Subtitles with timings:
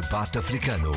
[0.00, 0.90] Debate Africano.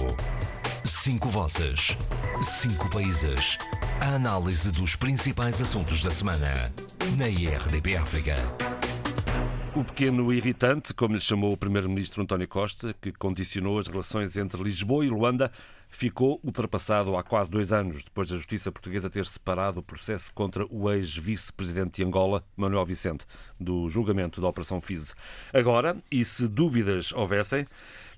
[0.83, 1.95] Cinco vozes.
[2.41, 3.59] Cinco países.
[4.01, 6.73] A análise dos principais assuntos da semana.
[7.15, 8.35] Na IRDP África.
[9.75, 14.63] O pequeno irritante, como lhe chamou o primeiro-ministro António Costa, que condicionou as relações entre
[14.63, 15.51] Lisboa e Luanda,
[15.89, 20.65] ficou ultrapassado há quase dois anos, depois da justiça portuguesa ter separado o processo contra
[20.69, 23.25] o ex-vice-presidente de Angola, Manuel Vicente,
[23.59, 25.13] do julgamento da Operação FISE.
[25.53, 27.65] Agora, e se dúvidas houvessem,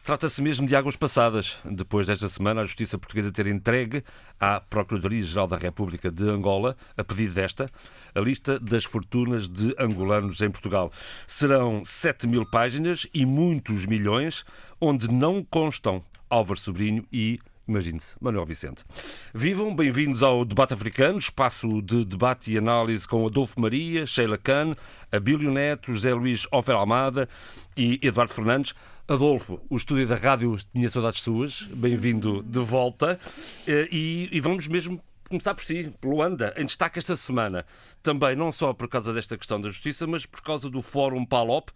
[0.04, 4.04] Trata-se mesmo de águas passadas, depois desta semana a Justiça Portuguesa ter entregue
[4.40, 7.70] à Procuradoria-Geral da República de Angola, a pedido desta,
[8.16, 10.92] a lista das fortunas de angolanos em Portugal.
[11.28, 14.46] Serão 7 mil páginas e muitos milhões,
[14.82, 18.84] onde não constam Álvaro Sobrinho e Imagine-se, Manuel Vicente.
[19.32, 24.74] Vivam, bem-vindos ao Debate Africano, espaço de debate e análise com Adolfo Maria, Sheila Khan,
[25.12, 27.30] Abílio Neto, José Luís Ofer Almada
[27.78, 28.74] e Eduardo Fernandes.
[29.08, 33.20] Adolfo, o estúdio da rádio tinha saudades suas, bem-vindo de volta.
[33.68, 37.64] Eh, e, e, vamos mesmo começar por si, pelo Luanda, em destaque esta semana.
[38.02, 41.70] Também, não só por causa desta questão da justiça, mas por causa do Fórum PALOP.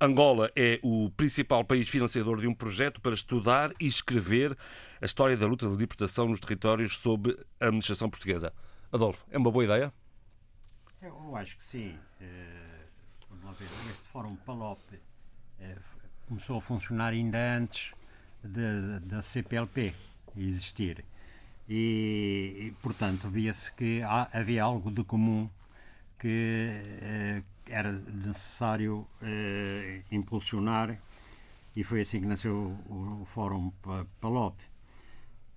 [0.00, 4.56] Angola é o principal país financiador de um projeto para estudar e escrever
[5.00, 8.52] a história da luta de libertação nos territórios sob a administração portuguesa.
[8.92, 9.92] Adolfo, é uma boa ideia?
[11.02, 11.98] Eu acho que sim.
[13.28, 15.80] Vamos lá ver, este Fórum PALOP uh,
[16.26, 17.92] começou a funcionar ainda antes
[19.02, 19.94] da CPLP
[20.36, 21.04] existir.
[21.68, 25.48] E, e portanto, via-se que há, havia algo de comum
[26.18, 30.96] que eh, era necessário eh, impulsionar
[31.74, 33.72] e foi assim que nasceu o, o Fórum
[34.20, 34.56] PALOP,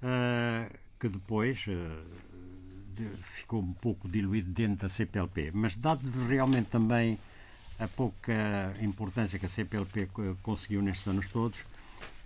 [0.04, 2.04] uh, que depois uh,
[2.96, 5.52] de, ficou um pouco diluído dentro da CPLP.
[5.54, 7.18] Mas dado realmente também
[7.80, 10.10] a pouca importância que a CPLP
[10.44, 11.58] conseguiu nestes anos todos,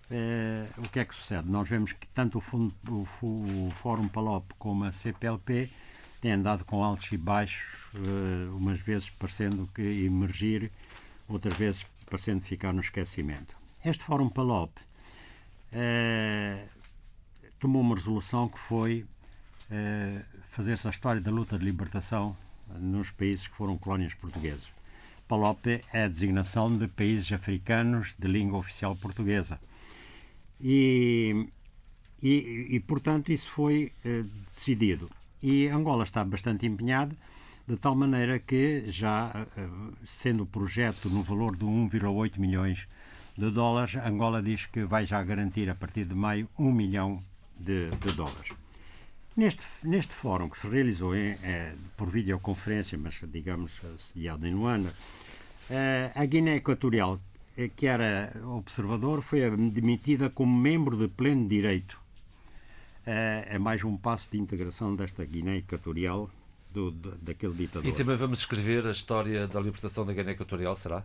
[0.09, 1.49] eh, o que é que sucede?
[1.49, 5.69] Nós vemos que tanto o, fundo, o, o Fórum Palop como a CPLP
[6.19, 7.63] têm andado com altos e baixos,
[7.95, 10.71] eh, umas vezes parecendo que emergir,
[11.27, 13.55] outras vezes parecendo ficar no esquecimento.
[13.85, 14.71] Este Fórum Palop
[15.71, 16.65] eh,
[17.63, 19.05] tomou uma resolução que foi
[19.71, 22.35] eh, fazer-se a história da luta de libertação
[22.77, 24.67] nos países que foram colónias portuguesas.
[25.29, 29.61] PALOP é a designação de países africanos de língua oficial portuguesa.
[30.59, 31.47] E,
[32.21, 35.09] e, e portanto, isso foi eh, decidido.
[35.41, 37.15] E Angola está bastante empenhada,
[37.65, 39.69] de tal maneira que, já eh,
[40.05, 42.85] sendo o projeto no valor de 1,8 milhões
[43.37, 47.23] de dólares, Angola diz que vai já garantir, a partir de maio, 1 milhão
[47.57, 48.51] de, de dólares.
[49.35, 54.93] Neste, neste fórum que se realizou em, é, por videoconferência, mas digamos sediado em Luanda,
[55.69, 57.19] é, a Guiné Equatorial,
[57.57, 61.99] eh, que era observador, foi admitida como membro de pleno direito.
[63.05, 66.29] É, é mais um passo de integração desta Guiné Equatorial
[66.71, 67.89] do, do, daquele ditador.
[67.89, 71.03] E também vamos escrever a história da libertação da Guiné Equatorial, será?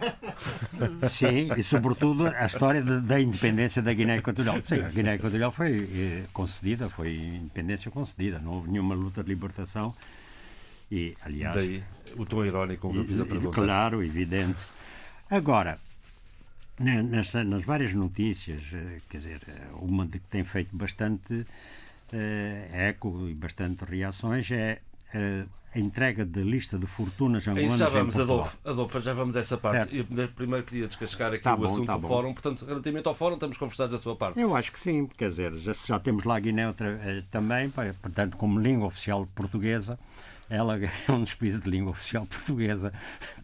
[1.10, 4.56] Sim, e sobretudo a história de, da independência da Guiné Equatorial.
[4.68, 9.28] Sim, a Guiné Equatorial foi eh, concedida, foi independência concedida, não houve nenhuma luta de
[9.28, 9.94] libertação.
[10.90, 11.54] E, aliás.
[11.54, 11.82] Daí
[12.16, 13.54] o tom irónico que eu fiz a pergunta.
[13.54, 14.58] Claro, evidente.
[15.28, 15.78] Agora,
[16.78, 21.46] nas, nas várias notícias, eh, quer dizer, eh, uma de que tem feito bastante
[22.72, 24.78] eco e bastante reações é
[25.76, 29.40] a entrega da lista de fortunas angolanas Isso já vamos, Adolfo, Adolfo, já vamos a
[29.40, 30.04] essa parte.
[30.34, 32.08] Primeiro queria descascar aqui tá o bom, assunto tá do.
[32.08, 32.32] Fórum.
[32.32, 34.40] Portanto, relativamente ao Fórum, estamos conversados da sua parte.
[34.40, 37.68] Eu acho que sim, quer dizer, já, já temos lá a Guiné outra, eh, também,
[37.68, 39.98] portanto, como língua oficial portuguesa,
[40.48, 42.90] ela é um dos países de língua oficial portuguesa,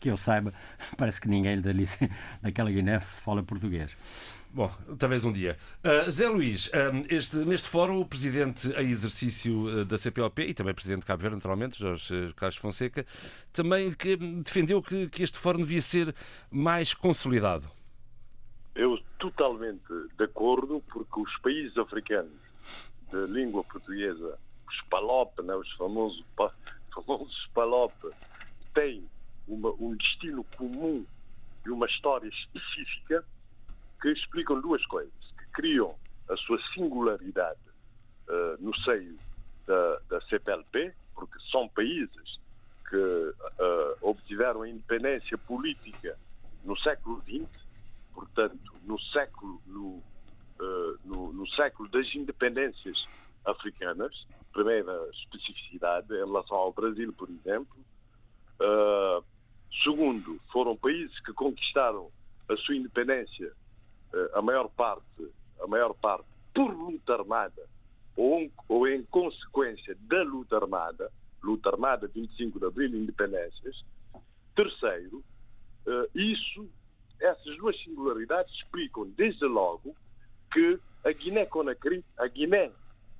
[0.01, 0.55] que eu saiba,
[0.97, 1.61] parece que ninguém
[2.41, 3.95] daquela Guiné fala português.
[4.55, 5.57] Bom, talvez um dia.
[5.83, 10.53] Uh, Zé Luís, um, este, neste fórum, o presidente em exercício uh, da CPLP e
[10.53, 13.07] também presidente de Cabo Verde, naturalmente, Jorge Carlos Fonseca,
[13.51, 16.15] também que, defendeu que, que este fórum devia ser
[16.51, 17.67] mais consolidado.
[18.75, 22.33] Eu totalmente de acordo, porque os países africanos
[23.11, 24.39] de língua portuguesa,
[24.69, 26.23] os PALOP, né, os famosos,
[26.95, 27.95] famosos PALOP,
[28.75, 29.03] têm
[29.49, 31.07] uma, um destino comum
[31.65, 33.25] e uma história específica
[34.03, 35.95] que explicam duas coisas, que criam
[36.29, 37.61] a sua singularidade
[38.29, 39.17] uh, no seio
[39.65, 42.41] da, da, CPLP, porque são países
[42.91, 46.19] que uh, obtiveram a independência política
[46.65, 47.49] no século XX,
[48.13, 50.03] portanto, no século, no,
[50.61, 53.07] uh, no, no século das independências
[53.45, 57.77] africanas, primeira especificidade em relação ao Brasil, por exemplo.
[58.61, 59.25] Uh,
[59.83, 62.11] segundo, foram países que conquistaram
[62.49, 63.53] a sua independência
[64.35, 65.31] a maior parte
[65.63, 67.63] a maior parte, por luta armada
[68.17, 71.11] ou, ou em consequência da luta armada,
[71.43, 73.85] luta armada 25 de abril, independências.
[74.55, 75.25] Terceiro,
[75.87, 76.69] uh, isso,
[77.21, 79.97] essas duas singularidades explicam desde logo
[80.53, 82.71] que a Guiné-Conakry, a Guiné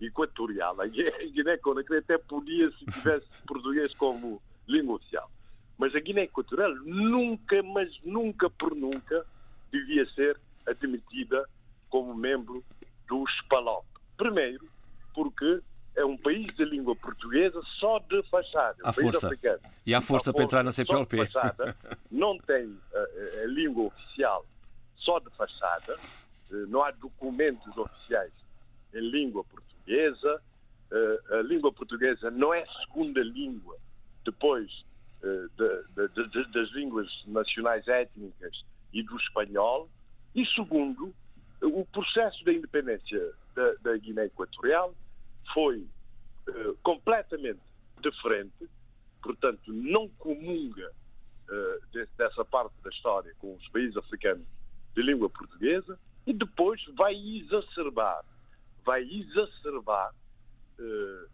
[0.01, 5.31] Equatorial, a Guiné-Conakry até podia se tivesse português como língua oficial.
[5.79, 9.25] Mas a Guiné Equatorial nunca, mas nunca por nunca
[9.73, 11.49] devia ser admitida
[11.89, 12.65] como membro
[13.09, 13.85] do SPALOP.
[14.17, 14.69] Primeiro,
[15.15, 15.61] porque
[15.95, 18.77] é um país de língua portuguesa só de fachada.
[18.87, 19.27] Um força.
[19.27, 19.61] Africano.
[19.85, 21.27] E há força, para entrar na CPLP.
[21.27, 21.77] Fachada,
[22.11, 24.47] não tem a, a, língua oficial
[24.97, 25.99] só de fachada,
[26.51, 28.33] eh, não há documentos oficiais
[28.95, 30.41] em língua portuguesa,
[30.93, 33.77] eh, a língua portuguesa não é segunda língua
[34.25, 34.85] depois
[35.23, 39.89] eh, de, de, de, das línguas nacionais étnicas e do espanhol,
[40.35, 41.15] e segundo,
[41.61, 44.95] o processo da independência da, da Guiné Equatorial
[45.53, 45.87] foi
[46.49, 47.61] uh, completamente
[48.01, 48.69] diferente,
[49.23, 50.91] portanto, não comunga
[51.49, 54.47] uh, de, dessa parte da história com os países africanos
[54.95, 58.25] de língua portuguesa e depois vai exacerbar,
[58.85, 60.15] vai exacerbar
[60.79, 61.29] uh,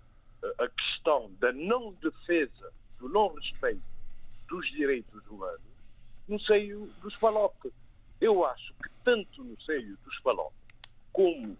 [0.58, 3.82] a questão da não defesa, do não respeito
[4.48, 5.60] dos direitos humanos
[6.28, 7.72] no seio dos PALOP.
[8.20, 10.52] Eu acho que tanto no seio dos PALOP
[11.12, 11.52] como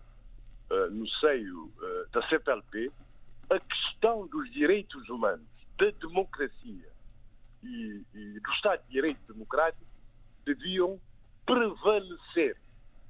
[0.71, 2.91] uh, no seio uh, da CPLP,
[3.51, 5.47] a questão dos direitos humanos,
[5.79, 6.89] da democracia
[7.63, 9.85] e, e do Estado de Direito Democrático
[10.45, 11.01] deviam
[11.47, 12.57] prevalecer.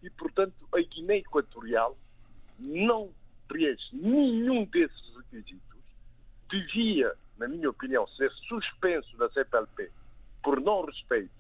[0.03, 1.97] E, portanto, a Guiné Equatorial
[2.59, 3.11] não
[3.49, 5.81] preenche nenhum desses requisitos.
[6.51, 9.91] Devia, na minha opinião, ser suspenso da CPLP
[10.43, 11.31] por não respeito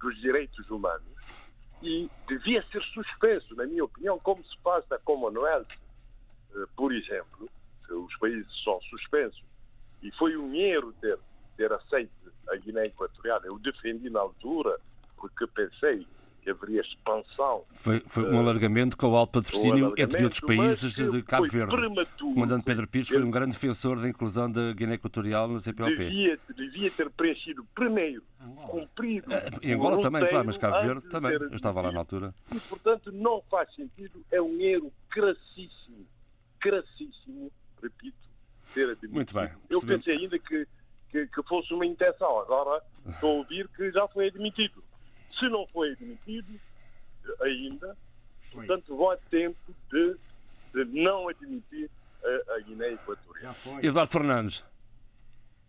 [0.00, 1.14] dos direitos humanos
[1.82, 5.68] e devia ser suspenso, na minha opinião, como se faz na Commonwealth,
[6.54, 7.48] eh, por exemplo,
[7.90, 9.42] os países são suspensos.
[10.02, 11.18] E foi um erro ter,
[11.56, 12.10] ter aceito
[12.48, 13.40] a Guiné Equatorial.
[13.44, 14.78] Eu defendi na altura,
[15.16, 16.06] porque pensei
[16.44, 17.64] que haveria expansão.
[17.72, 21.74] Foi, foi um alargamento com o alto patrocínio entre outros países de Cabo Verde.
[21.74, 25.58] Prematuro, o comandante Pedro Pires foi um grande defensor da inclusão da Guiné Equatorial no
[25.58, 26.04] CPLP.
[26.04, 28.22] Devia, devia ter preenchido primeiro,
[28.68, 29.28] cumprido.
[29.62, 31.32] Em Angola também, claro, mas Cabo Verde também.
[31.32, 32.34] Eu estava lá na altura.
[32.54, 34.22] E, portanto, não faz sentido.
[34.30, 36.06] É um erro crassíssimo.
[36.60, 37.50] Crassíssimo,
[37.82, 38.16] repito,
[38.74, 39.14] ter admitido.
[39.14, 39.50] Muito bem.
[39.70, 40.66] Eu pensei ainda que,
[41.10, 42.38] que, que fosse uma intenção.
[42.40, 44.84] Agora estou a ouvir que já foi admitido.
[45.38, 46.60] Se não foi admitido
[47.40, 47.96] ainda,
[48.52, 50.16] portanto, vão a tempo de,
[50.72, 51.90] de não admitir
[52.22, 53.54] a, a Guiné Equatorial.
[53.82, 54.64] Eduardo Fernandes.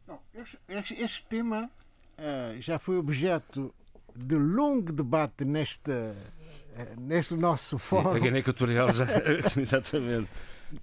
[0.08, 0.20] Não,
[0.68, 1.70] este, este, tema
[2.18, 3.74] uh, já foi objeto
[4.16, 8.12] de longo debate neste, uh, neste nosso fórum.
[8.12, 9.06] Sim, a Guiné Equatorial já.
[9.60, 10.30] Exatamente.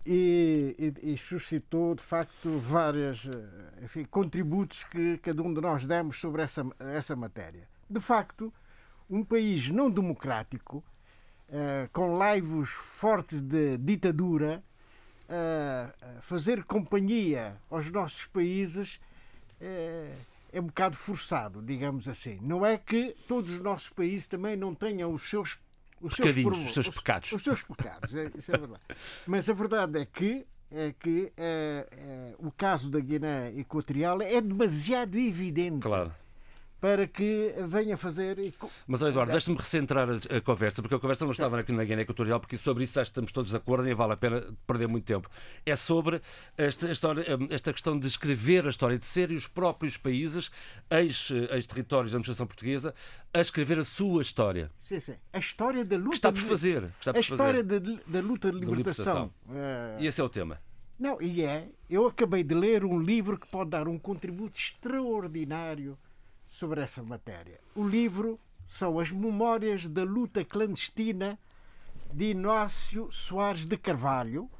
[0.06, 5.84] E, e, e, suscitou de facto vários eh, enfim, contributos que cada um de nós
[5.84, 7.68] demos sobre essa, essa matéria.
[7.90, 8.52] De facto,
[9.12, 10.82] um país não democrático,
[11.50, 14.64] uh, com laivos fortes de ditadura,
[15.28, 18.98] uh, fazer companhia aos nossos países
[19.60, 20.16] uh,
[20.50, 22.38] é um bocado forçado, digamos assim.
[22.40, 25.58] Não é que todos os nossos países também não tenham os seus
[26.00, 27.28] os seus, os seus pecados.
[27.30, 28.82] Os, os seus pecados, é, isso é verdade.
[29.24, 34.40] Mas a verdade é que é que é, é, o caso da Guiné Equatorial é
[34.40, 35.80] demasiado evidente.
[35.80, 36.12] Claro
[36.82, 38.52] para que venha fazer.
[38.88, 42.02] Mas, Eduardo, deixa-me recentrar a, a, conversa, porque a conversa não estava aqui na Guiné
[42.02, 45.30] Equatorial, porque sobre isso estamos todos de acordo e vale a pena perder muito tempo.
[45.64, 46.20] É sobre
[46.56, 50.50] esta, história, esta questão de escrever a história, de serem os próprios países,
[50.90, 52.92] ex-territórios da administração portuguesa,
[53.32, 54.68] a escrever a sua história.
[54.82, 55.14] Sim, sim.
[55.32, 56.08] A história da luta.
[56.08, 56.90] Que está por fazer.
[56.98, 59.30] Está por a história da, da, luta de libertação.
[59.46, 59.96] libertação.
[59.98, 60.02] É...
[60.02, 60.60] E esse é o tema.
[60.98, 61.68] Não, e é.
[61.88, 65.96] Eu acabei de ler um livro que pode dar um contributo extraordinário
[66.52, 67.58] sobre essa matéria.
[67.74, 71.38] O livro são as Memórias da Luta Clandestina
[72.12, 74.50] de Inácio Soares de Carvalho,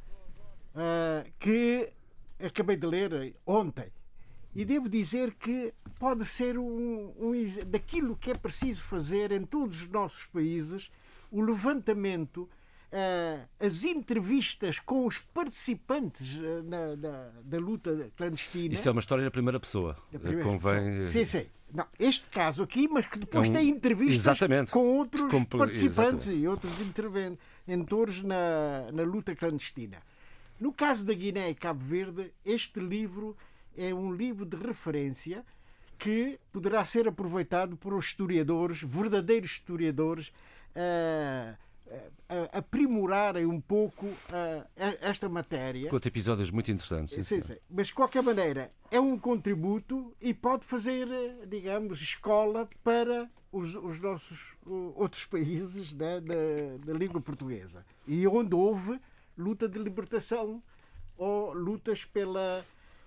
[0.75, 1.93] uh, que
[2.43, 3.93] acabei de ler ontem.
[4.55, 7.33] E devo dizer que pode ser um, um,
[7.67, 10.91] daquilo que é preciso fazer em todos os nossos países
[11.31, 12.49] o levantamento
[13.59, 18.75] as entrevistas com os participantes uh, na, na, da luta clandestina.
[18.75, 19.97] Isso é uma história da primeira pessoa.
[20.13, 20.85] Da primeira Convém.
[20.85, 21.11] Pessoa.
[21.11, 21.47] Sim, sim.
[21.73, 23.55] Não, este caso aqui, mas que depois é um...
[23.55, 24.71] tem entrevistas Exatamente.
[24.71, 26.43] com outros participantes Exatamente.
[26.43, 29.99] e outros interventores na, na luta clandestina.
[30.61, 33.35] No caso da Guiné e Cabo Verde, este livro
[33.75, 35.45] é um livro de referência
[35.99, 40.29] que poderá ser aproveitado por historiadores, verdadeiros historiadores,
[40.77, 41.57] uh,
[42.53, 44.07] aprimorarem um pouco
[45.01, 45.91] esta matéria.
[45.91, 47.27] Com episódios muito interessantes.
[47.27, 47.57] Sim, sim.
[47.71, 51.09] Mas, de qualquer maneira, é um contributo e pode fazer,
[51.47, 54.57] digamos, escola para os, os nossos
[54.95, 57.85] outros países né, da, da língua portuguesa.
[58.07, 58.99] E onde houve
[59.37, 60.63] luta de libertação
[61.17, 62.65] ou lutas pela,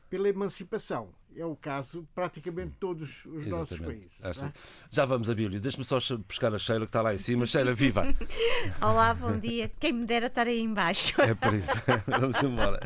[0.09, 3.49] pela emancipação é o caso praticamente todos os Exatamente.
[3.49, 4.11] nossos países.
[4.23, 4.53] É?
[4.89, 5.59] Já vamos Bíblia.
[5.59, 7.45] Deixa-me só buscar a Sheila que está lá em cima.
[7.45, 8.03] Sheila, viva!
[8.81, 9.69] Olá, bom dia.
[9.79, 11.19] Quem me dera estar aí embaixo.
[11.21, 11.71] É por isso.
[12.07, 12.79] vamos embora.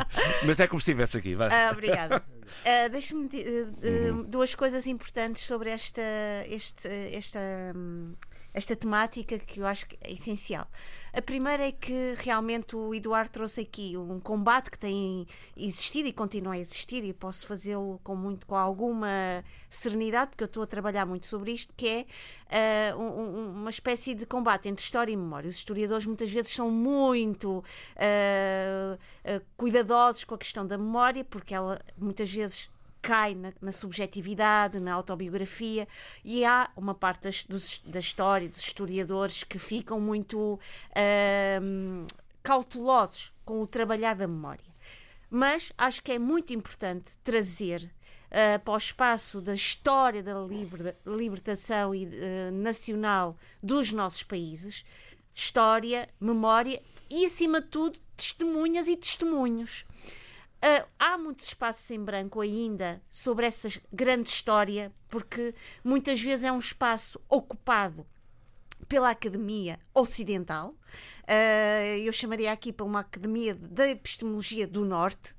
[0.46, 1.50] Mas é como se estivesse aqui, vai.
[1.50, 2.24] Ah, obrigada.
[2.42, 6.02] Uh, Deixa-me uh, uh, duas coisas importantes sobre esta,
[6.48, 7.40] este, esta,
[7.76, 8.16] um,
[8.54, 10.68] esta temática que eu acho que é essencial.
[11.12, 15.26] A primeira é que realmente o Eduardo trouxe aqui um combate que tem
[15.58, 20.48] existido e continua a existir, e posso fazê-lo com, muito, com alguma serenidade, porque eu
[20.48, 22.06] estou a trabalhar muito sobre isto, que
[22.50, 25.50] é uh, um, uma espécie de combate entre história e memória.
[25.50, 27.64] Os historiadores muitas vezes são muito uh,
[28.96, 32.70] uh, cuidadosos com a questão da memória, porque ela muitas vezes
[33.02, 35.88] cai na, na, subjetividade, na autobiografia,
[36.24, 42.08] e há uma parte das, dos, da história, dos historiadores, que ficam muito uh,
[42.44, 44.70] cautelosos com o trabalhar da memória.
[45.30, 50.96] Mas acho que é muito importante trazer uh, para o espaço da história da liber,
[51.06, 52.10] libertação e, uh,
[52.52, 54.84] nacional dos nossos países
[55.40, 59.86] história, memória e, acima de tudo, testemunhas e testemunhos.
[60.62, 66.52] Uh, há muitos espaços em branco ainda sobre essa grande história, porque muitas vezes é
[66.52, 68.06] um espaço ocupado
[68.88, 70.76] pela academia ocidental.
[71.24, 75.34] Uh, eu chamaria aqui para uma academia da epistemologia do norte,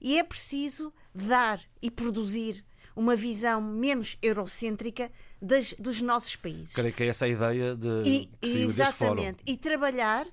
[0.00, 2.62] e é preciso dar e produzir
[2.94, 6.74] uma visão menos eurocêntrica das, dos nossos países.
[6.74, 8.02] Creio que é essa a ideia de.
[8.04, 9.38] E, exatamente.
[9.46, 10.26] E trabalhar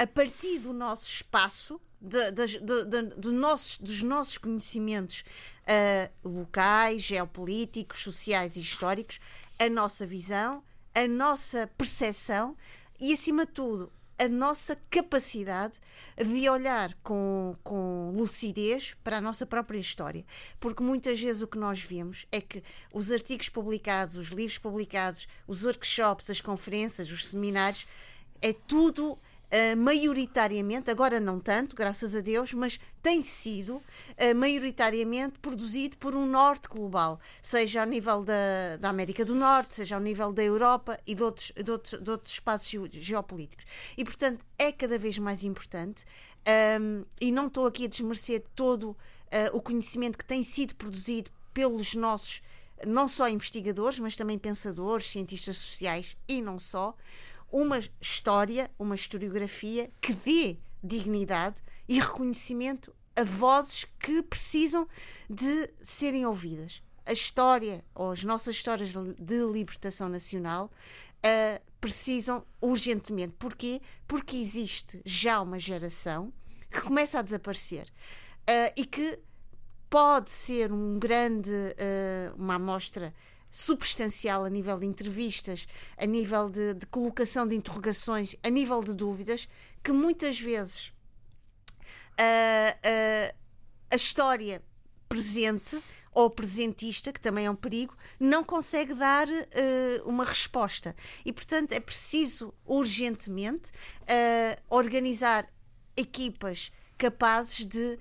[0.00, 5.22] a partir do nosso espaço de, de, de, de, nossos, dos nossos conhecimentos
[5.66, 9.20] uh, locais, geopolíticos, sociais e históricos,
[9.58, 10.64] a nossa visão,
[10.94, 12.56] a nossa percepção
[12.98, 15.78] e, acima de tudo, a nossa capacidade
[16.16, 20.24] de olhar com, com lucidez para a nossa própria história.
[20.58, 25.28] Porque muitas vezes o que nós vemos é que os artigos publicados, os livros publicados,
[25.46, 27.86] os workshops, as conferências, os seminários,
[28.40, 29.18] é tudo
[29.50, 33.82] uh, maioritariamente, agora não tanto, graças a Deus, mas tem sido uh,
[34.34, 39.96] maioritariamente produzido por um norte global, seja ao nível da, da América do Norte, seja
[39.96, 43.64] ao nível da Europa e de outros, de outros, de outros espaços geopolíticos.
[43.96, 46.04] E, portanto, é cada vez mais importante,
[46.80, 48.96] um, e não estou aqui a desmerecer todo uh,
[49.52, 52.42] o conhecimento que tem sido produzido pelos nossos
[52.86, 56.94] não só investigadores, mas também pensadores, cientistas sociais e não só,
[57.50, 64.88] uma história, uma historiografia que dê dignidade e reconhecimento a vozes que precisam
[65.28, 66.82] de serem ouvidas.
[67.04, 70.70] A história, ou as nossas histórias de libertação nacional,
[71.18, 73.34] uh, precisam urgentemente.
[73.38, 73.80] Porquê?
[74.06, 76.32] Porque existe já uma geração
[76.70, 79.18] que começa a desaparecer uh, e que
[79.88, 83.12] pode ser um grande, uh, uma amostra
[83.50, 85.66] substancial a nível de entrevistas,
[85.96, 89.48] a nível de, de colocação de interrogações, a nível de dúvidas,
[89.82, 90.92] que muitas vezes
[92.20, 93.36] uh, uh,
[93.90, 94.62] a história
[95.08, 100.94] presente ou presentista, que também é um perigo, não consegue dar uh, uma resposta.
[101.24, 103.70] E, portanto, é preciso urgentemente
[104.68, 105.46] organizar
[105.96, 107.98] equipas capazes de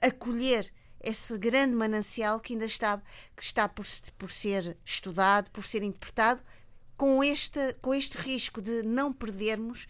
[0.00, 0.72] acolher
[1.04, 3.00] esse grande manancial que ainda está,
[3.36, 3.84] que está por,
[4.18, 6.42] por ser estudado, por ser interpretado,
[6.96, 9.86] com este, com este risco de não perdermos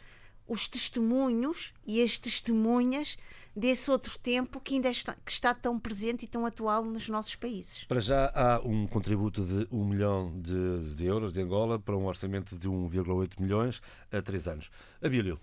[0.47, 3.16] os testemunhos e as testemunhas
[3.56, 7.37] desse outro tempo que ainda está, que está tão presente e tão atual nos nossos
[7.37, 7.85] países.
[7.85, 12.06] Para já há um contributo de 1 milhão de, de euros de Angola para um
[12.06, 13.80] orçamento de 1,8 milhões
[14.11, 14.71] a três anos.
[15.02, 15.40] Abílio,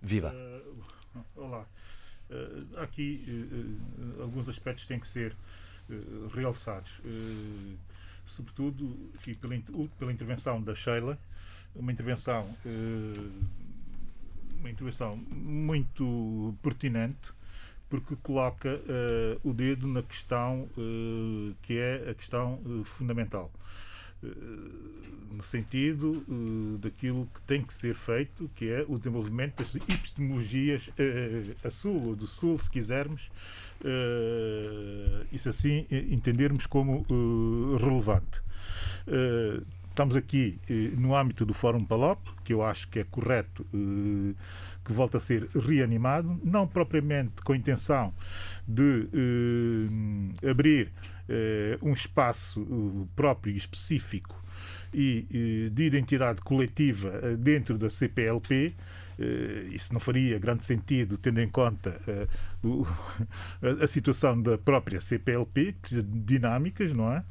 [0.00, 0.34] viva!
[0.34, 0.84] Uh,
[1.34, 1.66] olá.
[2.28, 5.36] Uh, aqui uh, alguns aspectos têm que ser
[6.34, 6.90] realçados.
[8.26, 9.56] sobretudo aqui pela,
[10.00, 11.16] pela intervenção da Sheila,
[11.76, 12.52] uma intervenção,
[14.58, 17.32] uma intervenção muito pertinente
[17.88, 18.80] porque coloca
[19.44, 20.68] o dedo na questão
[21.62, 22.60] que é a questão
[22.96, 23.48] fundamental.
[24.26, 24.86] Eh,
[25.36, 30.86] no sentido uh, daquilo que tem que ser feito, que é o desenvolvimento das epistemologias
[30.88, 33.30] uh, a sul, ou do sul, se quisermos,
[35.30, 37.04] isso assim entendermos como
[37.78, 38.40] relevante.
[39.96, 44.34] Estamos aqui eh, no âmbito do Fórum Palop, que eu acho que é correto eh,
[44.84, 48.12] que volte a ser reanimado, não propriamente com a intenção
[48.68, 49.08] de
[50.42, 50.92] eh, abrir
[51.30, 54.38] eh, um espaço eh, próprio e específico
[54.92, 58.74] e eh, de identidade coletiva dentro da CPLP,
[59.72, 62.00] isso não faria grande sentido, tendo em conta
[62.62, 62.86] o,
[63.82, 67.24] a, situação da própria CPLP, que dinâmicas, não é?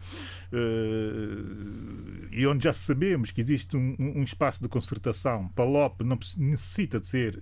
[0.51, 7.07] Uh, e onde já sabemos que existe um, espaço de concertação, PALOP não necessita de
[7.07, 7.39] ser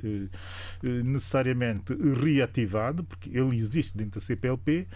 [0.82, 4.88] necessariamente reativado, porque ele existe dentro da CPLP.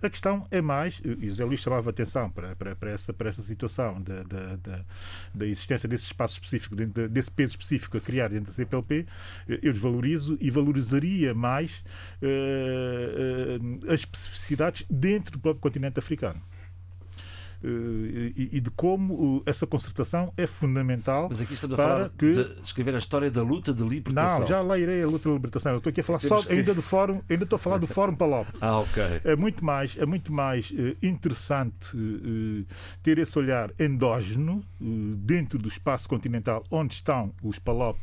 [0.00, 3.28] A questão é mais, e o Zé Luís chamava atenção para, para, para, essa, para
[3.28, 4.84] essa situação da, da, da,
[5.34, 8.93] da existência desse espaço específico, desse peso específico a criar dentro da CPLP
[9.48, 11.82] eu desvalorizo e valorizaria mais
[12.22, 16.40] uh, uh, as especificidades dentro do próprio continente africano.
[17.66, 22.30] Eh, e, de como essa concertação é fundamental Mas aqui estamos para a falar que...
[22.30, 24.40] de escrever a história da luta de libertação.
[24.40, 25.72] Não, já lá irei a luta de libertação.
[25.72, 26.52] Eu estou aqui a falar só que...
[26.52, 28.46] ainda do fórum, ainda estou a falar do fórum Palop.
[28.60, 29.02] Ah, ok.
[29.24, 31.74] É muito mais, é muito mais uh, interessante
[33.02, 34.62] ter esse olhar endógeno
[35.16, 37.96] dentro do espaço continental onde estão os Palop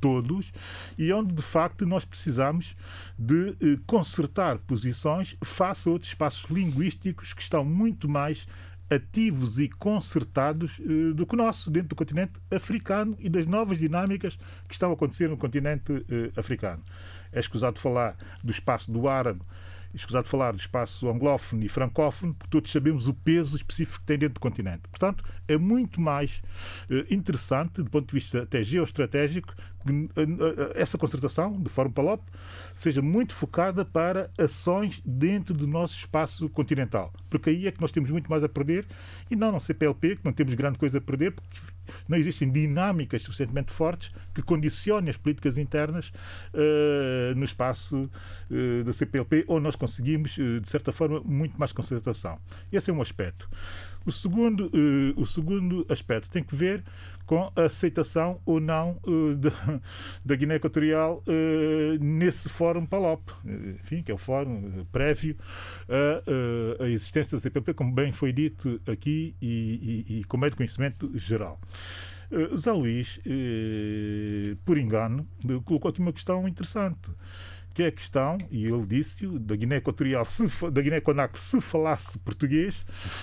[0.00, 0.50] todos
[0.96, 2.74] e onde de facto nós precisamos
[3.18, 3.54] de
[3.86, 8.46] consertar posições face a outros espaços linguísticos que estão muito mais
[8.94, 13.78] ativos e concertados uh, do que o nosso, dentro do continente africano e das novas
[13.78, 14.36] dinâmicas
[14.68, 16.04] que estão a acontecer no continente uh,
[16.36, 16.82] africano.
[17.32, 19.40] É escusado falar do espaço do árabe
[19.94, 24.18] escusado falar do espaço anglófono e francófono, porque todos sabemos o peso específico que tem
[24.18, 24.82] dentro do continente.
[24.88, 26.42] Portanto, é muito mais
[26.90, 31.90] uh, interessante, do ponto de vista até geoestratégico, que uh, uh, essa concertação do Fórum
[31.90, 32.22] Palop
[32.74, 37.12] seja muito focada para ações dentro do nosso espaço continental.
[37.28, 38.86] Porque aí é que nós temos muito mais a perder
[39.30, 41.48] e não no CPLP, que não temos grande coisa a perder, porque
[42.08, 46.12] não existem dinâmicas suficientemente fortes que condicionem as políticas internas
[46.54, 48.10] uh, no espaço
[48.50, 52.38] uh, da CPLP, onde nós conseguimos, uh, de certa forma, muito mais concentração.
[52.72, 53.48] Esse é um aspecto.
[54.04, 54.70] O segundo,
[55.16, 56.82] o segundo aspecto tem que ver
[57.26, 58.98] com a aceitação ou não
[59.38, 59.80] da,
[60.24, 61.22] da Guiné Equatorial
[62.00, 65.36] nesse Fórum PALOP, enfim, que é o fórum prévio
[66.80, 70.56] à, existência da CPLP, como bem foi dito aqui e, e, e como é de
[70.56, 71.60] conhecimento geral.
[72.32, 75.28] Uh, Zé Luís, uh, por engano,
[75.66, 77.10] colocou aqui uma questão interessante,
[77.74, 81.60] que é a questão, e ele disse-o, da Guiné Equatorial, se, da Guiné Conakry, se
[81.60, 82.74] falasse português,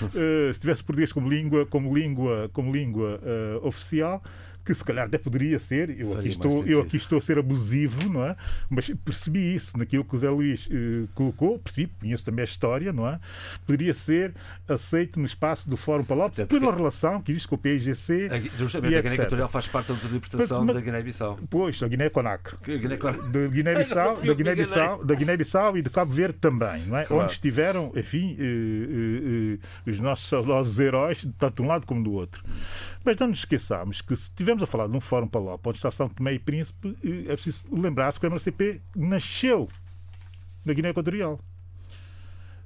[0.03, 3.19] uh, se tivesse português como língua, como língua, como língua
[3.61, 4.23] oficial,
[4.73, 8.09] que se calhar até poderia ser, eu aqui, estou, eu aqui estou a ser abusivo,
[8.09, 8.35] não é?
[8.69, 12.93] Mas percebi isso naquilo que o Zé Luís eh, colocou, percebi, conheço também a história,
[12.93, 13.19] não é?
[13.65, 14.33] Poderia ser
[14.67, 16.59] aceito no espaço do Fórum Palop porque...
[16.59, 18.29] pela relação que existe com o PIGC.
[18.31, 21.39] A, justamente, a Guiné Equatorial faz parte da interpretação da Guiné-Bissau.
[21.49, 22.57] Pois, da Guiné-Conakry.
[23.31, 27.05] Da Guiné-Bissau, da Guiné-Bissau, da Guiné-Bissau e de Cabo Verde também, não é?
[27.05, 27.23] Claro.
[27.23, 32.03] Onde estiveram, enfim, eh, eh, eh, os nossos saudosos heróis, tanto de um lado como
[32.03, 32.43] do outro.
[33.09, 35.89] Mas não nos esqueçamos que se estivermos a falar de um fórum Palop, onde está
[35.89, 36.95] São Tomé e Príncipe,
[37.27, 39.67] é preciso lembrar-se que a MLCP nasceu
[40.63, 41.39] na Guiné Equatorial.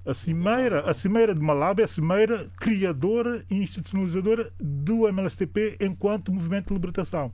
[0.06, 6.34] A cimeira, a cimeira de Malabo é a cimeira criadora e institucionalizadora do MLSTP enquanto
[6.34, 7.32] movimento de libertação.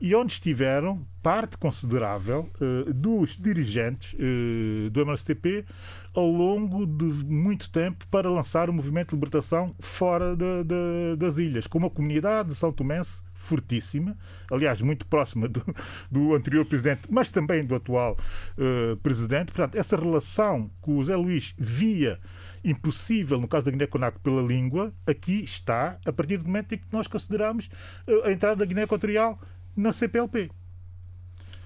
[0.00, 5.64] E onde estiveram parte considerável uh, dos dirigentes uh, do MLSTP
[6.14, 11.38] ao longo de muito tempo para lançar o movimento de libertação fora de, de, das
[11.38, 14.16] ilhas, como a comunidade de São Tomense fortíssima,
[14.50, 15.62] aliás, muito próxima do,
[16.10, 18.16] do anterior presidente, mas também do atual
[18.58, 19.52] uh, presidente.
[19.52, 22.18] Portanto, essa relação que o Zé Luís via
[22.64, 26.92] impossível no caso da Guiné-Conakry pela língua, aqui está a partir do momento em que
[26.92, 27.68] nós consideramos
[28.06, 29.40] uh, a entrada da Guiné Equatorial
[29.76, 30.50] na CPLP.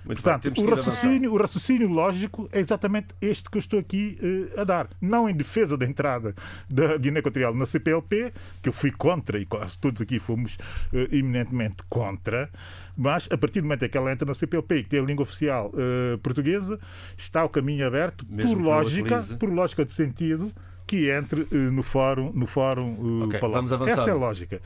[0.04, 4.18] Muito Portanto, bem, o, raciocínio, o raciocínio lógico é exatamente este que eu estou aqui
[4.56, 4.88] uh, a dar.
[5.00, 6.34] Não em defesa da entrada
[6.68, 8.32] da Guiné Equatorial na CPLP,
[8.62, 10.54] que eu fui contra e quase todos aqui fomos
[10.92, 12.50] uh, eminentemente contra,
[12.96, 15.22] mas a partir do momento em que ela entra na CPLP, que tem a língua
[15.22, 16.78] oficial uh, portuguesa,
[17.16, 20.50] está o caminho aberto, Mesmo por lógica, por lógica de sentido,
[20.86, 23.40] que entre no fórum, no fórum okay.
[23.88, 24.60] Essa é a lógica.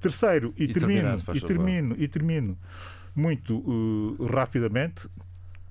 [0.00, 2.58] Terceiro, e, e termino, e termino, e termino
[3.14, 5.08] muito uh, rapidamente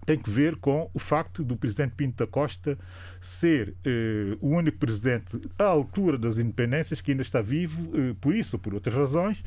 [0.05, 2.77] tem que ver com o facto do presidente Pinto da Costa
[3.21, 8.35] ser uh, o único presidente à altura das independências que ainda está vivo, uh, por
[8.35, 9.43] isso ou por outras razões,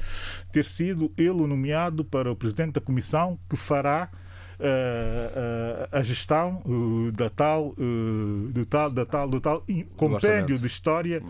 [0.52, 4.10] ter sido ele nomeado para o presidente da comissão que fará
[5.90, 6.62] a gestão
[7.12, 7.74] da tal,
[8.52, 11.20] do tal, da tal, do tal compêndio de história,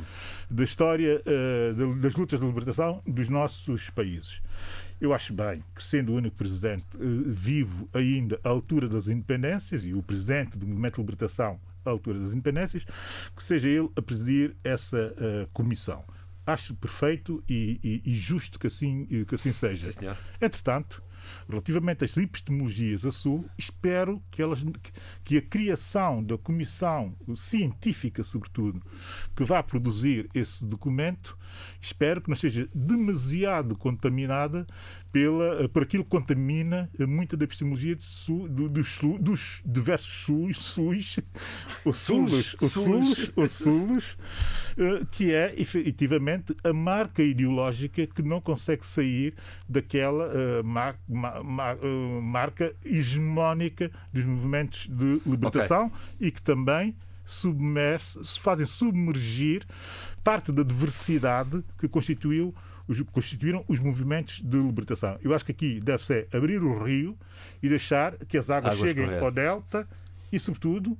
[0.50, 1.22] da história
[2.02, 4.42] das lutas de libertação dos nossos países.
[5.00, 6.84] Eu acho bem que, sendo o único presidente
[7.26, 12.18] vivo ainda à altura das independências e o presidente do Movimento de Libertação à altura
[12.18, 12.84] das independências,
[13.36, 15.14] que seja ele a presidir essa
[15.52, 16.04] comissão
[16.46, 19.92] acho perfeito e, e, e, justo que assim, que assim seja.
[19.92, 20.06] Sim,
[20.40, 21.02] Entretanto,
[21.48, 24.64] relativamente às epistemologias a sul, espero que, elas,
[25.24, 28.82] que a criação da comissão científica, sobretudo,
[29.36, 31.36] que vá produzir esse documento,
[31.80, 34.66] espero que não seja demasiado contaminada
[35.14, 41.20] pela, por aquilo que contamina muita da epistemologia sul, do, dos, dos, diversos sus, sus,
[41.84, 42.68] ou sulos, ou
[43.36, 43.48] ou
[44.76, 49.34] eh, que é efetivamente a marca ideológica que não consegue sair
[49.68, 56.26] daquela uh, mar, mar, mar, uh, marca hegemónica dos movimentos de libertação okay.
[56.26, 59.64] e que também submerse, fazem submergir
[60.24, 62.52] parte da diversidade que constituiu
[62.86, 65.18] os, constituíram os movimentos de libertação.
[65.22, 67.16] Eu acho que aqui deve ser abrir o rio
[67.62, 69.22] e deixar que as águas, águas cheguem correr.
[69.22, 69.88] ao delta
[70.32, 70.98] e, sobretudo,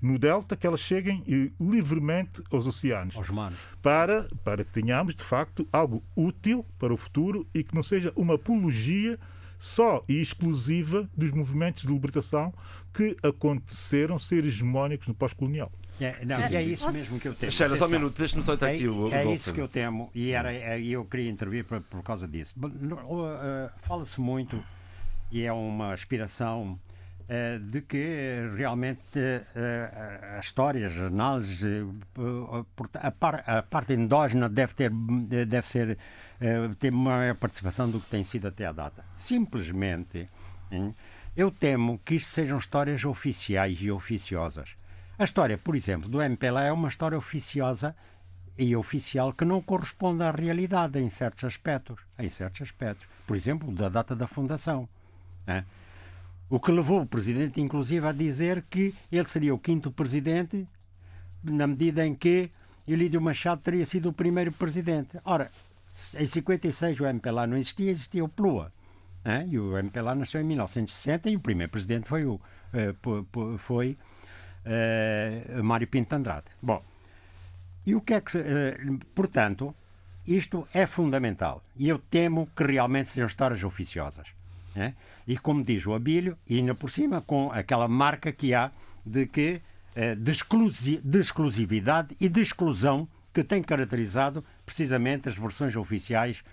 [0.00, 3.16] no delta, que elas cheguem eh, livremente aos oceanos.
[3.16, 3.56] Aos mares.
[3.80, 8.12] Para, para que tenhamos, de facto, algo útil para o futuro e que não seja
[8.16, 9.18] uma apologia
[9.60, 12.52] só e exclusiva dos movimentos de libertação
[12.92, 15.70] que aconteceram ser hegemónicos no pós-colonial.
[16.00, 16.98] É, não, é isso Posso?
[16.98, 17.52] mesmo que eu temo.
[17.52, 20.10] Sheila, só um minuto, deixa-me só estar é, aqui o, É isso que eu temo
[20.14, 22.54] e era, é, eu queria intervir por, por causa disso.
[22.58, 24.62] Uh, Fala-se muito,
[25.30, 26.78] e é uma aspiração,
[27.22, 31.60] uh, de que realmente uh, as histórias, as análises,
[33.00, 34.90] a, par, a, parte endógena deve ter,
[35.46, 35.98] deve ser,
[36.78, 39.04] ter maior participação do que tem sido até à data.
[39.14, 40.28] Simplesmente,
[40.70, 40.94] hein,
[41.36, 44.81] eu temo que isto sejam histórias oficiais e oficiosas
[45.22, 47.94] a história, por exemplo, do MPLA é uma história oficiosa
[48.58, 52.00] e oficial que não corresponde à realidade em certos aspectos.
[52.18, 53.06] Em certos aspectos.
[53.24, 54.88] Por exemplo, da data da fundação.
[55.46, 55.62] É?
[56.50, 60.66] O que levou o presidente, inclusive, a dizer que ele seria o quinto presidente,
[61.42, 62.50] na medida em que
[62.86, 65.18] Elídio Machado teria sido o primeiro presidente.
[65.24, 65.52] Ora,
[66.18, 68.72] em 56 o MPLA não existia, existia o PLUA.
[69.24, 69.46] É?
[69.46, 72.40] E o MPLA nasceu em 1960 e o primeiro presidente foi o,
[72.74, 72.92] eh,
[73.56, 73.96] foi
[74.66, 76.46] uh, Mário Pinto Andrade.
[76.60, 76.82] Bom,
[77.86, 78.38] e o que é que.
[78.38, 79.74] Uh, portanto,
[80.26, 81.62] isto é fundamental.
[81.76, 84.28] E eu temo que realmente sejam histórias oficiosas.
[84.74, 84.94] Né?
[85.26, 88.70] E como diz o Abílio, e ainda por cima com aquela marca que há
[89.04, 89.60] de que
[89.96, 96.44] uh, de, exclusi de exclusividade e de exclusão que tem caracterizado precisamente as versões oficiais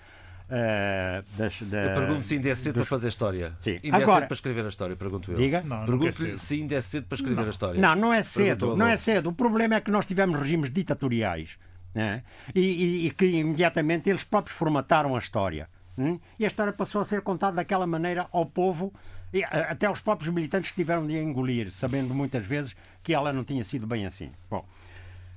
[0.50, 2.88] Uh, das, da, eu pergunto se ainda é cedo dos...
[2.88, 3.52] para fazer história.
[3.62, 3.80] Sim.
[3.84, 5.38] Ainda Agora, é cedo para escrever a história, pergunto eu.
[5.38, 5.64] Diga?
[5.86, 7.48] Pergunto-lhe se ainda é cedo para escrever não.
[7.48, 7.80] a história.
[7.80, 8.76] Não, não é cedo.
[8.76, 9.30] Não é cedo.
[9.30, 11.58] O problema é que nós tivemos regimes ditatoriais
[11.94, 12.24] né?
[12.56, 15.70] e, e, e, que imediatamente eles próprios formataram a história.
[15.98, 16.20] Hum?
[16.40, 18.94] E a história passou a ser contada daquela maneira ao povo,
[19.34, 23.44] e até aos próprios militantes que tiveram de engolir, sabendo muitas vezes que ela não
[23.44, 24.32] tinha sido bem assim.
[24.50, 24.66] Bom,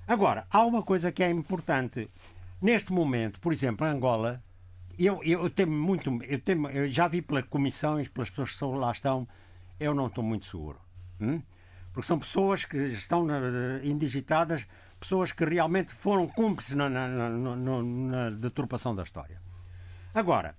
[0.06, 2.08] agora, há uma coisa que é importante.
[2.60, 4.42] Neste momento, por exemplo, Angola
[4.98, 8.92] eu, eu temo muito, eu, temo, eu já vi pelas comissões, pelas pessoas que lá
[8.92, 9.28] estão,
[9.78, 10.78] eu não estou muito seguro.
[11.20, 11.42] Hum?
[11.92, 13.38] Porque são pessoas que estão na,
[13.82, 14.66] indigitadas,
[14.98, 19.40] pessoas que realmente foram cúmplices na, na, na, na deturpação da história.
[20.14, 20.56] Agora,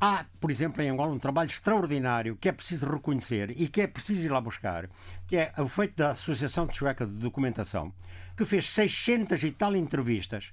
[0.00, 3.86] há, por exemplo, em Angola, um trabalho extraordinário que é preciso reconhecer e que é
[3.86, 4.88] preciso ir lá buscar,
[5.26, 7.92] que é o feito da Associação de Sueca de Documentação,
[8.36, 10.50] que fez 600 e tal entrevistas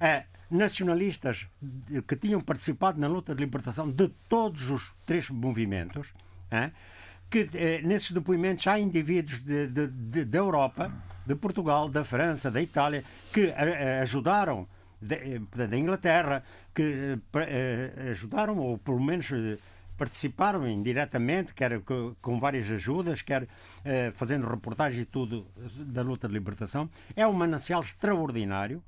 [0.00, 1.46] a nacionalistas
[2.06, 6.12] que tinham participado na luta de libertação de todos os três movimentos,
[7.30, 10.90] que eh, nesses depoimentos há indivíduos da Europa,
[11.26, 13.52] de Portugal, da França, da Itália, que
[14.00, 14.66] ajudaram,
[15.10, 16.42] eh, da Inglaterra,
[16.74, 19.30] que eh, ajudaram, ou pelo menos
[19.98, 21.82] participaram indiretamente, quer
[22.22, 23.48] com várias ajudas, quer
[24.14, 25.44] fazendo reportagem e tudo
[25.76, 26.88] da luta de libertação.
[27.16, 28.80] É um manancial extraordinário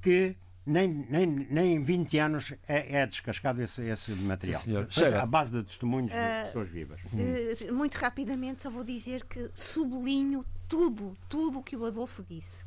[0.00, 0.34] que
[0.66, 4.60] nem, nem, nem em 20 anos é, é descascado esse, esse material.
[4.60, 5.04] Sim.
[5.04, 7.00] À base de testemunhos de uh, pessoas vivas.
[7.04, 12.64] Uh, muito rapidamente, só vou dizer que sublinho tudo, tudo o que o Adolfo disse.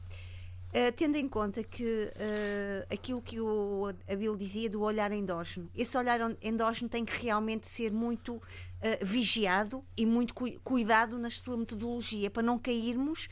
[0.70, 5.98] Uh, tendo em conta que uh, aquilo que o Abel dizia do olhar endógeno, esse
[5.98, 8.42] olhar endógeno tem que realmente ser muito uh,
[9.02, 13.28] vigiado e muito cu cuidado na sua metodologia para não cairmos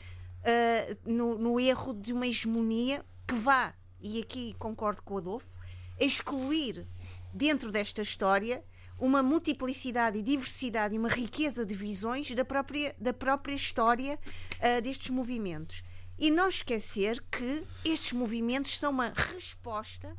[1.04, 5.58] no, no erro de uma hegemonia que vá e aqui concordo com o Adolfo,
[5.98, 6.86] excluir
[7.32, 8.64] dentro desta história
[8.98, 14.18] uma multiplicidade e diversidade e uma riqueza de visões da própria, da própria história
[14.56, 15.82] uh, destes movimentos.
[16.18, 20.12] E não esquecer que estes movimentos são uma resposta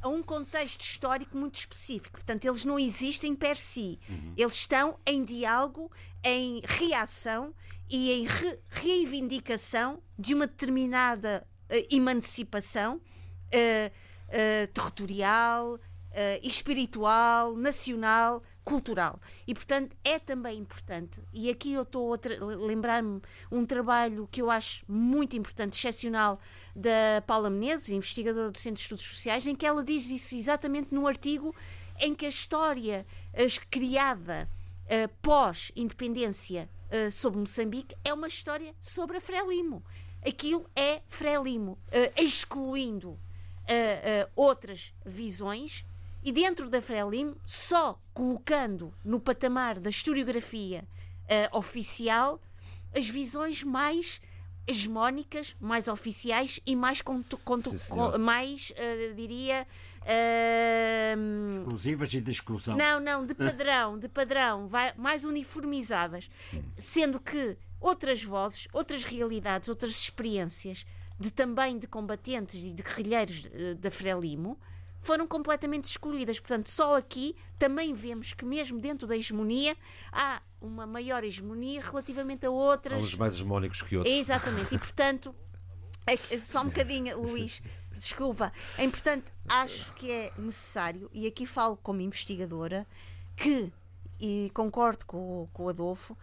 [0.00, 2.12] a um contexto histórico muito específico.
[2.12, 3.98] Portanto, eles não existem per si.
[4.08, 4.34] Uhum.
[4.36, 5.90] Eles estão em diálogo,
[6.22, 7.54] em reação
[7.88, 13.00] e em re reivindicação de uma determinada uh, emancipação
[14.72, 15.78] territorial,
[16.42, 19.18] espiritual, nacional, cultural.
[19.46, 22.18] E, portanto, é também importante, e aqui eu estou a
[22.66, 26.38] lembrar-me um trabalho que eu acho muito importante, excepcional,
[26.76, 30.94] da Paula Menezes, investigadora do Centro de Estudos Sociais, em que ela diz isso exatamente
[30.94, 31.54] no artigo
[31.98, 33.06] em que a história
[33.70, 34.48] criada
[34.84, 39.82] uh, pós-independência uh, sobre Moçambique é uma história sobre a Frelimo.
[40.26, 43.18] Aquilo é Frelimo, uh, excluindo
[44.34, 45.84] outras visões
[46.22, 50.86] e dentro da Frelimo, só colocando no patamar da historiografia
[51.24, 52.40] uh, oficial
[52.94, 54.20] as visões mais
[54.66, 59.66] hegemónicas, mais oficiais e mais, conto, conto, com, mais uh, diria
[60.02, 62.76] uh, exclusivas e de exclusão.
[62.76, 66.28] Não, não, de padrão, de padrão, vai, mais uniformizadas,
[66.76, 70.84] sendo que outras vozes, outras realidades, outras experiências
[71.18, 74.58] de também de combatentes e de guerrilheiros uh, da Frelimo
[75.00, 76.38] foram completamente excluídas.
[76.40, 79.76] Portanto, só aqui também vemos que, mesmo dentro da hegemonia,
[80.12, 83.02] há uma maior hegemonia relativamente a outras.
[83.02, 84.14] Há uns mais hegemónicos que outros.
[84.14, 84.74] Exatamente.
[84.74, 85.34] E, portanto,
[86.06, 87.62] é só um bocadinho, Luís,
[87.96, 88.52] desculpa.
[88.76, 92.86] É importante, acho que é necessário, e aqui falo como investigadora,
[93.36, 93.72] que,
[94.20, 96.16] e concordo com, com o Adolfo,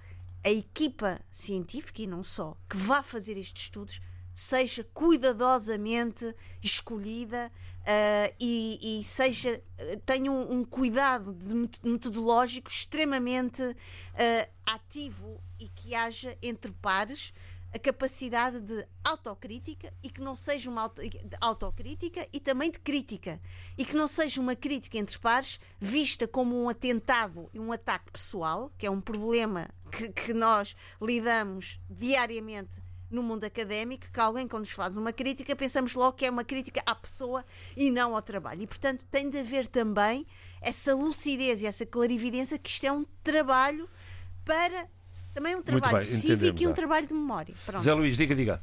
[0.43, 4.01] a equipa científica, e não só, que vá fazer estes estudos,
[4.35, 7.49] seja cuidadosamente escolhida
[7.81, 9.63] uh, e, e, seja
[10.05, 11.37] tenha um, um, cuidado
[11.81, 17.33] metodológico extremamente uh, ativo e que haja entre pares
[17.73, 21.01] a capacidade de autocrítica e que não seja uma auto,
[21.41, 23.39] autocrítica e também de crítica.
[23.77, 28.11] E que não seja uma crítica entre pares vista como um atentado e um ataque
[28.11, 34.47] pessoal, que é um problema que, que nós lidamos diariamente no mundo académico que alguém,
[34.47, 38.15] quando nos faz uma crítica, pensamos logo que é uma crítica à pessoa e não
[38.15, 38.61] ao trabalho.
[38.61, 40.25] E, portanto, tem de haver também
[40.61, 43.87] essa lucidez e essa clarividência que isto é um trabalho
[44.43, 44.87] para.
[45.33, 47.53] Também um trabalho bem, cívico e um trabalho de memória.
[47.65, 47.83] Pronto.
[47.83, 48.61] Zé Luís, diga, diga.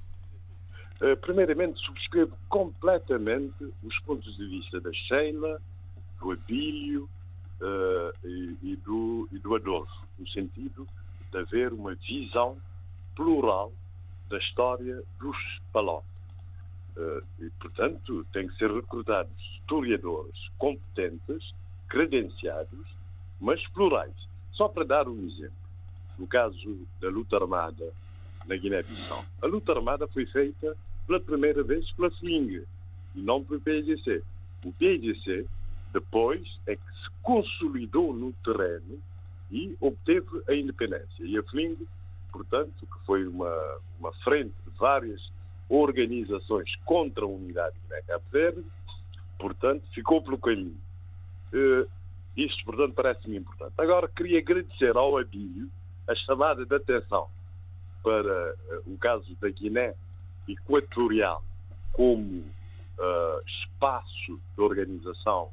[1.01, 5.61] Uh, primeiramente, subscrevo completamente os pontos de vista da Sheila,
[6.19, 7.09] do Abílio
[7.61, 10.87] uh, e, e, do, e do Adolfo, no sentido
[11.31, 12.57] de haver uma visão
[13.15, 13.73] plural
[14.33, 15.37] da história dos
[15.73, 16.05] Palop.
[16.97, 21.55] Uh, e, portanto, têm que ser recrutados historiadores competentes,
[21.89, 22.87] credenciados,
[23.39, 24.15] mas plurais.
[24.53, 25.53] Só para dar um exemplo,
[26.19, 27.93] no caso da luta armada
[28.47, 29.25] na Guiné-Bissau.
[29.43, 32.65] A luta armada foi feita pela primeira vez pela FLING
[33.15, 34.23] e não pelo PIGC.
[34.65, 35.47] O PIGC
[35.93, 38.99] depois é que se consolidou no terreno
[39.51, 41.25] e obteve a independência.
[41.25, 41.77] E a FLING
[42.33, 45.21] portanto, que foi uma, uma frente de várias
[45.69, 48.65] organizações contra a unidade de Cabo Verde,
[49.39, 50.81] portanto, ficou pelo caminho.
[51.53, 51.89] Uh,
[52.37, 53.75] isto, portanto, parece-me importante.
[53.79, 55.69] Agora, queria agradecer ao Abílio
[56.09, 57.29] a chamada de atenção
[58.03, 59.95] para uh, o caso da Guiné
[60.49, 61.45] Equatorial
[61.93, 65.51] como uh, espaço de organização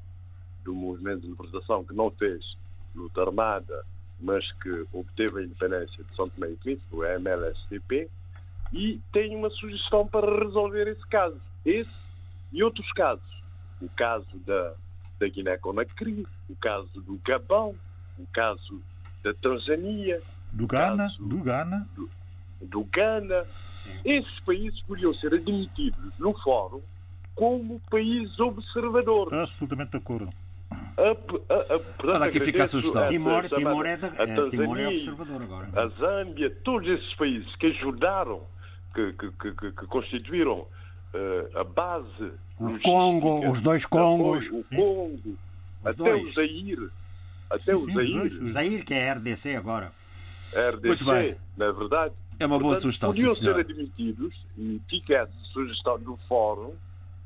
[0.64, 2.58] do movimento de libertação que não fez
[2.96, 3.86] luta armada,
[4.20, 8.10] mas que obteve a independência de São Tomé e Príncipe, o MLSTP,
[8.74, 11.40] e tem uma sugestão para resolver esse caso.
[11.66, 11.90] Esse
[12.52, 13.44] e outros casos.
[13.82, 14.74] O caso da,
[15.20, 17.76] da Guiné-Conakry, o caso do Gabão,
[18.18, 18.82] o caso
[19.24, 20.22] da Tanzânia.
[20.52, 21.88] Do Ghana, do Ghana.
[21.96, 22.10] Do,
[22.62, 23.46] do Ghana.
[24.04, 26.82] Esses países podiam ser admitidos no fórum
[27.34, 29.34] como países observadores.
[29.34, 30.30] Absolutamente de acordo.
[31.98, 33.08] Para aqui fica a sugestão.
[33.10, 35.70] Timor, Timor, é, da, é, Timor é observador agora.
[35.76, 38.42] A Zâmbia, todos esses países que ajudaram,
[38.94, 40.60] que, que, que, que constituíram
[41.14, 42.32] uh, a base.
[42.60, 44.48] O Congo, os dois Congos.
[44.48, 46.30] O Congo, os até dois.
[46.30, 46.90] o Zaire.
[47.50, 48.44] Até sim, o Zaire.
[48.44, 49.92] O Zaire, que é a RDC agora.
[50.56, 52.14] A RDC, na verdade.
[52.40, 56.74] É uma boa sugestão, Podiam sim, ser admitidos, e fica essa sugestão do fórum,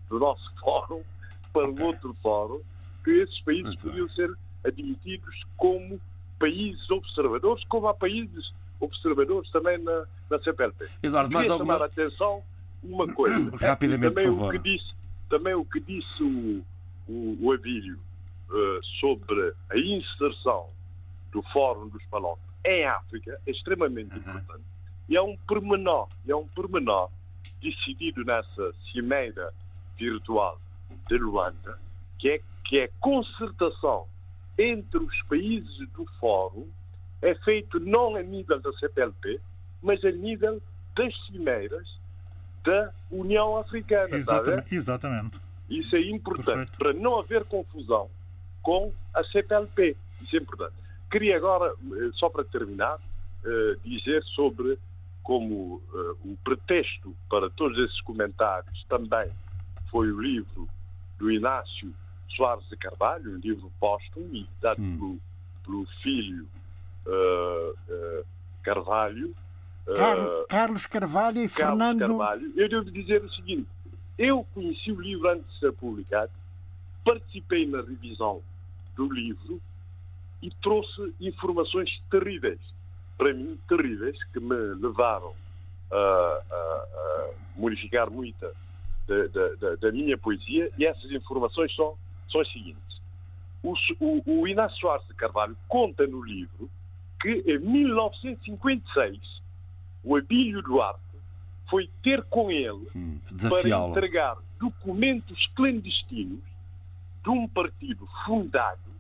[0.10, 1.02] do nosso fórum,
[1.54, 2.60] para o outro fórum,
[3.04, 4.16] que esses países Muito podiam bem.
[4.16, 6.00] ser admitidos como
[6.40, 10.88] países observadores, como há países observadores também na, na CPLP.
[11.02, 11.74] Eduardo, mais alguma...
[11.74, 12.44] chamar a atenção
[12.84, 13.56] uma coisa.
[13.58, 14.56] Rapidamente, também por favor.
[14.56, 14.94] O que disse,
[15.30, 16.64] também o que disse o,
[17.08, 17.98] o, o Abílio,
[18.50, 20.68] uh, sobre a inserção
[21.32, 24.20] do Fórum dos Palopes em África é extremamente uhum.
[24.20, 24.64] importante.
[25.10, 27.10] E é um pormenor, é um pormenor
[27.62, 29.52] decidido nessa cimeira
[29.98, 30.60] virtual
[31.10, 31.78] de Luanda,
[32.18, 32.42] que é
[32.74, 34.08] que é concertação
[34.58, 36.68] entre os países do Fórum
[37.22, 39.40] é feito não a nível da CPLP,
[39.80, 40.60] mas a nível
[40.96, 41.88] das cimeiras
[42.64, 44.18] da União Africana.
[44.18, 44.76] Exatamente.
[44.76, 45.38] exatamente.
[45.70, 46.78] Isso é importante Perfeito.
[46.80, 48.10] para não haver confusão
[48.64, 49.96] com a CPLP.
[50.24, 50.74] Isso é importante.
[51.12, 52.98] Queria agora, eh, só para terminar,
[53.46, 54.80] eh, dizer sobre
[55.22, 55.80] como
[56.26, 59.30] o pretexto para todos esses comentários também
[59.92, 60.68] foi o livro
[61.20, 61.94] do Inácio
[62.36, 64.98] Soares de Carvalho, um livro póstumo, editado hum.
[64.98, 65.20] pelo,
[65.66, 66.48] pelo, filho
[67.06, 68.26] uh, uh,
[68.62, 69.36] Carvalho.
[69.96, 70.18] Car
[70.48, 72.00] Carlos Carvalho e Carlos Fernando.
[72.00, 72.54] Carvalho.
[72.56, 73.68] Eu devo dizer o seguinte:
[74.18, 76.32] eu conheci o livro antes de ser publicado,
[77.04, 78.42] participei na revisão
[78.96, 79.60] do livro
[80.42, 82.60] e trouxe informações terríveis
[83.18, 85.34] para mim, terríveis, que me levaram
[85.92, 88.52] a, a, a modificar muita
[89.08, 89.28] da,
[89.60, 91.96] da, da, minha poesia, e essas informações são,
[92.34, 93.02] são as seguintes.
[93.62, 96.70] O, o, o Inácio Soares de Carvalho conta no livro
[97.22, 99.42] que em 1956
[100.04, 101.00] o Abílio Duarte
[101.70, 103.20] foi ter com ele hum,
[103.50, 106.44] para entregar documentos clandestinos
[107.24, 108.92] de um partido fundado,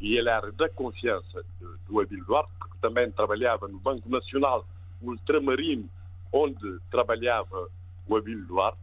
[0.00, 4.66] e ele era da confiança do, do Abílio Duarte, também trabalhava no Banco Nacional
[5.00, 5.88] Ultramarino,
[6.32, 7.68] onde trabalhava
[8.08, 8.78] o Abílio Duarte,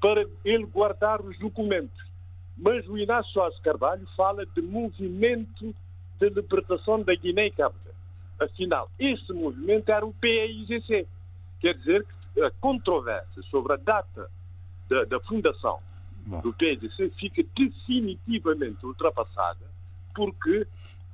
[0.00, 2.05] para ele guardar os documentos.
[2.56, 5.74] Mas o Inácio Soares Carvalho fala de movimento
[6.18, 7.74] de libertação da Guiné e Cabo.
[8.40, 11.06] Afinal, esse movimento era o PAIGC.
[11.60, 14.30] Quer dizer que a controvérsia sobre a data
[14.88, 15.78] da, da fundação
[16.26, 16.40] Bom.
[16.40, 19.64] do PAIGC fica definitivamente ultrapassada,
[20.14, 20.66] porque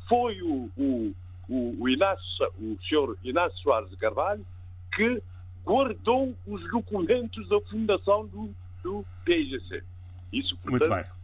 [0.09, 1.15] foi o, o,
[1.49, 4.45] o, o, Inácio, o senhor Inácio Soares Carvalho,
[4.95, 5.23] que
[5.65, 9.83] guardou os documentos da fundação do, do PIGC.
[10.33, 11.22] Isso, portanto, Muito bem.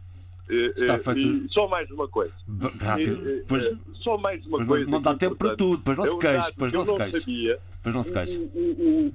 [0.49, 1.53] Eh, Está eh, feito...
[1.53, 2.33] só mais uma coisa.
[2.81, 3.31] Rápido.
[3.31, 4.89] Eh, pois, só mais uma coisa.
[4.89, 6.53] Não dá tempo para tudo, pois não se queixe.
[6.57, 7.59] Pois não se queixe.
[7.83, 8.39] Pois não se queixe.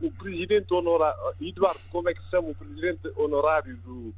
[0.01, 1.19] O, presidente honorário.
[1.41, 4.15] Eduardo, como é que se chama o presidente honorário do.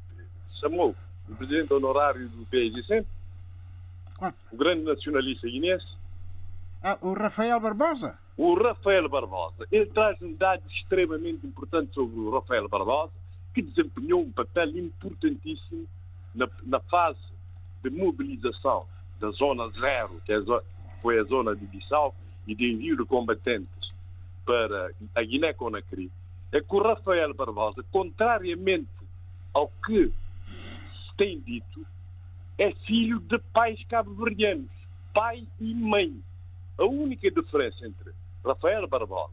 [0.61, 0.95] Chamou
[1.29, 3.05] o presidente honorário do PIGC?
[4.53, 5.87] O grande nacionalista guinense.
[6.83, 8.19] Ah, o Rafael Barbosa?
[8.37, 9.67] O Rafael Barbosa.
[9.73, 13.13] Ele traz um dado extremamente importante sobre o Rafael Barbosa,
[13.55, 15.87] que desempenhou um papel importantíssimo
[16.37, 17.19] na, na fase
[17.83, 18.87] de mobilização
[19.19, 20.39] da Zona Zero, que é
[21.03, 22.15] foi a zona de Bissau,
[22.47, 23.93] e de envio de combatentes
[24.45, 26.11] para a Guiné-Conakry,
[26.53, 28.89] é que o Rafael Barbosa, contrariamente
[29.53, 31.85] ao que se tem dito,
[32.59, 34.71] é filho de pais cabo-verdianos,
[35.13, 36.23] pai e mãe.
[36.79, 38.13] A única diferença entre
[38.45, 39.33] Rafael Barbosa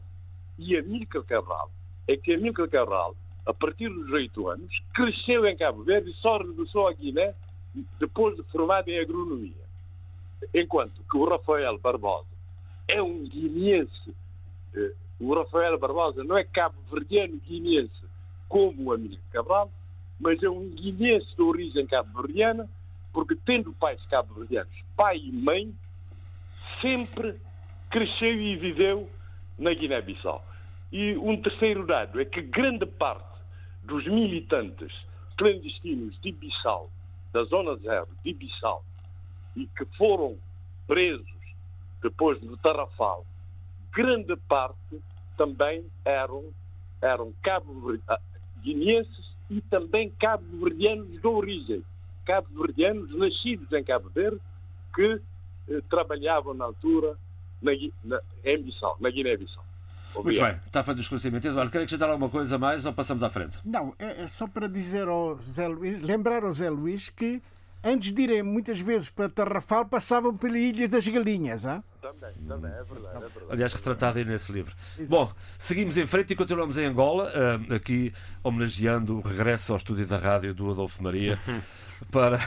[0.58, 1.70] e Amílcar Cabral
[2.08, 3.14] é que Amílcar Cabral,
[3.46, 7.34] a partir dos oito anos, cresceu em Cabo Verde e só regressou à Guiné
[7.98, 9.64] depois de formado em agronomia.
[10.52, 12.26] Enquanto que o Rafael Barbosa
[12.88, 14.14] é um guineense.
[14.74, 18.04] Eh, o Rafael Barbosa não é cabo-verdiano guineense
[18.48, 19.70] como o Amílcar Cabral,
[20.20, 22.68] mas é um guineense de origem cabo-verdiana,
[23.12, 25.74] porque tendo pais cabo-verdianos, pai e mãe,
[26.80, 27.36] sempre
[27.90, 29.08] cresceu e viveu
[29.58, 30.44] na Guiné-Bissau.
[30.92, 33.33] E um terceiro dado é que grande parte
[33.84, 34.92] dos militantes
[35.36, 36.90] clandestinos de Bissau,
[37.32, 38.84] da Zona Zero de Bissau,
[39.56, 40.36] e que foram
[40.86, 41.26] presos
[42.02, 43.24] depois do Tarrafal,
[43.92, 45.00] grande parte
[45.36, 46.44] também eram,
[47.00, 51.84] eram cabo-guineenses e também cabo-verdianos de origem.
[52.24, 54.40] Cabo-verdianos nascidos em Cabo Verde
[54.94, 55.20] que
[55.68, 57.16] eh, trabalhavam na altura
[57.60, 57.72] na,
[58.04, 59.63] na, em Bissau, na Guiné-Bissau.
[60.22, 61.48] Muito bem, está feito o esclarecimento.
[61.48, 63.58] Eduardo, quer acrescentar alguma coisa mais ou passamos à frente?
[63.64, 67.42] Não, é, é só para dizer ao Zé Luís, lembrar ao Zé Luís que
[67.84, 71.64] antes de irem muitas vezes para Tarrafal, passavam pela Ilha das Galinhas.
[71.66, 71.84] Hein?
[72.00, 73.46] Também, também, é verdade, é verdade.
[73.50, 74.74] Aliás, retratado aí nesse livro.
[74.98, 75.10] Exato.
[75.10, 80.06] Bom, seguimos em frente e continuamos em Angola, eh, aqui homenageando o regresso ao estúdio
[80.06, 81.38] da rádio do Adolfo Maria
[82.10, 82.38] para,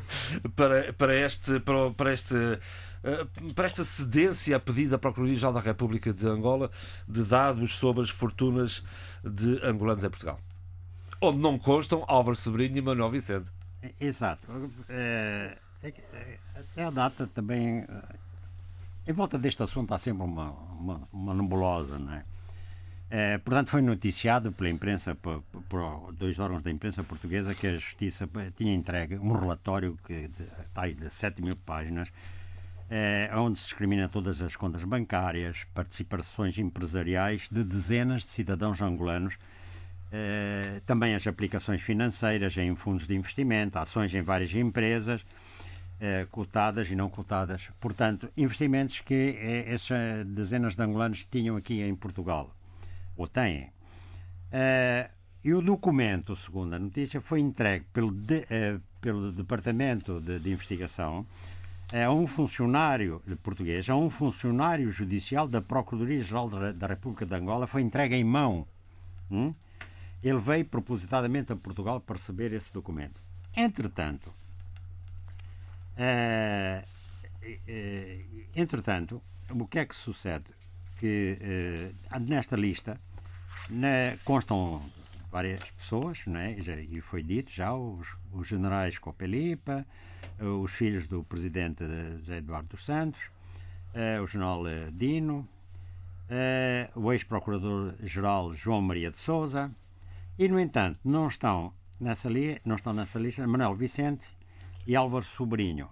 [0.56, 1.60] para, para este.
[1.60, 2.58] Para, para este
[3.02, 6.70] eh, para esta cedência a pedido da Procuradoria-Geral da República de Angola
[7.08, 8.84] de dados sobre as fortunas
[9.24, 10.38] de angolanos em Portugal.
[11.20, 13.50] Onde não constam Álvaro Sobrinho e Manuel Vicente.
[13.98, 14.46] Exato.
[14.88, 16.38] É, é,
[16.76, 17.78] é a data também.
[17.78, 18.16] Eh,
[19.08, 22.24] em volta deste assunto há sempre uma, uma, uma nebulosa, não é?
[23.10, 27.72] Eh, portanto, foi noticiado pela imprensa, por, por, dois órgãos da imprensa portuguesa, que a
[27.76, 32.08] Justiça tinha entregue um relatório que de, de 7 mil páginas,
[32.88, 39.36] eh, onde se discrimina todas as contas bancárias, participações empresariais de dezenas de cidadãos angolanos,
[40.12, 45.24] eh, também as aplicações financeiras em fundos de investimento, ações em várias empresas,
[46.00, 47.70] eh, cotadas e não cotadas.
[47.80, 52.54] Portanto, investimentos que eh, essas dezenas de angolanos tinham aqui em Portugal
[53.20, 53.70] ou têm.
[54.50, 55.08] Uh,
[55.42, 60.50] e o documento, segundo a notícia, foi entregue pelo, de, uh, pelo Departamento de, de,
[60.50, 61.26] Investigação
[61.92, 67.82] a um funcionário português, a um funcionário judicial da Procuradoria-Geral da, República de Angola, foi
[67.82, 68.64] entregue em mão.
[69.28, 69.52] Hum?
[70.22, 73.20] Ele veio propositadamente a Portugal para receber esse documento.
[73.56, 74.32] Entretanto,
[75.96, 76.86] uh,
[78.54, 80.44] entretanto, o que é que sucede?
[80.96, 83.00] Que nesta lista
[83.68, 84.82] na, constam
[85.30, 86.56] várias pessoas, né?
[86.90, 89.86] e foi dito já, os, os generais Copelipa,
[90.38, 91.84] os filhos do presidente
[92.18, 93.20] José Eduardo dos Santos,
[93.94, 95.46] uh, o general Dino,
[96.94, 99.70] o ex-procurador-geral João Maria de Souza,
[100.38, 104.26] e, no entanto, não estão nessa, li não estão nessa lista Manuel Vicente
[104.86, 105.88] e Álvaro Sobrinho.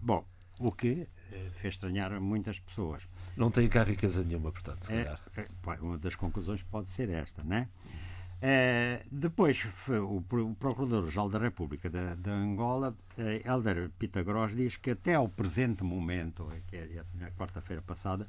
[0.00, 0.24] Bom,
[0.58, 1.06] o que
[1.52, 3.06] fez estranhar muitas pessoas.
[3.40, 5.20] Não tem cá riqueza nenhuma, portanto, se é, calhar.
[5.34, 5.48] É,
[5.80, 7.68] uma das conclusões pode ser esta, né?
[8.42, 14.90] É, depois, o, o Procurador-Geral da República de, de Angola, é, Helder Pitagros, diz que
[14.90, 18.28] até ao presente momento, que é na quarta-feira passada,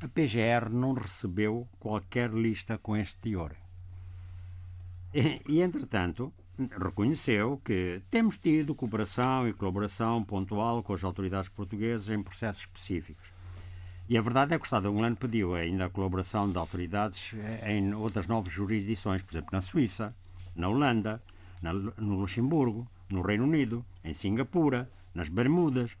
[0.00, 3.50] a PGR não recebeu qualquer lista com este teor.
[5.12, 6.32] E, e, entretanto,
[6.80, 13.35] reconheceu que temos tido cooperação e colaboração pontual com as autoridades portuguesas em processos específicos.
[14.08, 17.72] E a verdade é que o Estado angolano pediu ainda a colaboração de autoridades eh,
[17.72, 20.14] em outras novas jurisdições, por exemplo, na Suíça,
[20.54, 21.20] na Holanda,
[21.60, 25.96] na, no Luxemburgo, no Reino Unido, em Singapura, nas Bermudas,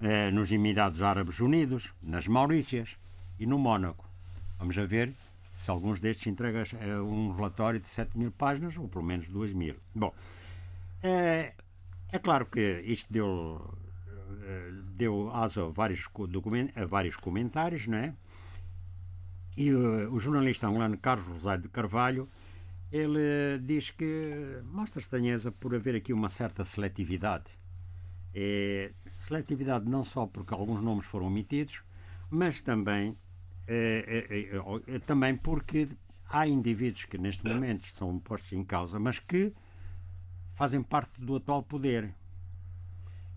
[0.00, 2.96] eh, nos Emirados Árabes Unidos, nas Maurícias
[3.40, 4.08] e no Mónaco.
[4.56, 5.12] Vamos a ver
[5.52, 9.52] se alguns destes entregam eh, um relatório de 7 mil páginas ou pelo menos 2
[9.52, 9.74] mil.
[9.92, 10.14] Bom,
[11.02, 11.54] é,
[12.12, 13.60] é claro que isto deu
[14.96, 16.08] deu asa a vários,
[16.74, 18.14] a vários comentários, não é?
[19.56, 22.28] E uh, o jornalista angolano Carlos Rosário de Carvalho,
[22.92, 27.58] ele diz que mostra estranheza por haver aqui uma certa seletividade.
[28.34, 31.82] É, seletividade não só porque alguns nomes foram omitidos,
[32.30, 33.16] mas também,
[33.66, 34.52] é,
[34.86, 35.88] é, também porque
[36.28, 39.52] há indivíduos que neste momento estão postos em causa, mas que
[40.54, 42.14] fazem parte do atual poder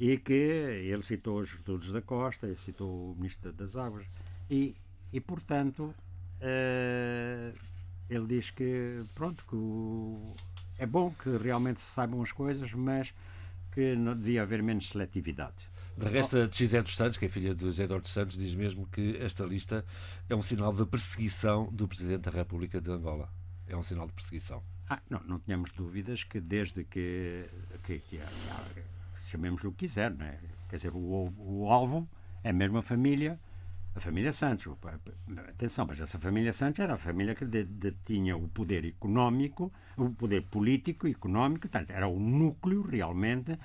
[0.02, 4.08] e que ele citou os estudos da Costa, citou o Ministro das Águas,
[4.50, 4.76] e,
[5.14, 5.94] e portanto,
[6.42, 7.60] uh,
[8.10, 10.34] ele diz que, pronto, que o,
[10.80, 13.14] é bom que realmente se saibam as coisas, mas
[13.72, 15.70] que não devia haver menos seletividade.
[15.96, 18.56] De resto, a Gisé dos Santos, que é filha de José Eduardo dos Santos, diz
[18.56, 19.86] mesmo que esta lista
[20.28, 23.32] é um sinal de perseguição do Presidente da República de Angola.
[23.68, 24.64] É um sinal de perseguição.
[24.90, 27.46] Ah, não, não tínhamos dúvidas que desde que,
[27.84, 28.28] que, que há,
[29.32, 30.38] chamemos o que quiser, né?
[30.70, 32.08] quer dizer, o, o alvo
[32.44, 33.40] é a família,
[33.96, 34.68] a família Santos.
[35.50, 40.44] Atenção, mas essa família Santos era a família que detinha o poder económico, o poder
[40.44, 43.58] político económico, portanto, era o núcleo realmente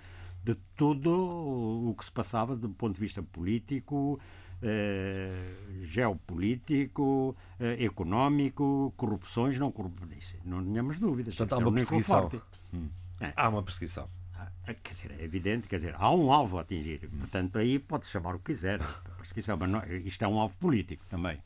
[0.43, 4.21] de tudo o que se passava do ponto de vista político,
[4.63, 10.37] eh, geopolítico, eh, económico, corrupções, não corrupções.
[10.45, 11.35] Não tínhamos dúvidas.
[11.35, 12.31] Portanto, há uma perseguição.
[12.73, 12.89] Hum.
[13.21, 13.33] É.
[13.35, 14.09] Há uma perseguição.
[14.39, 17.09] Ah, quer dizer, é evidente, quer dizer, há um alvo a atingir.
[17.09, 18.81] Portanto, aí pode chamar o que quiser.
[19.17, 21.39] Perseguição, mas não, isto é um alvo político também.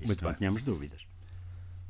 [0.00, 0.38] Isto Muito não bem.
[0.38, 1.00] tínhamos dúvidas.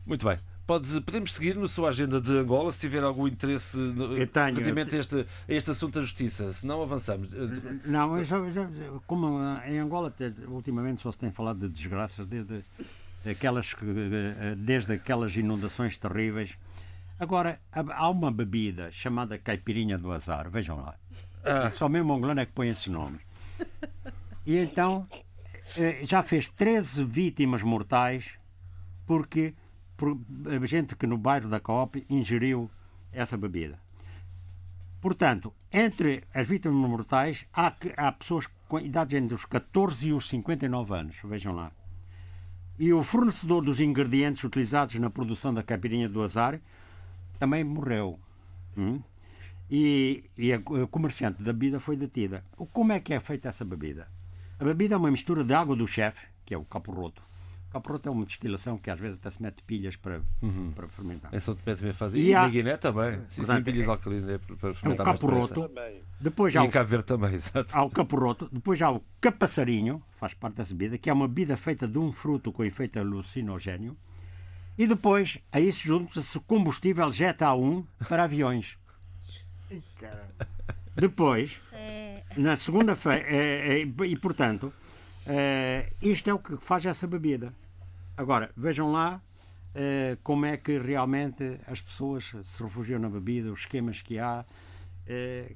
[0.05, 0.39] Muito bem.
[0.67, 4.99] Pode, podemos seguir na sua agenda de Angola se tiver algum interesse tenho, relativamente a
[5.01, 6.53] este, a este assunto da justiça.
[6.53, 7.33] Se não, avançamos.
[7.85, 8.69] Não, já, já,
[9.07, 10.13] como em Angola
[10.49, 12.65] ultimamente só se tem falado de desgraças desde
[13.29, 13.75] aquelas,
[14.59, 16.57] desde aquelas inundações terríveis
[17.19, 20.95] Agora, há uma bebida chamada caipirinha do azar, vejam lá.
[21.45, 21.71] Ah.
[21.71, 23.21] Só mesmo angolano é que põe esse nome.
[24.45, 25.07] E então,
[25.79, 28.29] eh, já fez 13 vítimas mortais
[29.07, 29.55] porque
[29.97, 30.19] por
[30.67, 32.69] gente que no bairro da Coop ingeriu
[33.13, 33.79] essa bebida.
[35.01, 40.29] Portanto, entre as vítimas mortais, há, há pessoas com idades entre os 14 e os
[40.29, 41.71] 59 anos, vejam lá.
[42.79, 46.61] E o fornecedor dos ingredientes utilizados na produção da caipirinha do azar
[47.43, 48.21] também morreu.
[48.79, 49.01] Hum?
[49.69, 52.45] E, e, a comerciante da bebida foi detida.
[52.73, 54.07] Como é que é feita essa bebida?
[54.61, 57.21] A bebida é uma mistura de água do chefe, que é o capo roto,
[57.73, 60.73] Caproto é uma destilação que às vezes até se mete pilhas para, Uhum.
[60.73, 61.35] para fermentar.
[61.35, 62.15] Em São Tomé também faz.
[62.15, 63.19] E E, há- na Guiné também.
[63.31, 65.49] Sim, sim, pilhas é- alcalinas para É fermentar depressa.
[65.49, 65.69] caproto.
[65.69, 66.03] Também.
[66.21, 67.73] Depois E há em o, Cabo Verde também, exato.
[67.75, 68.47] há o caproto.
[68.53, 72.13] Depois há o capassarinho, faz parte dessa bebida, que é uma bebida feita de um
[72.13, 73.97] fruto com efeito alucinogénio.
[74.77, 78.79] E depois, a isso junta-se combustível Jet A1 para aviões.
[80.95, 84.73] Depois, É, na segunda-feira, é, é, e portanto,
[86.01, 87.53] isto é o que faz essa bebida.
[88.17, 89.21] Agora, vejam lá
[90.23, 94.45] como é que realmente as pessoas se refugiam na bebida, os esquemas que há.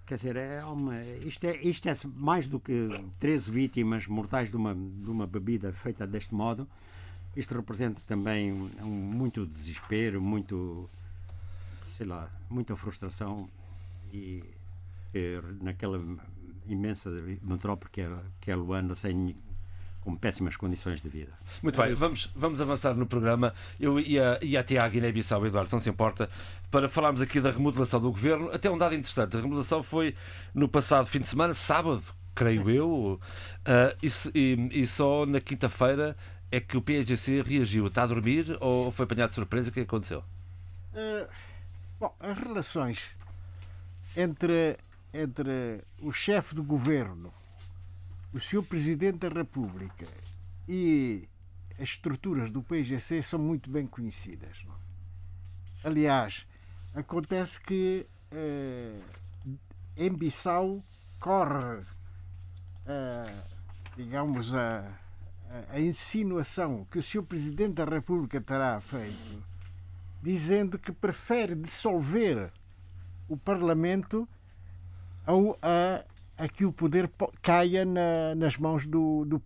[0.07, 2.89] Quer dizer, é uma, isto, é, isto é mais do que
[3.19, 6.67] 13 vítimas mortais de uma, de uma bebida feita deste modo.
[7.37, 10.89] Isto representa também um, muito desespero, muito,
[11.87, 13.49] sei lá, muita frustração
[14.13, 14.43] e
[15.15, 16.01] eh, naquela
[16.67, 17.11] imensa
[17.43, 18.11] metrópole que é,
[18.41, 19.37] que é Luanda, sem,
[20.01, 21.33] com péssimas condições de vida.
[21.63, 23.53] Muito bem, vamos, vamos avançar no programa.
[23.79, 26.31] Eu ia, ia até à Guiné-Bissau, Eduardo, não se importa,
[26.71, 28.51] para falarmos aqui da remodelação do governo.
[28.51, 30.15] Até um dado interessante: a remodelação foi
[30.55, 32.03] no passado fim de semana, sábado,
[32.35, 33.21] creio eu,
[33.65, 34.09] ah, e,
[34.39, 36.17] e- e só na quinta-feira
[36.51, 37.87] é que o PSGC reagiu.
[37.87, 39.71] Está a dormir ou foi apanhado de surpresa?
[39.71, 40.23] O que é aconteceu?
[40.95, 41.29] Eh,
[41.99, 43.17] bom, as relações
[44.17, 44.79] entre,
[45.13, 47.33] entre o chefe do governo,
[48.33, 48.63] o Sr.
[48.63, 50.07] Presidente da República
[50.69, 51.29] e
[51.79, 54.57] as estruturas do PGC são muito bem conhecidas.
[54.65, 54.77] não é?
[55.85, 56.47] Aliás,
[56.95, 58.99] acontece que eh,
[59.97, 60.83] em Bissau
[61.21, 61.85] corre,
[62.87, 63.35] eh,
[63.97, 64.85] digamos, a,
[65.73, 67.23] a- insinuação que o Sr.
[67.23, 69.43] Presidente da República terá feito
[70.23, 72.51] dizendo que prefere dissolver
[73.29, 74.29] o Parlamento
[75.25, 76.05] ao, a,
[76.37, 79.41] a que o poder po- caia na- nas mãos do, do.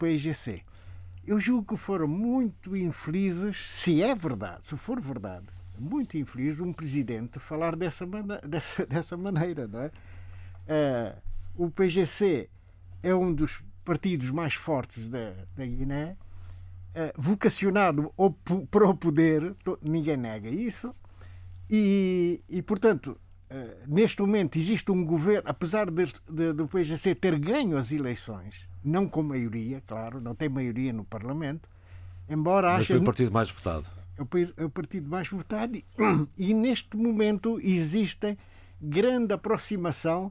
[1.26, 5.46] Eu julgo que foram muito infelizes, se é verdade, se for verdade,
[5.78, 8.06] muito infeliz um presidente falar dessa,
[8.46, 9.90] dessa, dessa maneira, não é?
[10.66, 11.16] Eh,
[11.56, 12.48] o PGC
[13.02, 16.16] é um dos partidos mais fortes da, da Guiné,
[16.94, 18.30] eh, vocacionado ao
[18.70, 20.94] para o poder, ninguém nega isso,
[21.68, 23.18] e, e portanto,
[23.48, 28.68] eh, neste momento existe um governo, apesar de, de- do PGC ter ganho as eleições,
[28.84, 31.68] não com maioria, claro, não tem maioria no Parlamento,
[32.28, 33.86] embora Mas ache foi o partido mais votado.
[34.16, 35.84] é o é o partido mais votado e,
[36.38, 38.38] e neste momento existe
[38.80, 40.30] grande aproximação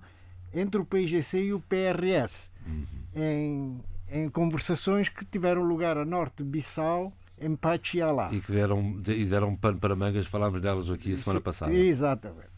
[0.54, 2.49] entre o PIGC e o PRS
[3.16, 3.80] em,
[4.10, 8.30] em conversações que tiveram lugar a norte de Bissau, em Pachialá.
[8.34, 11.74] E que deram, e deram pano para mangas, falámos delas aqui a semana passada.
[11.74, 12.50] Exatamente.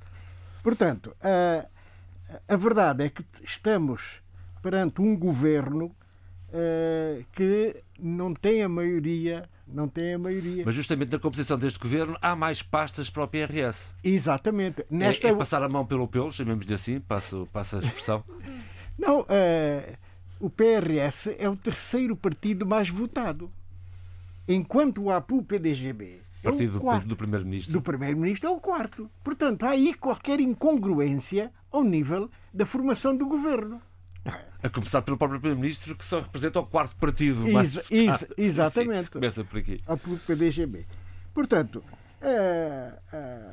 [0.64, 1.66] Portanto, a,
[2.48, 4.22] a verdade é que estamos
[4.62, 5.96] perante um governo
[6.54, 10.64] eh, que não tem a maioria, não tem a maioria.
[10.66, 13.90] Mas justamente na composição deste governo há mais pastas para o PRS.
[14.04, 14.82] Exatamente.
[14.82, 17.00] É- Nesta É, passar a mão pelo pelo, chamemos-lhe assim,
[17.52, 18.24] passo a expressão.
[18.98, 19.96] Não, eh,
[20.40, 23.52] o PRS é o terceiro partido mais votado.
[24.48, 27.08] Enquanto o APU-PDGB é Partido o quarto.
[27.08, 27.74] do Primeiro-Ministro.
[27.74, 29.10] do primeiro-ministro é o quarto.
[29.24, 33.80] Portanto, há aí qualquer incongruência ao nível da formação do governo.
[34.64, 37.44] A começar pelo próprio Primeiro-Ministro, que só representa o quarto partido.
[37.46, 38.34] Ex- mais ex- votado.
[38.38, 39.02] exatamente.
[39.02, 39.82] Enfim, começa por aqui.
[39.86, 40.86] ao PDGB.
[41.34, 41.84] Portanto,
[42.22, 43.50] eh, eh,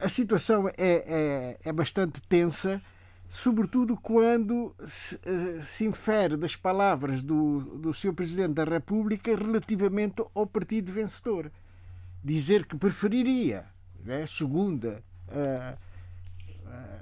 [0.00, 2.80] a, a situação é, é, é bastante tensa,
[3.34, 8.12] sobretudo quando se, eh, se infere das palavras do, do Sr.
[8.12, 11.50] Presidente da República relativamente ao partido vencedor.
[12.22, 13.66] Dizer que preferiria,
[14.04, 15.76] né, segundo eh, eh,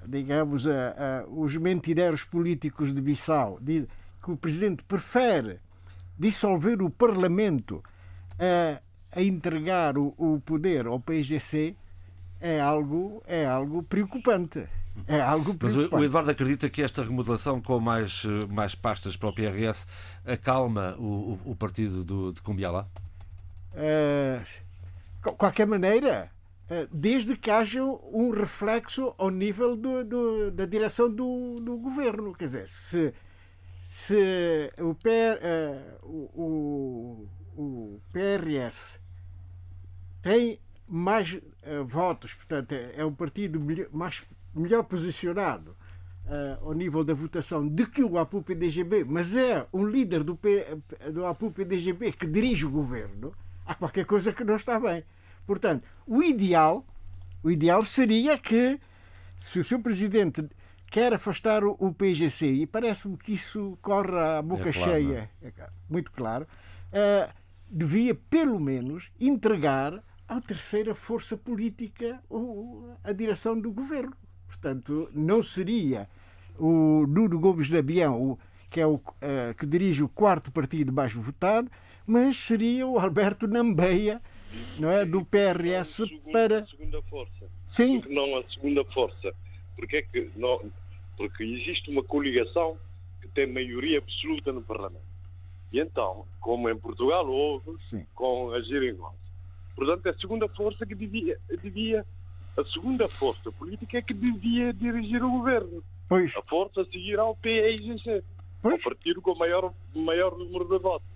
[0.09, 5.61] digamos, eh, os mentireiros políticos de Bissau, que o Presidente prefere
[6.19, 7.83] dissolver o Parlamento
[9.15, 11.77] a entregar o, o poder ao PGC
[12.41, 14.67] é algo, é algo preocupante.
[15.07, 19.29] É algo Mas o, Eduardo acredita que esta remodelação com mais, eh, mais pastas para
[19.29, 19.87] o PRS
[20.25, 22.87] acalma o, o, o partido do, de Cumbialá?
[25.25, 26.31] De qualquer maneira,
[26.69, 32.35] eh, desde que haja um reflexo ao nível do- do- da direção do, do governo.
[32.35, 33.15] Quer dizer, se,
[33.83, 38.99] se o, P- eh, o, o- o PRS
[40.21, 43.61] tem mais eh, votos, portanto, é, é o partido
[43.93, 44.23] mais,
[44.55, 45.77] melhor posicionado
[46.27, 50.79] eh, ao nível da votação do que o APU-PDGB, mas é um líder do, P,
[51.13, 53.35] do APU-PDGB que dirige o governo,
[53.67, 55.05] há qualquer coisa que não está bem.
[55.47, 56.87] Portanto, o ideal,
[57.43, 58.79] o ideal seria que,
[59.37, 60.49] se o seu presidente
[60.87, 65.31] quer afastar o, o PGC, e parece-me que isso corre à boca É claro, cheia,
[65.43, 66.47] é claro, muito claro,
[66.93, 67.29] eh,
[67.69, 72.23] devia, pelo menos, entregar à terceira força política
[73.03, 74.15] a direção do governo.
[74.53, 76.07] Portanto, não seria
[76.59, 78.39] o Nuno Gomes Nabião,
[78.69, 81.71] que é o uh, que dirige o quarto partido mais votado,
[82.07, 84.21] mas seria o Alberto Nambeia,
[84.79, 87.49] não é, do PRS segunda, para a segunda força.
[87.67, 88.01] Sim.
[88.01, 89.35] Porque não a segunda força.
[89.75, 90.61] Porque é que não,
[91.17, 92.77] porque existe uma coligação
[93.23, 95.01] que tem maioria absoluta no Parlamento.
[95.73, 98.05] E então, como em Portugal houve Sim.
[98.15, 99.17] com a geringonça.
[99.75, 102.05] Portanto, a segunda força que devia, devia
[102.57, 105.83] a segunda força política é que devia dirigir o governo.
[106.09, 108.11] Pois, A força a seguir ao PIGC.
[108.11, 108.23] Ao
[108.71, 111.07] pois, partido com o maior, maior número de votos.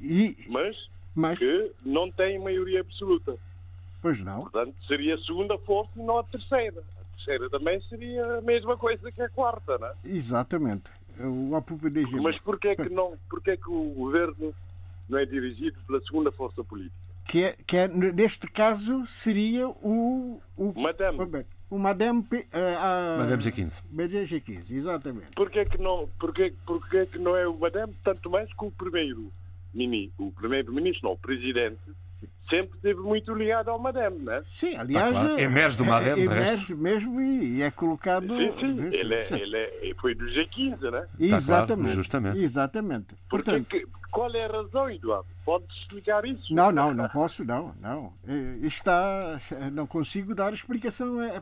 [0.00, 3.36] e, Mas mas, que não tem maioria absoluta.
[4.00, 4.42] pois não.
[4.42, 6.80] Portanto, seria a segunda força e não a terceira.
[7.00, 9.94] A terceira também seria a mesma coisa que a quarta, não é?
[10.04, 10.90] Exatamente.
[11.18, 12.20] O APPDG.
[12.20, 14.54] Mas porquê que, não, porquê que o governo
[15.08, 17.01] não é dirigido pela segunda força política?
[17.24, 20.40] Que é, que é, neste caso seria o.
[20.56, 21.18] o Madame,
[21.70, 22.22] o Madame.
[22.24, 23.82] P- a- a- Madame G15.
[23.90, 25.28] Madame G15, exatamente.
[25.36, 29.32] porquê que, não, porquê, porquê que não é o Madame, tanto mais que o primeiro
[29.72, 31.78] mini, o primeiro-ministro, não, o presidente,
[32.48, 34.42] sempre esteve muito ligado ao Madame, não é?
[34.46, 35.12] Sim, aliás.
[35.12, 35.38] claro.
[35.38, 38.26] Emerge do Madame, de emerge mesmo e, é colocado.
[38.26, 39.34] Sim, sim, Sim, ele, é, sim.
[39.36, 41.06] ele é, foi do G15, não é?
[41.18, 41.82] Exatamente.
[41.84, 42.42] claro, justamente.
[42.42, 43.06] Exatamente.
[43.28, 45.26] Porquê Portanto, que, qual é a razão, Eduardo?
[45.44, 46.54] Pode explicar isso?
[46.54, 48.12] não, não, não posso, não, não.
[48.28, 49.40] Eh, Está,
[49.72, 51.40] não consigo dar explicação eh,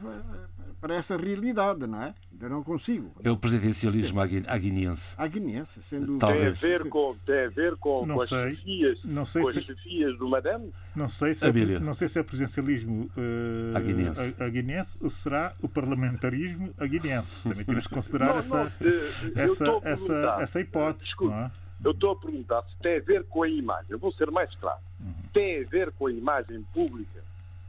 [0.81, 2.15] para essa realidade, não é?
[2.41, 3.11] Eu não consigo.
[3.23, 5.15] É o presidencialismo agui- aguiniense.
[5.19, 6.61] A guinense, sendo Tem a Talvez.
[6.61, 8.57] ver com, tem a ver com, Não com as sei.
[8.57, 10.73] chefias, Não sei com as se- chefias do Madame?
[10.97, 14.35] Não sei se, é, não sei se é presidencialismo uh, Aguinense.
[14.41, 17.43] aguinense ou será o parlamentarismo aguinense.
[17.49, 21.05] Também temos que considerar Não, essa, não, eh, essa, essa, essa hipótese.
[21.05, 21.35] Desculpe.
[21.35, 21.51] Não é?
[21.83, 23.87] Eu estou a perguntar se tem a ver com a imagem.
[23.91, 24.81] Eu vou ser mais claro.
[25.01, 25.15] Uhum.
[25.33, 27.21] Tem a ver com a imagem pública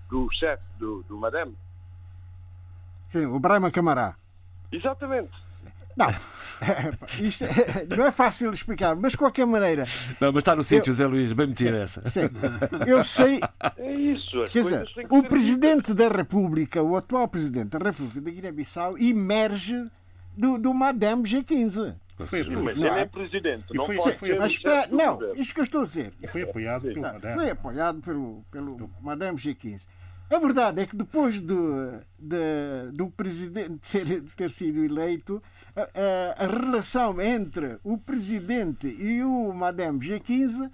[0.10, 1.56] do chefe do, do Madame?
[3.12, 4.16] Sim, o Brahma Camará.
[4.72, 5.30] Exatamente.
[5.98, 6.08] Não,
[7.20, 9.84] isto é- não é fácil de explicar, mas de qualquer maneira,
[10.22, 12.10] Não, mas está no sítio, Zé Luís, bem metido essa.
[12.10, 12.22] sim,
[12.88, 13.42] eu sei,
[13.78, 14.42] É isso.
[14.42, 19.86] As quer dizer, o Presidente da República, o atual Presidente da República da Guiné-Bissau, emerge
[20.38, 21.94] do, do Madame G15.
[22.26, 23.02] Foi, mas Não ele é?
[23.02, 23.66] é presidente.
[23.74, 26.14] Não foi- pode foi- Mas espera, não, isto que eu estou a dizer.
[26.22, 27.34] e foi apoiado pelo Não, Madame.
[27.36, 29.86] foi apoiado pelo, pelo Madame G15.
[30.32, 35.44] A verdade é que depois do, de- do presidente ter, ter sido eleito,
[35.76, 40.70] a, a- a relação entre o presidente e o Madame G15, eh,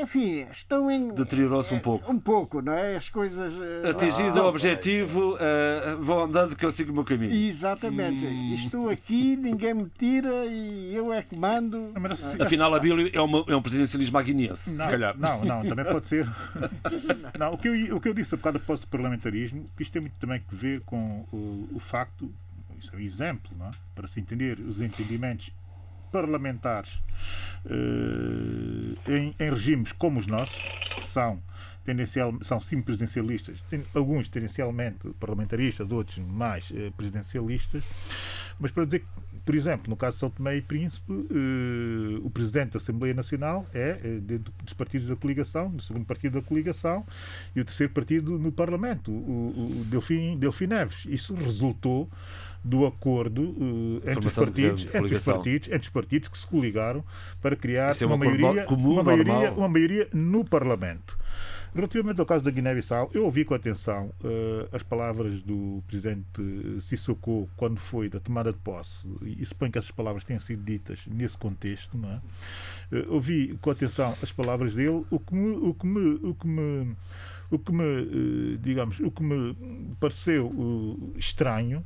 [0.00, 1.08] enfim, estão em.
[1.14, 2.10] Deteriorou-se um pouco.
[2.12, 2.96] Um pouco, não é?
[2.96, 3.52] As coisas.
[3.84, 7.32] eh, Atingido o objetivo, eh, vou andando que eu sigo o meu caminho.
[7.34, 8.24] Exatamente.
[8.54, 11.92] Estou aqui, ninguém me tira e eu é que mando.
[11.98, 15.16] Mas Afinal, a Bíblia é, uma- é um presidencialismo aguiniense, Não, se calhar.
[15.18, 16.28] não, não, também pode ser.
[17.38, 19.92] Não, o, que eu, o que eu disse a bocado após o parlamentarismo, que isto
[19.92, 22.30] tem muito também que ver com o, o facto,
[22.80, 23.70] isso é um exemplo, não é?
[23.94, 25.50] para se entender os entendimentos
[26.10, 26.90] parlamentares
[27.66, 30.60] eh, em, em regimes como os nossos,
[31.00, 31.40] que são,
[31.84, 37.82] tendencial, são sim presidencialistas, tem- alguns tendencialmente parlamentaristas, outros mais eh, presidencialistas,
[38.60, 39.06] mas para dizer que,
[39.44, 43.66] por exemplo, no caso de São Tomé e Príncipe, eh, o presidente da Assembleia Nacional
[43.72, 47.06] é dentro dos partidos da coligação, do segundo partido da coligação,
[47.56, 51.04] e o terceiro partido no Parlamento, o, o Delfim, Delfim Neves.
[51.06, 52.08] Isso resultou
[52.64, 53.54] do acordo
[54.04, 57.04] eh, entre, os partidos, entre, os partidos, entre os partidos que se coligaram
[57.40, 61.16] para criar é um uma, acordo maioria, comum, uma, maioria, uma maioria no Parlamento.
[61.74, 66.26] Relativamente ao caso da Guiné-Bissau, eu ouvi com atenção eh, as palavras do presidente
[66.80, 71.00] Sissoko quando foi da tomada de posse, e suponho que essas palavras tenham sido ditas
[71.06, 72.20] nesse contexto, não é?
[72.92, 76.48] Eh, ouvi com atenção as palavras dele, o que me, o que me, o que
[76.48, 76.96] me,
[77.50, 79.54] o que me digamos, o que me
[80.00, 81.84] pareceu estranho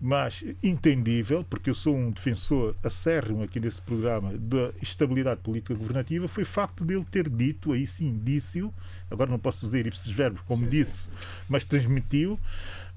[0.00, 6.26] mas entendível, porque eu sou um defensor acérrimo aqui nesse programa da estabilidade política governativa,
[6.26, 8.72] foi o facto dele ter dito, aí sim, indício,
[9.10, 11.08] agora não posso dizer ipsis verbos, como disse,
[11.48, 12.40] mas transmitiu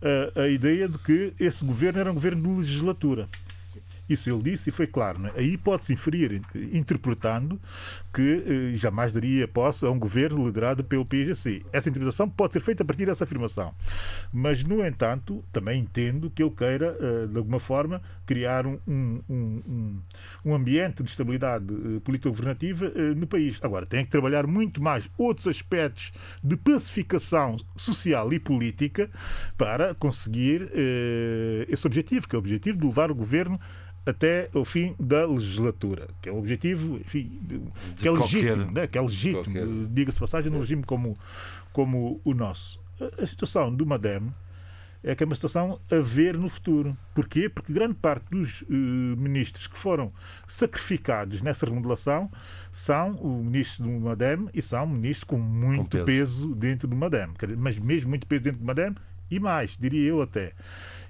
[0.01, 3.27] eh, a ideia de que esse governo era um governo de legislatura.
[4.07, 5.27] Isso ele disse e foi claro.
[5.27, 5.39] É?
[5.39, 6.41] Aí pode-se inferir,
[6.71, 7.59] interpretando,
[8.13, 8.43] que
[8.73, 11.65] eh, jamais daria posse a um governo liderado pelo PIGC.
[11.71, 13.73] Essa interpretação pode ser feita a partir dessa afirmação.
[14.31, 19.21] Mas, no entanto, também entendo que ele queira, eh, de alguma forma, criar um, um,
[19.29, 20.01] um,
[20.45, 23.57] um ambiente de estabilidade eh, político-governativa eh, no país.
[23.61, 26.11] Agora, tem que trabalhar muito mais outros aspectos
[26.43, 29.09] de pacificação social e política
[29.57, 33.59] para conseguir eh, esse objetivo, que é o objetivo de levar o governo
[34.05, 37.39] até o fim da legislatura, que é o objetivo, enfim,
[37.97, 38.87] que é legítimo, né?
[38.87, 41.17] que é legítimo, diga-se passagem, num regime como,
[41.71, 42.79] como o nosso.
[43.21, 44.33] A- situação do Madem
[45.05, 46.95] é que é uma situação a ver no futuro.
[47.13, 47.49] Porquê?
[47.49, 50.13] Porque grande parte dos eh, ministros que foram
[50.47, 52.31] sacrificados nessa remodelação
[52.71, 56.05] são o ministro do Madem e são ministros com muito peso.
[56.05, 56.55] peso.
[56.55, 57.27] dentro do Madem.
[57.57, 58.95] Mas mesmo muito peso dentro do Madem
[59.29, 60.53] e mais, diria eu até.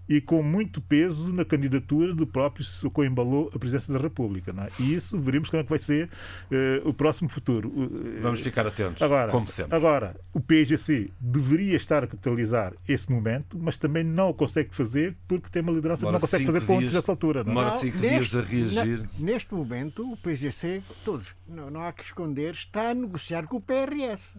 [0.07, 4.51] E com muito peso na candidatura do próprio Socorro embalou a presidência da República.
[4.51, 4.69] Não é?
[4.77, 6.09] E isso veremos como é que vai ser
[6.51, 7.71] eh, o próximo futuro.
[8.17, 9.75] Eh, Vamos ficar atentos, Agora, como sempre.
[9.75, 15.15] agora, o PGC deveria estar a capitalizar esse momento, mas também não o consegue fazer
[15.27, 16.91] porque tem uma liderança Demora que não consegue fazer pontos dias.
[16.93, 17.43] nessa altura.
[17.43, 17.55] Não é?
[17.55, 18.97] Demora Não, cinco neste- dias a reagir.
[18.99, 23.55] na- neste momento, o PGC, todos, não, não há que esconder, está a negociar com
[23.57, 24.37] o PRS.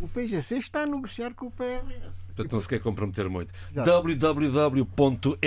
[0.00, 2.22] O PGC está a negociar com o PRS.
[2.28, 3.52] Portanto, não se quer comprometer muito.
[3.70, 3.90] Exato.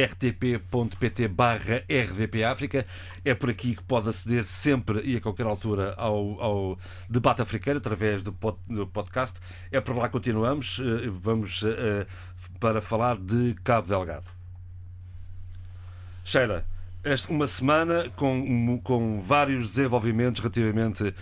[0.04, 2.86] www.rtp.pt barra RDP África
[3.24, 6.78] é por aqui que pode aceder sempre e a qualquer altura ao, ao
[7.10, 9.40] debate africano através do, pod- do podcast.
[9.72, 10.80] É por lá que continuamos.
[10.80, 12.06] Eh, Vamos eh,
[12.60, 14.26] para falar de Cabo Delgado.
[16.26, 16.66] Sheila,
[17.04, 21.16] esta uma semana com, com vários desenvolvimentos relativamente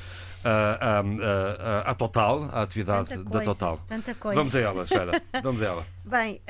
[0.43, 3.81] à, Total, à atividade Tanta da coisa, Total.
[3.87, 4.39] tanta coisa.
[4.39, 5.21] Vamos a ela, Sheila.
[5.43, 5.87] Vamos a ela.
[6.05, 6.41] Bem,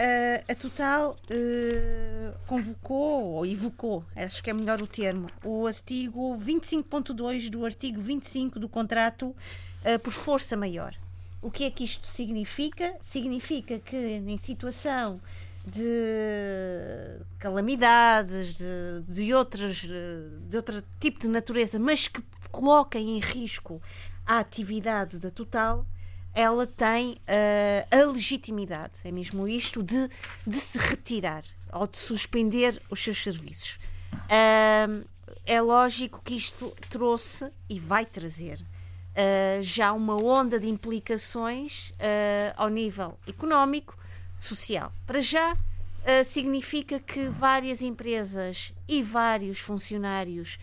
[0.48, 7.50] a Total eh, convocou ou evocou, acho que é melhor o termo, o artigo 25.2
[7.50, 9.36] do artigo 25 do contrato
[9.84, 10.94] eh, por força maior.
[11.42, 12.96] O que é que isto significa?
[13.02, 15.22] Significa que em situação
[15.66, 22.22] de calamidades, de, de, outras, eh, de outro tipo de natureza, mas que
[22.52, 23.82] coloquem em risco
[24.26, 25.86] a atividade da Total,
[26.34, 30.10] ela tem eh, a legitimidade, é mesmo isto, de,
[30.46, 31.44] de se retirar
[31.74, 33.80] ou de suspender os seus serviços.
[34.30, 35.04] Ahm,
[35.46, 38.64] é lógico que isto trouxe e vai trazer
[39.16, 41.92] ah, já uma onda de implicações
[42.56, 43.98] ao nível económico,
[44.38, 44.94] social.
[45.06, 45.58] Para já,
[46.24, 50.58] significa que várias empresas e vários funcionários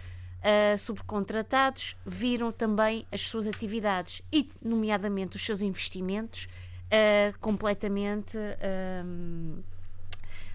[0.46, 6.46] ah, subcontratados viram também as suas atividades e, nomeadamente, os seus investimentos
[6.90, 8.38] ah, completamente.
[8.38, 9.62] ahm,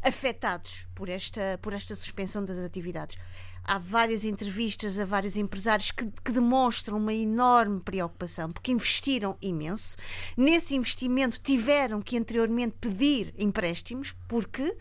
[0.03, 3.17] afetados por esta, por esta suspensão das atividades.
[3.63, 9.95] Há várias entrevistas a vários empresários que, que demonstram uma enorme preocupação, porque investiram imenso.
[10.35, 14.75] Nesse investimento tiveram que anteriormente pedir empréstimos, porque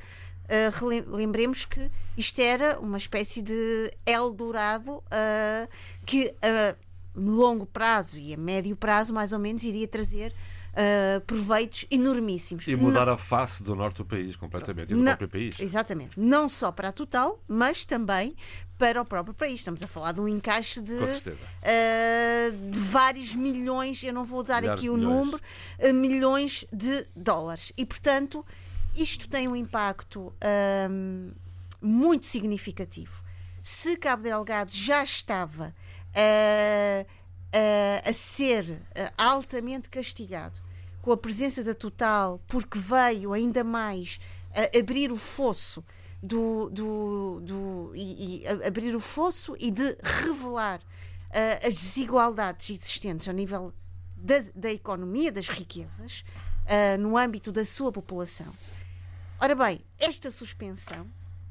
[0.79, 5.69] relem- lembremos que isto era uma espécie de Eldorado ah,
[6.05, 6.75] que a
[7.15, 10.35] longo prazo e a médio prazo, mais ou menos, iria trazer
[10.75, 12.67] ah, proveitos enormíssimos.
[12.69, 15.55] E mudar a face do norte do país completamente e do Não- próprio país.
[15.59, 16.19] Exatamente.
[16.19, 18.35] Não só para a Total, mas também
[18.79, 19.61] para o próprio país.
[19.61, 20.95] Estamos a falar de um encaixe de,
[21.63, 25.15] ah, de vários milhões, eu não vou dar Milhares aqui o milhões.
[25.17, 25.41] número,
[25.83, 27.73] ah, milhões de dólares.
[27.77, 28.45] E, portanto,
[28.95, 31.33] isto tem um impacto ahm,
[31.81, 33.23] muito significativo.
[33.63, 35.75] Se Cabo Delgado já estava
[36.15, 37.07] ah,
[37.53, 40.59] ah, a ser ah, altamente castigado
[41.03, 44.21] com a presença da Total, porque veio ainda mais
[44.79, 45.85] abrir o fosso
[46.23, 50.81] do, do, do- e, e abrir o fosso e de revelar
[51.31, 53.73] ah, as desigualdades existentes ao nível
[54.17, 56.25] da, da economia, das riquezas,
[56.67, 58.53] ah, no âmbito da sua população.
[59.41, 61.07] Ora bem, esta suspensão,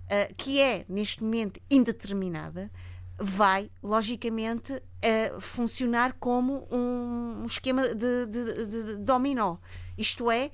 [0.09, 2.71] ah, que é neste momento indeterminada,
[3.17, 9.57] vai, logicamente, ah, funcionar como um, um esquema de, de- de- de dominó.
[9.97, 10.51] Isto é,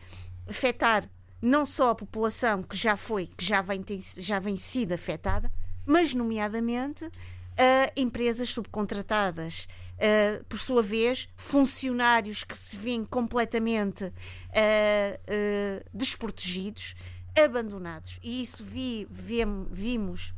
[0.48, 1.10] afetar
[1.42, 5.52] não só a população que já foi, que já vem, ter- já vem sido afetada,
[5.86, 7.06] mas, nomeadamente,
[7.58, 9.68] a empresas subcontratadas,
[10.00, 14.06] ah, por sua vez, funcionários que se veem completamente
[14.54, 15.20] ah,
[15.94, 16.96] desprotegidos,
[17.38, 18.20] abandonados.
[18.24, 19.08] E isso vi,
[19.72, 20.34] vimos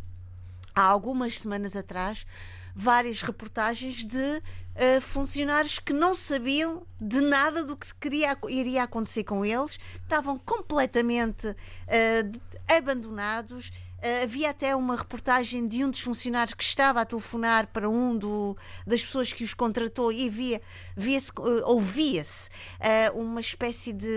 [0.76, 2.26] há algumas semanas atrás
[2.76, 4.42] várias reportagens de
[4.76, 10.38] eh, funcionários que não sabiam de nada do que queria, iria acontecer com eles, estavam
[10.38, 11.48] completamente
[12.22, 12.42] de-
[12.78, 13.72] abandonados.
[14.00, 18.16] Eh, havia até uma reportagem de um dos funcionários que estava a telefonar para um
[18.16, 20.62] do- das pessoas que os contratou e via,
[21.40, 22.50] eh, ouvia-se
[23.16, 24.08] uma espécie de.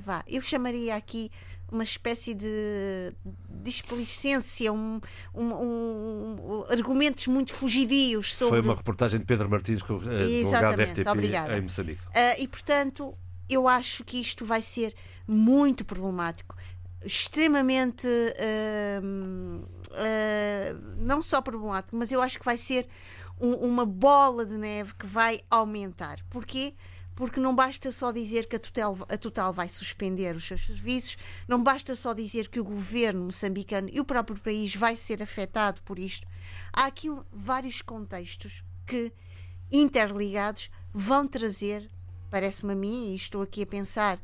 [0.00, 1.30] Vá, eu chamaria aqui
[1.70, 3.12] uma espécie de
[3.62, 5.00] displicência, um,
[5.34, 8.58] um- um- argumentos muito fugidios sobre.
[8.60, 11.56] Foi uma reportagem de Pedro Martins, com, Exatamente, obrigada.
[11.58, 12.00] em Moçambique.
[12.14, 13.16] Ah, e portanto,
[13.48, 14.94] eu acho que isto vai ser
[15.26, 16.56] muito problemático.
[17.04, 22.86] extremamente uh, uh, não só problemático, mas eu acho que vai ser
[23.40, 26.18] um, uma bola de neve que vai aumentar.
[26.28, 26.74] Porquê?
[26.74, 26.95] Porque
[27.40, 31.16] não basta só dizer que a Total, a Total vai suspender os seus serviços,
[31.48, 35.80] não basta só dizer que o governo moçambicano e o próprio país vai ser afetado
[35.82, 36.26] por isto.
[36.72, 39.12] Há aqui vários contextos que,
[39.72, 41.90] interligados, vão trazer,
[42.30, 44.20] parece-me a mim, e estou aqui a pensar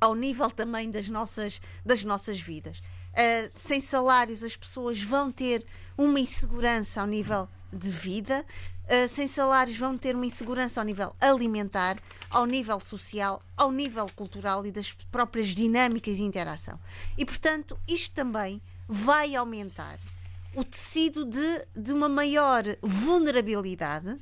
[0.00, 2.78] ao nível também das nossas, das nossas vidas.
[2.78, 5.64] Uh, sem salários, as pessoas vão ter
[5.96, 8.44] uma insegurança ao nível de vida,
[8.84, 11.98] uh, sem salários, vão ter uma insegurança ao nível alimentar,
[12.30, 16.78] ao nível social, ao nível cultural e das próprias dinâmicas de interação.
[17.16, 19.98] E, portanto, isto também vai aumentar
[20.54, 24.18] o tecido de, de uma maior vulnerabilidade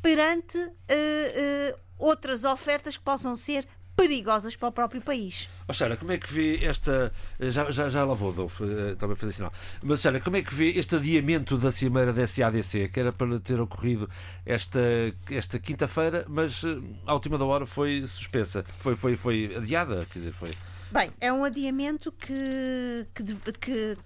[0.00, 3.66] perante uh, uh, outras ofertas que possam ser
[3.96, 5.48] perigosas para o próprio país.
[5.68, 7.12] Oh, Sara, como é que vê esta.
[7.40, 9.52] Já, já, já lá vou, Adolfo, eh, também fazer sinal.
[9.82, 13.38] Mas, Sara, como é que vê este adiamento da cimeira da SADC, que era para
[13.40, 14.08] ter ocorrido
[14.44, 14.80] esta,
[15.30, 16.62] esta quinta-feira, mas
[17.06, 18.64] à última da hora foi suspensa?
[18.78, 20.06] Foi, foi, foi adiada?
[20.12, 20.50] Quer dizer, foi.
[20.94, 23.24] Bem, é um adiamento que, que,
[23.58, 23.98] que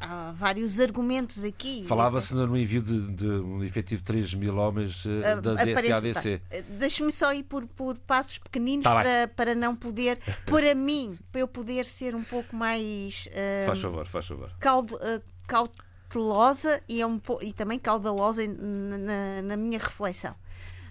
[0.00, 1.84] há vários argumentos aqui.
[1.88, 6.40] Falava-se no envio de, de, um efetivo de 3 mil homens uh, da DSADC.
[6.78, 11.40] Deixe-me só ir por, por passos pequeninos tá para, para não poder, para mim, para
[11.40, 13.26] eu poder ser um pouco mais.
[13.26, 14.52] Uh, faz favor, faz favor.
[14.60, 20.36] Caud, uh, cautelosa e, é um, e também caudalosa na, na minha reflexão.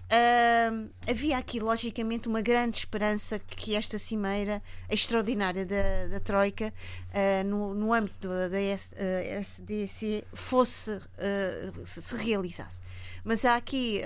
[0.07, 6.73] Uh, havia aqui, logicamente, uma grande esperança que esta cimeira extraordinária da, da Troika,
[7.09, 12.81] uh, no, no âmbito da SDC, fosse, uh, se, se, realizasse.
[13.21, 14.01] Mas há aqui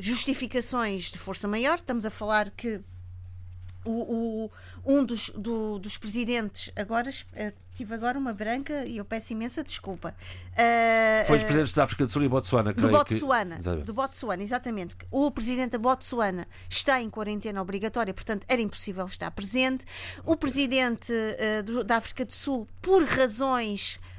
[0.00, 2.80] justificações de força maior, estamos a falar que
[3.84, 4.50] o,
[4.84, 9.64] um dos, do, dos presidentes, agora uh, tive agora uma branca e eu peço imensa
[9.64, 10.14] desculpa.
[10.52, 13.82] Uh, Foi os presidentes da África do Sul e Botsuana, do Botsuana, que...
[13.82, 14.96] do Botsuana, exatamente.
[15.10, 19.84] O presidente da Botsuana está em quarentena obrigatória, portanto era impossível estar presente.
[20.24, 24.13] O presidente uh, do, da África do Sul, por razões eh,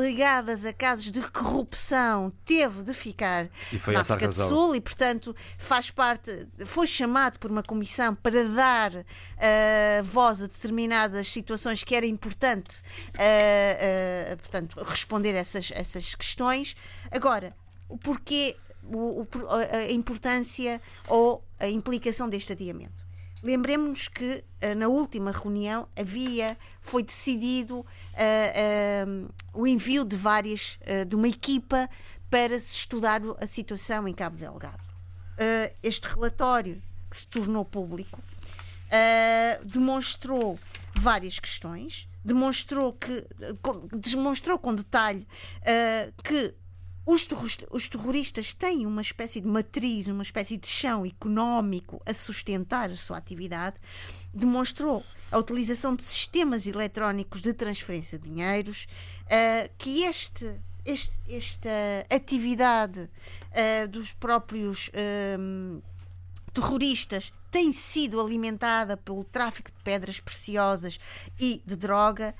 [0.00, 3.48] ligadas a casos de corrupção teve de ficar
[3.86, 8.94] na África do Sul e, portanto, faz parte, foi chamado por uma comissão para dar
[8.94, 16.74] uh, voz a determinadas situações que era importante, uh, uh, portanto, responder essas, essas questões.
[17.10, 17.54] Agora,
[17.88, 19.26] o porquê, o,
[19.70, 23.11] a importância ou a implicação deste adiamento?
[23.42, 30.78] Lembremos-nos que uh, na última reunião havia, foi decidido uh, uh, o envio de várias,
[31.06, 31.90] de uma equipa
[32.30, 34.82] para se estudar a situação em Cabo Delgado.
[35.82, 36.80] este relatório,
[37.10, 38.22] que se tornou público,
[39.62, 40.58] demonstrou
[40.96, 43.26] várias questões, demonstrou que
[43.92, 45.26] demonstrou com detalhe
[46.24, 46.54] que
[47.04, 47.26] os,
[47.70, 52.96] os terroristas têm uma espécie de matriz, uma espécie de chão económico a sustentar a
[52.96, 53.76] sua atividade,
[54.32, 58.86] demonstrou a utilização de sistemas eletrónicos de transferência de dinheiros,
[59.24, 61.68] uh, que este, este, esta
[62.14, 65.82] atividade uh, dos próprios uh,
[66.52, 71.00] terroristas tem sido alimentada pelo tráfico de pedras preciosas
[71.38, 72.34] e de droga.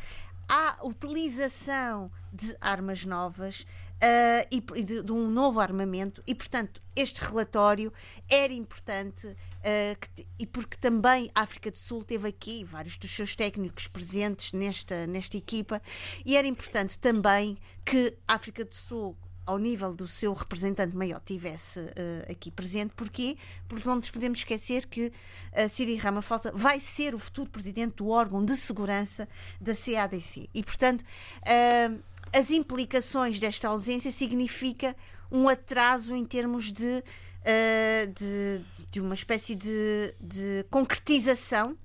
[0.49, 3.67] Há utilização de armas novas
[4.03, 7.93] uh, e de, de, um novo armamento, e portanto este relatório
[8.29, 13.11] era importante uh, que, e porque também a África do Sul teve aqui vários dos
[13.11, 15.81] seus técnicos presentes nesta, nesta equipa,
[16.27, 21.21] e era importante também que a África do Sul ao nível do seu representante maior
[21.21, 22.95] tivesse uh, aqui presente.
[22.95, 23.37] Porquê?
[23.69, 25.07] Porque não nos podemos esquecer que
[25.53, 29.29] uh, Cyril Ramaphosa vai ser o futuro presidente do órgão de segurança
[29.61, 30.49] da CADC.
[30.55, 34.97] E, portanto, uh, as implicações desta ausência significa
[35.31, 41.77] um atraso em termos de, uh, de, de, uma espécie de, de concretização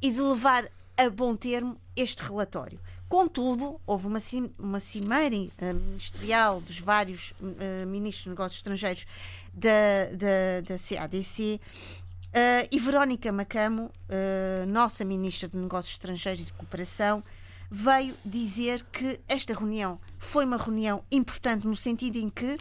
[0.00, 2.78] e de levar a bom termo este relatório.
[3.08, 4.18] Contudo, houve uma,
[4.58, 9.06] uma cimeira uh, ministerial dos vários uh, ministros de negócios estrangeiros
[9.52, 13.90] da, da, da CADC uh, e Verónica Macamo,
[14.68, 17.22] nossa ministra de Negócios Estrangeiros e de Cooperação,
[17.70, 22.58] veio dizer que esta reunião foi uma reunião importante no sentido em que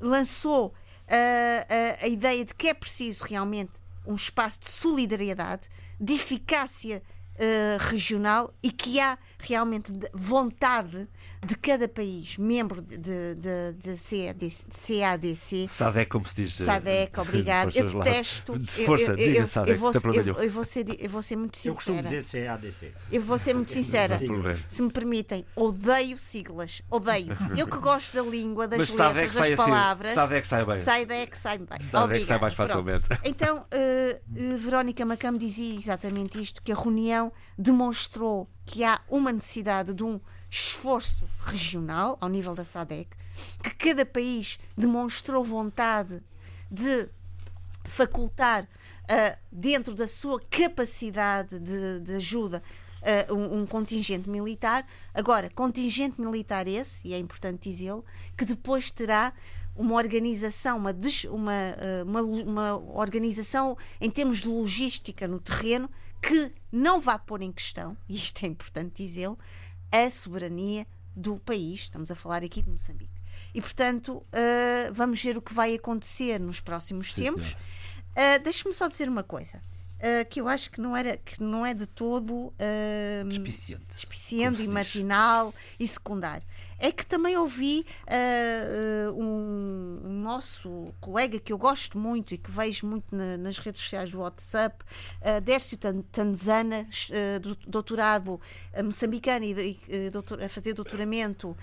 [0.00, 0.74] lançou
[1.08, 3.72] a, a ideia de que é preciso realmente
[4.06, 5.68] um espaço de solidariedade,
[6.00, 7.02] de eficácia
[7.34, 11.08] uh, regional e que há realmente de vontade
[11.44, 15.68] de cada país membro de, de, de, de CADC.
[15.68, 16.56] SADEC, como se diz.
[16.56, 17.72] SADEC, obrigado.
[17.74, 18.54] Eu detesto.
[18.84, 21.56] Força, eu, eu, diga SADEC, eu, vou, eu, eu, vou ser, eu vou ser muito
[21.56, 21.72] sincera.
[21.72, 22.92] Eu costumo dizer CADC.
[23.12, 24.20] Eu vou ser muito sincera.
[24.66, 26.82] Se me permitem, odeio siglas.
[26.90, 27.36] Odeio.
[27.56, 30.10] Eu que gosto da língua, das Mas letras, das palavras.
[30.10, 30.78] Assim, SADEC sai bem.
[30.78, 31.80] SADEC sai bem.
[31.88, 33.08] SADEC sai mais facilmente.
[33.08, 33.22] Pronto.
[33.24, 39.32] Então, uh, uh, Verónica Macam dizia exatamente isto, que a reunião demonstrou que há uma
[39.32, 43.10] necessidade de um esforço regional ao nível da SADEC,
[43.62, 46.22] que cada país demonstrou vontade
[46.70, 47.08] de
[47.84, 52.62] facultar uh, dentro da sua capacidade de, de ajuda
[53.28, 54.86] uh, um, um, contingente militar.
[55.12, 58.04] Agora, contingente militar esse, e é importante dizê-lo,
[58.36, 59.32] que depois terá
[59.74, 60.94] uma organização, uma,
[61.30, 65.88] uma, uh, uma, uma organização em termos de logística no terreno
[66.20, 69.38] que não vá pôr em questão, e isto é importante dizê-lo,
[69.90, 71.80] a soberania do país.
[71.80, 73.18] Estamos a falar aqui de Moçambique.
[73.54, 77.52] E, portanto, uh, vamos ver o que vai acontecer nos próximos Sim, tempos.
[77.52, 79.60] Uh, Deixe-me só dizer uma coisa.
[79.98, 82.54] Uh, que eu acho que não, era, que não é de todo uh,
[83.28, 86.46] despiciente, despiciente e marginal e secundário.
[86.78, 92.50] É que também ouvi uh, um, um, nosso colega que eu gosto muito e que
[92.50, 94.84] vejo muito na, nas redes sociais do WhatsApp,
[95.20, 95.76] uh, Dércio
[96.12, 96.86] Tanzana,
[97.66, 98.40] doutorado
[98.84, 101.56] moçambicano e, e doutor, a fazer doutoramento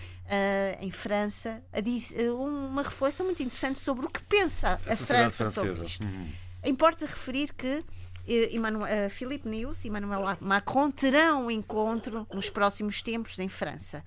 [0.81, 5.45] em França, a diz, uma reflexão muito interessante sobre o que pensa a, a França
[5.45, 6.03] sobre isto.
[6.03, 6.27] Uhum.
[6.65, 7.83] Importa referir que
[8.27, 14.03] Emmanuel, uh, Philippe News e Emmanuel Macron terão um encontro nos próximos tempos em França.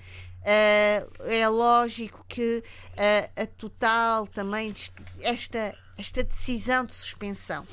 [0.49, 4.75] Uh, é lógico que uh, a total também
[5.21, 7.67] esta, esta decisão de suspensão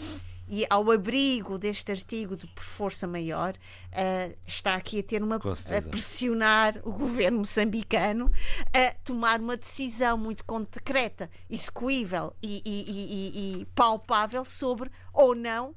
[0.45, 5.37] e ao abrigo deste artigo de por força maior uh, está aqui a ter uma
[5.37, 8.29] a pressionar o governo moçambicano
[8.73, 15.73] a tomar uma decisão muito concreta, execuível e, e, e, e palpável sobre ou não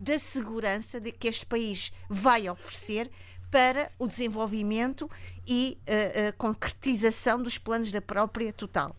[0.00, 3.08] da segurança de que este país vai oferecer
[3.50, 5.10] para o desenvolvimento
[5.46, 8.94] e uh, uh, concretização dos planos da própria total.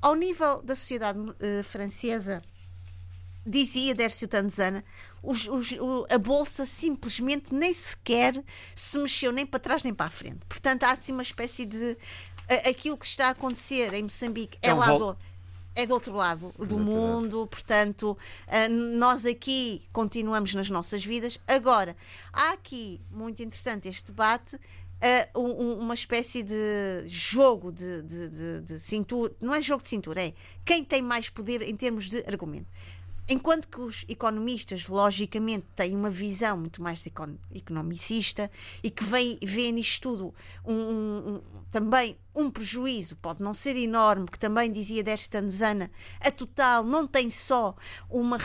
[0.00, 1.34] Ao nível da sociedade uh,
[1.64, 2.40] francesa,
[3.44, 4.84] dizia Dércio Tanzana,
[5.22, 5.74] os, os,
[6.08, 8.42] a Bolsa simplesmente nem sequer
[8.74, 10.40] se mexeu nem para trás nem para a frente.
[10.48, 11.96] Portanto, há assim uma espécie de.
[12.68, 15.18] aquilo que está a acontecer em Moçambique é, é um lá do
[15.76, 18.16] é do outro lado do mundo, portanto,
[18.48, 21.38] eh, nós aqui continuamos nas nossas vidas.
[21.46, 21.94] Agora,
[22.32, 24.58] há aqui, muito interessante este debate,
[25.36, 29.32] um, uma espécie de jogo de, de, de, de, cintura.
[29.40, 30.32] Não é jogo de cintura, é
[30.64, 32.68] quem tem mais poder em termos de argumento.
[33.28, 37.04] Enquanto que os economistas, logicamente, têm uma visão muito mais
[37.52, 38.48] economicista
[38.82, 44.26] e que vê, vê nisto tudo um, um, também um prejuízo, pode não ser enorme,
[44.26, 47.74] que também dizia desta Tanzana, a Total não tem só
[48.08, 48.38] uma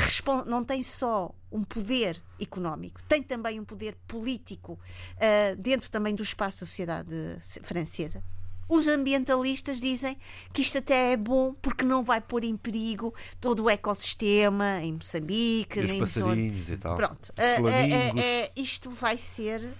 [0.47, 4.79] não tem só um poder económico, tem também um poder político
[5.17, 8.23] uh, dentro também do espaço da sociedade francesa.
[8.71, 10.15] Os ambientalistas dizem
[10.53, 14.93] que isto até é bom porque não vai pôr em perigo todo o ecossistema em
[14.93, 16.41] Moçambique, e nem zona.
[16.41, 16.95] E tal.
[16.95, 19.75] Pronto, uh, uh, uh, isto vai ser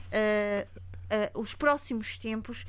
[1.34, 2.66] os próximos tempos.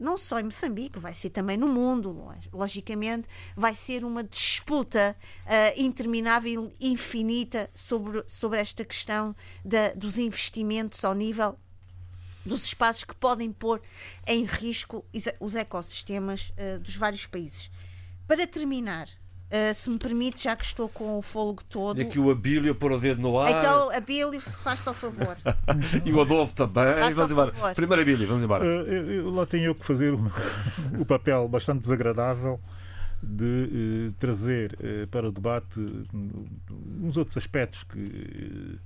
[0.00, 3.26] não só em Moçambique, vai ser também no mundo, logicamente,
[3.56, 5.16] vai ser uma disputa
[5.76, 9.34] interminável e infinita sobre, sobre esta questão
[9.64, 11.58] da, dos investimentos ao nível
[12.44, 13.80] dos espaços que podem pôr
[14.26, 15.04] em risco
[15.40, 17.70] os ecossistemas uh, dos vários países.
[18.26, 22.00] Para terminar, uh, se me permite, já que estou com o fôlego todo.
[22.00, 23.50] E aqui o Abílio pôr o dedo no ar.
[23.50, 25.36] Então, Abílio, faz-te ao favor.
[26.04, 27.12] e o Adolfo também.
[27.14, 27.52] vamos embora.
[27.52, 27.74] Favor.
[27.74, 28.64] Primeiro, Abílio, vamos embora.
[28.64, 30.28] Uh, eu, eu, lá tenho eu que fazer um,
[30.98, 32.60] o papel bastante desagradável
[33.24, 34.76] de trazer
[35.08, 35.78] para o debate
[37.00, 38.80] uns outros aspectos que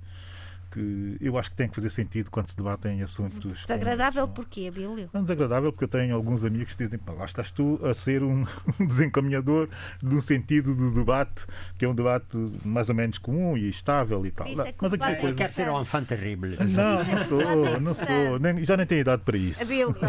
[0.71, 3.61] que eu acho que tem que fazer sentido quando se debatem assuntos.
[3.61, 5.09] Desagradável porquê, Abílio?
[5.13, 8.45] Não desagradável porque eu tenho alguns amigos que dizem, lá estás tu a ser um
[8.87, 9.69] desencaminhador
[10.01, 11.45] de um sentido do debate
[11.77, 14.47] que é um debate mais ou menos comum e estável e tal.
[14.47, 15.35] Isso é Mas aqui coisa...
[15.35, 16.57] Quer ser um enfant terrível.
[16.59, 18.39] Não, não sou, não sou.
[18.39, 19.61] Nem, já nem tenho idade para isso.
[19.61, 19.95] Abílio.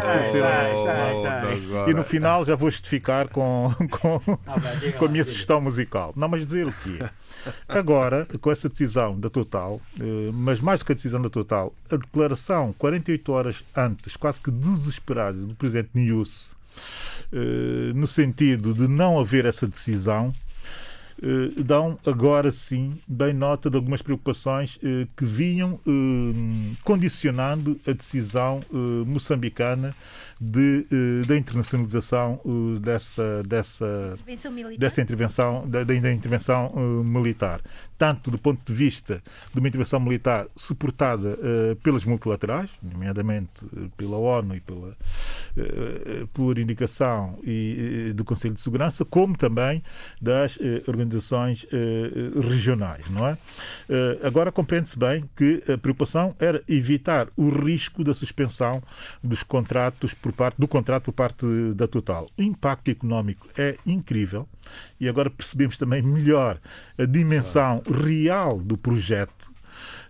[1.87, 4.19] E no final já vou justificar com, com,
[4.97, 6.13] com a minha sugestão musical.
[6.15, 6.99] Não, mas dizer o quê?
[7.67, 11.71] Agora, com essa decisão da Total, eh, mas mais do que a decisão da Total,
[11.91, 16.55] a declaração 48 horas antes, quase que desesperada, do presidente Nius,
[17.31, 20.33] eh, no sentido de não haver essa decisão,
[21.21, 25.79] eh, dão agora sim bem nota de algumas preocupações eh, que vinham
[26.83, 28.59] condicionando a decisão
[29.05, 29.93] moçambicana
[30.39, 30.85] de,
[31.27, 32.39] da internacionalização
[32.81, 36.71] dessa, dessa, intervenção dessa intervenção, da, da intervenção
[37.03, 37.61] militar.
[37.97, 39.21] Tanto do ponto de vista
[39.53, 41.37] de uma intervenção militar suportada
[41.83, 43.49] pelas multilaterais, nomeadamente
[43.97, 44.95] pela ONU e pela,
[46.33, 49.83] por indicação e, do Conselho de Segurança, como também
[50.21, 51.67] das organizações
[52.49, 53.37] regionais, não é?
[54.23, 58.81] Agora compreende-se bem que a preocupação era evitar o risco da suspensão
[59.21, 62.29] dos contratos por parte do contrato por parte da Total.
[62.37, 64.47] O impacto económico é incrível
[64.99, 66.59] e agora percebemos também melhor
[66.97, 69.49] a dimensão real do projeto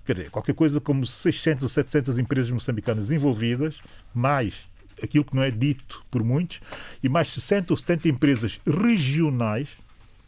[0.05, 3.75] quer dizer, qualquer coisa como 600 ou 700 empresas moçambicanas envolvidas,
[4.11, 4.55] mais
[5.03, 6.59] aquilo que não é dito por muitos,
[7.03, 9.69] e mais 60 ou 70 empresas regionais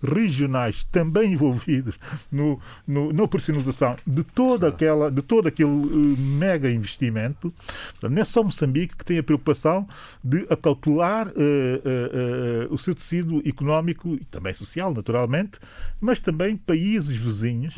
[0.03, 1.95] regionais também envolvidos
[2.31, 7.53] no, no, na operacionalização de toda aquela, de todo aquele uh, mega investimento.
[7.91, 9.87] Portanto, não é só Moçambique que tem a preocupação
[10.23, 15.59] de acautelar uh, uh, o seu tecido económico e também social, naturalmente,
[15.99, 17.75] mas também países vizinhos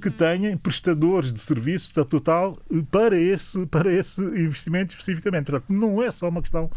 [0.00, 2.58] que tenham prestadores de serviços a total
[2.90, 5.46] para esse, para esse investimento especificamente.
[5.46, 6.70] Portanto, não é só uma questão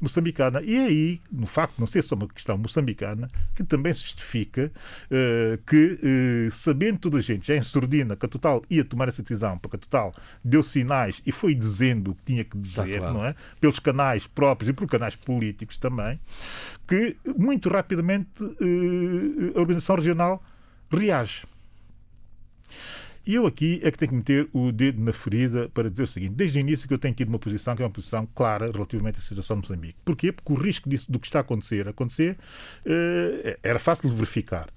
[0.00, 0.62] moçambicana.
[0.62, 4.04] E é aí, no facto de não ser só uma questão moçambicana, que também se
[4.20, 4.70] justifica
[5.10, 5.98] uh, que,
[6.48, 9.58] uh, sabendo toda a gente, já em surdina, que a Total ia tomar essa decisão,
[9.58, 10.14] porque a Total
[10.44, 13.14] deu sinais e foi dizendo o que tinha que dizer, claro.
[13.14, 13.34] não é?
[13.60, 16.20] Pelos canais próprios e por canais políticos também,
[16.86, 20.42] que muito rapidamente uh, a organização regional
[20.90, 21.44] reage.
[23.26, 26.06] E eu aqui é que tenho que meter o dedo na ferida para dizer o
[26.06, 28.70] seguinte: desde o início que eu tenho tido uma posição que é uma posição clara
[28.70, 29.96] relativamente à situação de Moçambique.
[30.04, 30.32] Porquê?
[30.32, 32.38] Porque o risco disso, do que está a acontecer, acontecer
[32.84, 34.68] eh, era fácil de verificar.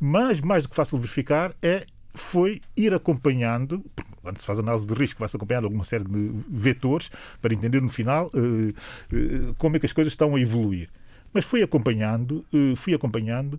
[0.00, 3.84] Mas, mais do que fácil de verificar, é foi ir acompanhando,
[4.22, 7.10] quando se faz análise de risco, vai-se acompanhando alguma série de vetores
[7.42, 10.88] para entender no final uh, uh, como é que as coisas estão a evoluir.
[11.32, 13.58] Mas fui acompanhando, fui acompanhando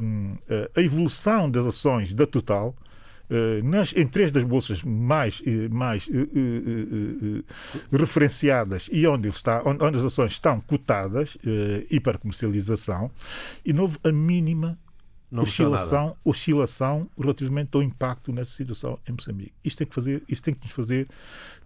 [0.00, 0.38] um,
[0.74, 2.89] a evolução das ações da Total eh,
[3.62, 7.44] nas, em três das bolsas mais, eh, mais uh,
[7.92, 11.36] referenciadas e onde, está, onde, onde, as ações estão cotadas
[11.88, 13.10] e para comercialização,
[13.64, 14.78] e não houve a mínima
[15.30, 19.52] não oscilação, oscilação relativamente ao impacto nessa situação em Moçambique.
[19.64, 21.06] Isto tem que, fazer, isto tem que nos fazer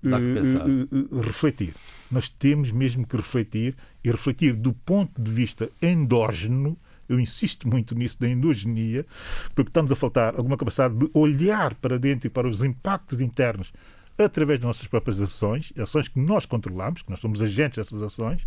[0.03, 1.75] uh, uh, refletir.
[2.11, 6.77] Nós temos mesmo que refletir e refletir do ponto de vista endógeno
[7.09, 9.07] eu insisto muito nisso da endogenia,
[9.55, 13.73] porque estamos a faltar alguma capacidade de olhar para dentro e para os impactos internos
[14.17, 18.43] através das nossas próprias ações, ações que nós controlamos, que nós somos agentes dessas ações,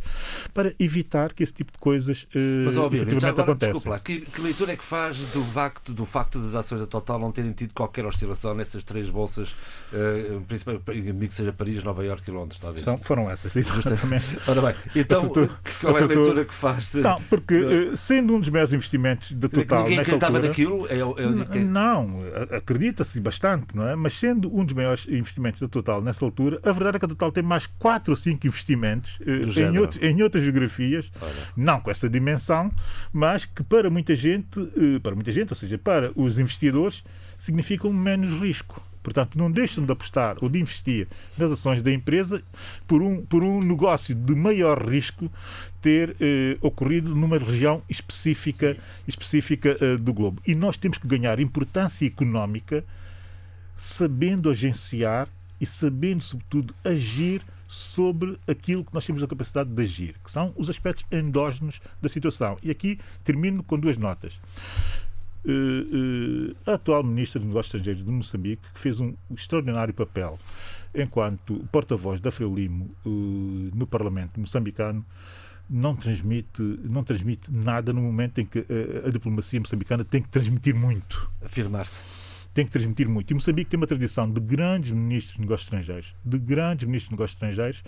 [0.54, 4.00] para evitar que esse tipo de coisas uh, Mas, ó, efetivamente aconteçam.
[4.00, 7.32] Que, que, leitura é que faz do facto, do facto das ações da Total não
[7.32, 9.50] terem tido qualquer oscilação nessas três bolsas,
[9.94, 12.84] uh, principalmente que seja Paris, Nova Iorque e Londres, talvez?
[12.84, 14.38] São, foram essas, exatamente.
[14.48, 15.30] Ora bem, então
[15.82, 16.94] qual é a leitura que faz?
[16.94, 17.02] De...
[17.02, 20.88] Não, porque uh, sendo um dos maiores investimentos da Total Ninguém acreditava altura, naquilo?
[20.88, 23.96] É, é, Não, acredita-se bastante, não é?
[23.96, 27.06] Mas sendo um dos maiores investimentos investimentos da Total nessa altura, a verdade é que
[27.06, 31.34] a Total tem mais 4 ou 5 investimentos eh, em, outro, em, outras geografias, Olha.
[31.56, 32.72] não com essa dimensão,
[33.12, 37.04] mas que para muita gente, eh, para muita gente, ou seja, para os investidores,
[37.38, 38.82] significam menos risco.
[39.02, 42.44] Portanto, não deixam de apostar ou de investir nas ações da empresa
[42.86, 45.32] por um, por um negócio de maior risco
[45.82, 48.76] ter eh, ocorrido numa região específica,
[49.08, 50.42] específica eh, do globo.
[50.46, 52.84] E nós temos que ganhar importância económica
[53.78, 55.30] sabendo agenciar
[55.60, 60.54] e sabendo, sobretudo, agir sobre aquilo que nós temos a capacidade de agir, que são
[60.56, 62.58] os aspectos endógenos da situação.
[62.64, 64.34] E aqui termino com duas notas.
[65.46, 70.38] Uh, uh, a atual Ministra dos Negócios Estrangeiros de Moçambique, que fez um extraordinário papel
[70.94, 73.10] enquanto porta-voz da Frelimo uh,
[73.74, 75.06] no Parlamento moçambicano,
[75.70, 78.66] não transmite, não transmite nada no momento em que
[79.06, 81.30] a diplomacia moçambicana tem que transmitir muito.
[81.44, 82.27] Afirmar-se
[82.58, 83.30] tem que transmitir muito.
[83.30, 87.14] E Moçambique tem uma tradição de grandes ministros de negócios estrangeiros, de grandes ministros de
[87.14, 87.84] negócios estrangeiros,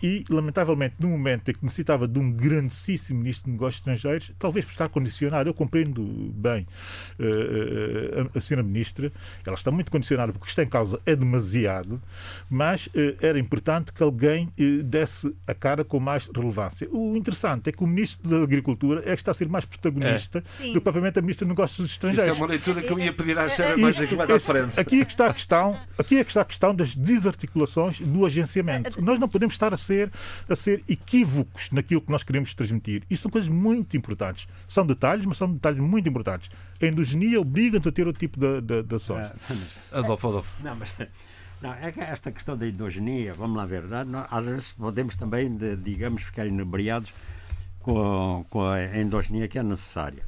[0.00, 4.64] e, lamentavelmente, no momento em que necessitava de um grandíssimo ministro de negócios estrangeiros, talvez
[4.64, 6.04] por estar condicionado, eu compreendo
[6.36, 6.68] bem
[7.18, 9.10] uh, a, a senhora ministra,
[9.44, 12.00] ela está muito condicionada porque o que está em causa é demasiado,
[12.48, 16.88] mas uh, era importante que alguém uh, desse a cara com mais relevância.
[16.92, 20.38] O interessante é que o ministro da Agricultura é que está a ser mais protagonista
[20.38, 20.66] é.
[20.68, 22.24] do que propriamente a ministra de Negócios Estrangeiros.
[22.24, 23.48] Isso é uma leitura que eu ia pedir à
[24.04, 24.80] Aqui mais à frente.
[24.80, 28.26] Aqui é que está a questão, aqui é que está a questão das desarticulações do
[28.26, 29.02] agenciamento.
[29.02, 30.10] Nós não podemos estar a ser,
[30.48, 33.02] a ser equívocos naquilo que nós queremos transmitir.
[33.10, 34.46] Isto são coisas muito importantes.
[34.68, 36.50] São detalhes, mas são detalhes muito importantes.
[36.80, 39.30] A endogenia obriga-nos a ter outro tipo de, de, de ações.
[39.92, 40.62] Adolfo, Adolfo.
[40.62, 40.92] Não, mas
[41.60, 45.56] não, é que esta questão da endogenia, vamos lá ver, nós, às vezes podemos também,
[45.56, 47.12] de, digamos, ficar inebriados
[47.80, 50.22] com, com a endogenia que é necessária.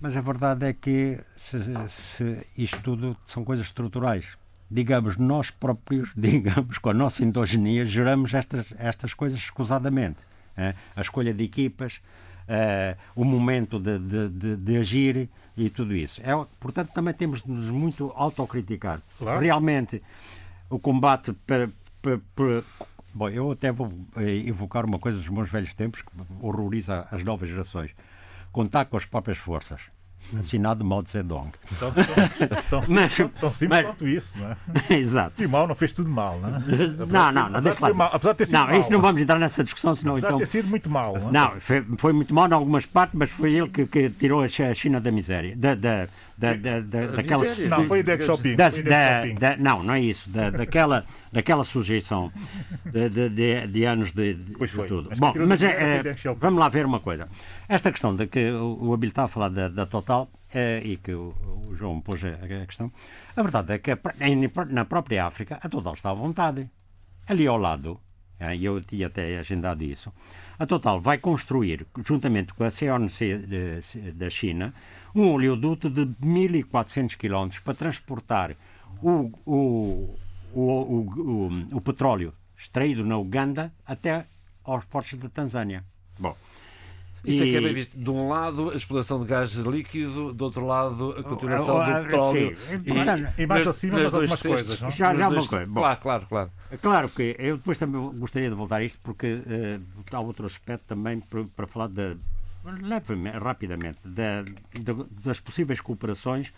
[0.00, 1.58] Mas a verdade é que se,
[1.88, 4.24] se isto tudo são coisas estruturais.
[4.70, 10.18] Digamos, nós próprios, digamos, com a nossa endogenia, geramos estas, estas coisas escusadamente.
[10.56, 10.74] É?
[10.96, 12.00] A escolha de equipas,
[12.48, 16.20] é, o momento de, de, de, de, agir e tudo isso.
[16.22, 19.00] É, portanto, também temos de nos muito autocriticar.
[19.18, 19.40] Claro.
[19.40, 20.02] Realmente,
[20.68, 21.70] o combate para,
[22.02, 22.64] para, para,
[23.12, 26.10] Bom, eu até vou eh, evocar uma coisa dos meus velhos tempos que
[26.40, 27.90] horroriza as novas gerações.
[28.52, 29.80] Contar com as próprias forças.
[30.38, 31.50] Assinado Mao Zedong.
[31.78, 31.92] Tão,
[32.68, 34.56] tão, mas, tão simples mas, quanto isso, não é?
[34.94, 35.42] Exato.
[35.42, 36.60] E Mao não fez tudo mal, não é?
[37.08, 37.58] Não, não, não.
[37.58, 38.80] Apesar, de, mal, apesar de ter sido não, mal.
[38.80, 40.38] isso não vamos entrar nessa discussão, senão apesar então.
[40.38, 41.32] ter sido muito mal, não é?
[41.32, 44.74] Não, foi, foi muito mal em algumas partes, mas foi ele que, que tirou a
[44.74, 45.56] China da miséria.
[45.56, 46.08] Da, da,
[46.40, 48.56] da, da, da, daquela, não, foi o Xiaoping.
[48.56, 50.30] Da, da, não, não é isso.
[50.30, 52.32] Da, daquela, daquela sujeição
[52.90, 54.88] de, de, de, de anos de, de, pois foi.
[54.88, 55.10] tudo.
[55.18, 57.28] Bom, mas é, é, vamos lá ver uma coisa.
[57.68, 61.12] Esta questão de que o Abel está a falar da, da Total é, e que
[61.12, 61.34] o,
[61.68, 62.90] o, João pôs a, a, questão,
[63.36, 63.90] a verdade é que
[64.70, 66.70] na própria África a Total está à vontade.
[67.28, 68.00] Ali ao lado,
[68.40, 70.10] é, e eu tinha até agendado isso,
[70.58, 73.46] a Total vai construir, juntamente com a CONC
[74.14, 74.72] da China,
[75.14, 78.56] um oleoduto de 1.400 km para transportar
[79.02, 80.18] o, o,
[80.52, 84.26] o, o, o petróleo extraído na Uganda até
[84.64, 85.84] aos portos da Tanzânia.
[86.18, 86.36] Bom,
[87.24, 87.48] isso e...
[87.48, 87.96] é que é bem visto.
[87.96, 91.84] De um lado, a exploração de gás líquido, do outro lado, a continuação oh, oh,
[91.84, 92.56] do petróleo.
[92.58, 92.82] Sim.
[92.84, 94.80] E, e, mais acima, mas algumas coisas.
[94.80, 94.90] Não?
[94.90, 95.66] Já, já uma coisa.
[95.66, 96.50] Bom, claro, claro, claro.
[96.80, 99.82] Claro que eu depois também gostaria de voltar a isto, porque uh,
[100.12, 101.88] há outro aspecto também para, para falar
[102.64, 104.44] de, rapidamente de,
[104.80, 106.52] de, das possíveis cooperações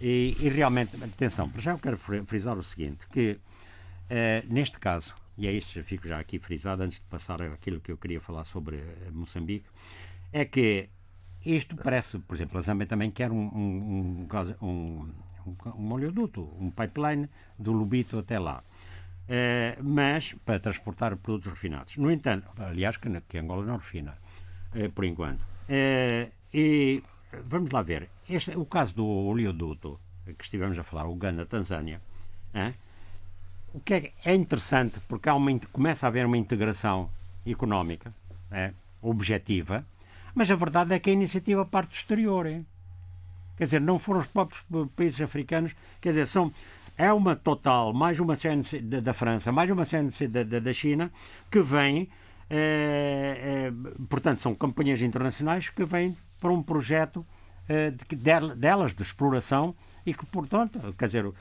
[0.00, 5.46] e, e, realmente, atenção, já eu quero frisar o seguinte, que uh, neste caso, e
[5.46, 8.76] é isso, fico já aqui frisado antes de passar aquilo que eu queria falar sobre
[8.76, 9.66] uh, Moçambique,
[10.32, 10.88] é que
[11.44, 15.06] isto parece, por exemplo, a Zâmbia também quer um, um, um, um,
[15.76, 17.28] um oleoduto, um pipeline
[17.58, 18.62] do Lubito até lá.
[19.28, 21.96] Uh, mas para transportar produtos refinados.
[21.96, 24.18] No entanto, aliás, que, que Angola não refina,
[24.94, 25.40] por enquanto.
[25.40, 27.02] Uh, e
[27.44, 28.08] vamos lá ver.
[28.28, 29.98] Este, o caso do oleoduto,
[30.38, 32.00] que estivemos a falar, Uganda-Tanzânia,
[33.72, 37.10] o que é, é, interessante porque há uma, começa a haver uma integração
[37.46, 38.12] económica
[39.02, 39.84] objetiva,
[40.34, 42.46] mas a verdade é que a iniciativa parte do exterior.
[42.46, 42.66] Hein?
[43.56, 44.64] Quer dizer, não foram os próprios
[44.96, 46.52] países africanos, quer dizer, são
[46.96, 51.10] é uma total, mais uma CNC da, França, mais uma CNC da China,
[51.50, 52.10] que vem,
[52.50, 53.72] eh, eh,
[54.08, 57.24] portanto, são companhias internacionais que vêm para um projeto
[57.68, 59.74] eh, de, delas de exploração
[60.04, 61.32] e que, portanto, quer dizer,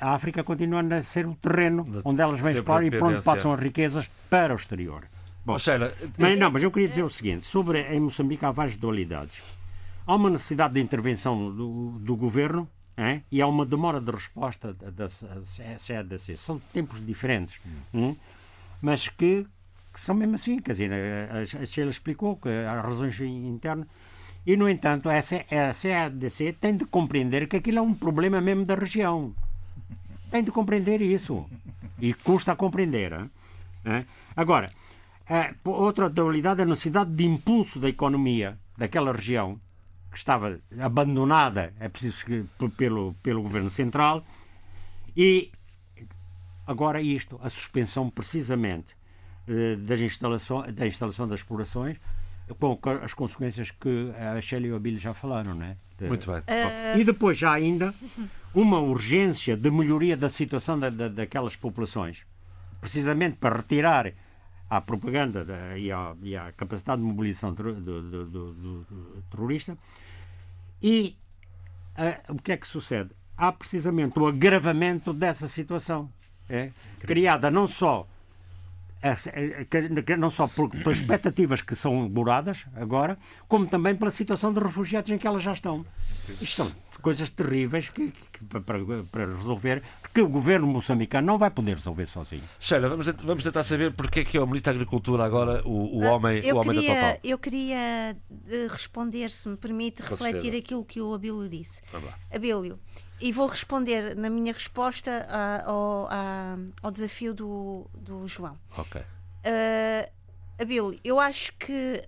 [0.00, 3.52] a África continua a ser o terreno onde elas vêm explorar e por onde passam
[3.52, 5.04] as riquezas para o exterior.
[5.44, 8.76] Bom, Sheila, mas, não, mas eu queria dizer o seguinte: sobre em Moçambique há várias
[8.76, 9.58] dualidades.
[10.06, 13.22] Há uma necessidade de intervenção do, do governo é?
[13.30, 16.36] e há uma demora de resposta da CEDC.
[16.36, 17.60] São tempos diferentes,
[17.94, 18.16] hum?
[18.80, 19.46] mas que,
[19.92, 20.58] que, são mesmo assim.
[20.58, 23.86] Quer dizer, a, a Sheila explicou que há razões internas.
[24.44, 25.22] E, no entanto, a
[25.72, 29.34] CEDC tem de compreender que aquilo é um problema mesmo da região.
[30.30, 31.46] Tem de compreender isso.
[32.00, 33.12] E custa a compreender.
[33.84, 34.04] É?
[34.36, 34.70] Agora,
[35.64, 39.60] outra dualidade é a necessidade de impulso da economia daquela região
[40.10, 42.24] que estava abandonada, é preciso
[42.76, 44.24] pelo, pelo Governo Central,
[45.16, 45.50] e
[46.66, 48.94] agora isto, a suspensão precisamente
[49.78, 51.98] das instalações, da instalação das explorações,
[52.58, 55.76] com as consequências que a Shelley e o Abílio já falaram, não é?
[55.98, 56.40] De, Muito bem.
[56.40, 56.98] Uh...
[56.98, 57.94] E depois já ainda
[58.54, 62.26] uma urgência de melhoria da situação da, da, daquelas populações,
[62.80, 64.12] precisamente para retirar
[64.68, 69.76] à propaganda da, e, à, e, à, capacidade de mobilização do, do, do, do terrorista.
[70.82, 71.16] E
[71.96, 73.10] uh, o que é que sucede?
[73.36, 76.10] Há precisamente o agravamento dessa situação,
[76.48, 76.70] é,
[77.00, 78.06] criada não só
[80.16, 83.18] não só por, por expectativas que são buradas agora,
[83.48, 85.84] como também pela situação de refugiados em que elas já estão.
[86.40, 86.72] Isto são
[87.02, 88.60] coisas terríveis que, que, para,
[89.10, 89.82] para, resolver,
[90.14, 92.44] que o governo moçambicano não vai poder resolver sozinho.
[92.58, 95.98] Sheila, vamos, vamos tentar saber porque é que é o Ministro da Agricultura agora o,
[95.98, 97.18] o ah, homem, eu o homem queria, da Total.
[97.22, 101.82] Eu queria eh, responder, se me permite, refletir aquilo que o Abílio disse.
[102.32, 102.78] Abílio,
[103.20, 108.58] e vou responder na minha resposta a, ao, a, ao desafio do, do João.
[108.78, 109.00] Ok.
[109.00, 110.10] Uh,
[110.60, 112.02] Abílio, eu acho que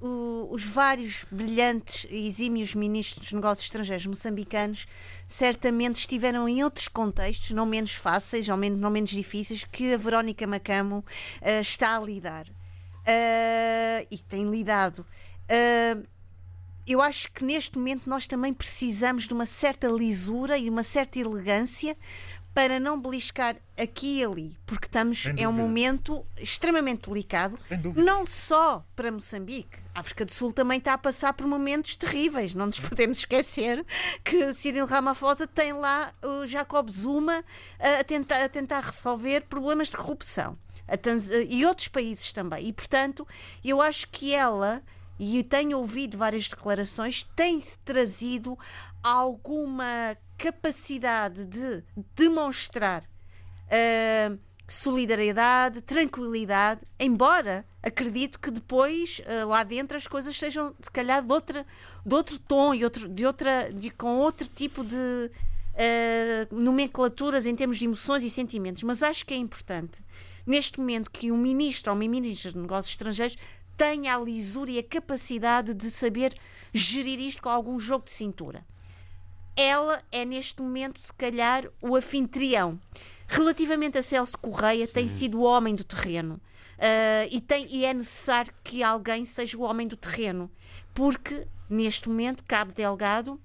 [0.00, 4.86] o, os vários brilhantes e exímios ministros dos negócios estrangeiros moçambicanos
[5.26, 9.96] certamente estiveram em outros contextos, não menos fáceis, ou menos, não menos difíceis, que a
[9.96, 12.46] Verónica Macamo uh, está a lidar.
[12.48, 15.06] Uh, e tem lidado.
[15.50, 16.06] Uh,
[16.86, 21.18] eu acho que neste momento nós também precisamos de uma certa lisura e uma certa
[21.18, 21.96] elegância
[22.56, 27.58] para não beliscar aqui e ali, porque estamos é um momento extremamente delicado,
[27.94, 29.76] não só para Moçambique.
[29.94, 32.54] A África do Sul também está a passar por momentos terríveis.
[32.54, 33.84] Não nos podemos esquecer
[34.24, 37.44] que Cyril Ramaphosa tem lá o Jacob Zuma
[37.78, 40.56] a tentar, a tentar resolver problemas de corrupção.
[41.50, 42.68] e outros países também.
[42.68, 43.28] E, portanto,
[43.62, 44.82] eu acho que ela
[45.18, 48.58] e tenho ouvido várias declarações, tem-se trazido
[49.02, 51.82] alguma capacidade de
[52.14, 54.38] demonstrar uh,
[54.68, 61.32] solidariedade, tranquilidade, embora acredito que depois uh, lá dentro as coisas sejam se calhar de,
[61.32, 61.66] outra,
[62.04, 67.54] de outro tom e outro, de outra, de, com outro tipo de uh, nomenclaturas em
[67.54, 68.82] termos de emoções e sentimentos.
[68.82, 70.02] Mas acho que é importante,
[70.44, 73.36] neste momento, que um ministro ou uma ministra de negócios estrangeiros
[73.76, 76.34] tenha a lisura e a capacidade de saber
[76.72, 78.64] gerir isto com algum jogo de cintura.
[79.56, 82.78] Ela é neste momento, se calhar, o anfitrião.
[83.26, 86.40] Relativamente a Celso Correia, tem sido o homem do terreno.
[86.76, 90.50] Uh, e, tem, e é necessário que alguém seja o homem do terreno,
[90.92, 93.40] porque neste momento Cabo Delgado,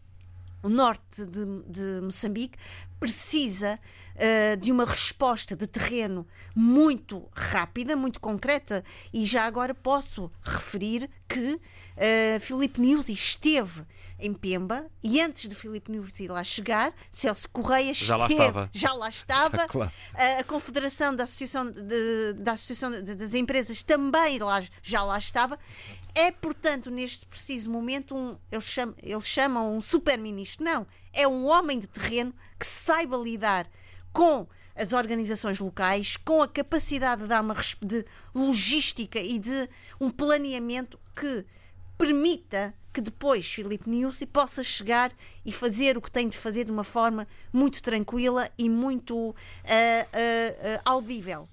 [0.61, 2.57] o norte de, de Moçambique,
[2.99, 3.79] precisa
[4.15, 8.83] uh, de uma resposta de terreno muito rápida, muito concreta,
[9.13, 13.85] e já agora posso referir que uh, Filipe Nuzzi esteve
[14.19, 18.69] em Pemba e antes de Filipe Nuzzi lá chegar, Celso Correia já lá esteve, estava.
[18.71, 19.65] já lá estava.
[19.69, 19.91] claro.
[20.13, 25.17] uh, a Confederação da Associação, de, da Associação de, das Empresas também lá, já lá
[25.17, 25.57] estava.
[26.13, 30.63] É, portanto, neste preciso momento, um, eles, chamam, eles chamam um super-ministro.
[30.63, 33.67] Não, é um homem de terreno que saiba lidar
[34.11, 39.69] com as organizações locais, com a capacidade de dar uma de logística e de
[39.99, 41.45] um planeamento que
[41.97, 45.11] permita que depois Filipe Niusi possa chegar
[45.45, 49.31] e fazer o que tem de fazer de uma forma muito tranquila e muito uh,
[49.31, 51.47] uh, uh, audível.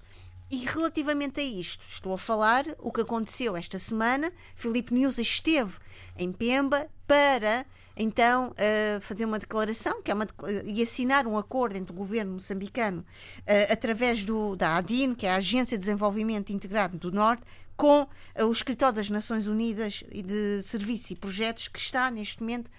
[0.51, 4.33] E relativamente a isto, estou a falar o que aconteceu esta semana.
[4.55, 5.77] Filipe Niusi esteve
[6.17, 7.67] em Pemba para
[7.99, 10.27] então uh, fazer uma declaração que é uma,
[10.65, 15.33] e assinar um acordo entre o governo moçambicano uh, através do, da ADIN, que é
[15.33, 17.43] a Agência de Desenvolvimento Integrado do Norte,
[17.77, 22.71] com uh, o Escritório das Nações Unidas de Serviços e Projetos, que está neste momento,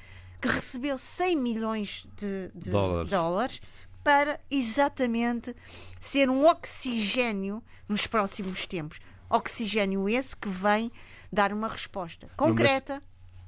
[0.41, 3.11] que recebeu 100 milhões de, de dólares.
[3.11, 3.61] dólares
[4.01, 5.53] para exatamente
[5.99, 8.99] ser um oxigênio nos próximos tempos.
[9.29, 10.89] Oxigênio esse que vem
[11.31, 13.03] dar uma resposta concreta.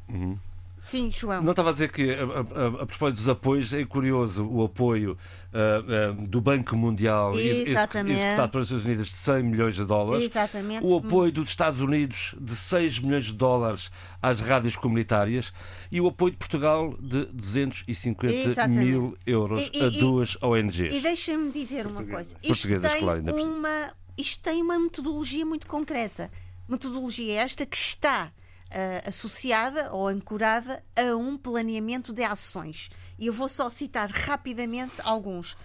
[0.10, 0.38] Uhum
[0.82, 1.44] Sim, João.
[1.44, 5.16] Não estava a dizer que, a, a, a propósito dos apoios, é curioso o apoio
[5.53, 8.20] uh, uh, do Banco Mundial Exatamente.
[8.20, 10.24] executado pelas Nações Unidas de 100 milhões de dólares.
[10.24, 10.84] Exatamente.
[10.84, 15.53] O apoio dos Estados Unidos de 6 milhões de dólares às rádios comunitárias
[15.91, 18.84] e o apoio de Portugal de 250 Exatamente.
[18.84, 20.95] mil euros e, e, a duas ONGs.
[20.95, 22.36] E deixem-me dizer uma coisa.
[22.41, 26.32] Isto tem, claro, uma, isto tem uma metodologia muito concreta.
[26.68, 28.32] Metodologia esta que está
[28.72, 32.89] uh, associada ou ancorada a um planeamento de ações.
[33.19, 35.57] E eu vou só citar rapidamente alguns: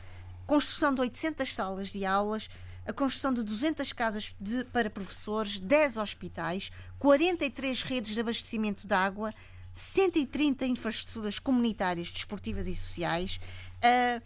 [0.46, 2.48] construção de 800 salas de aulas,
[2.86, 8.94] a construção de 200 casas de, para professores, 10 hospitais, 43 redes de abastecimento de
[8.94, 9.34] água,
[9.72, 13.40] 130 infraestruturas comunitárias, desportivas e sociais,
[13.84, 14.22] uh,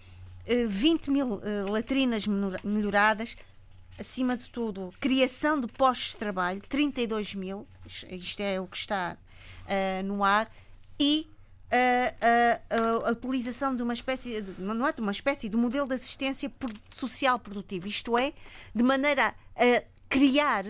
[0.65, 2.27] uh, 20 mil uh, latrinas
[2.63, 3.37] melhoradas,
[3.99, 7.67] acima de tudo, criação de postos de trabalho, 32 mil,
[8.09, 10.51] isto é o que está uh, no ar,
[10.99, 11.31] e
[11.71, 15.95] a, a, utilização de uma espécie, de, não é de uma espécie, de modelo de
[15.95, 16.53] assistência
[16.91, 18.33] social produtivo, isto é,
[18.75, 20.65] de maneira a criar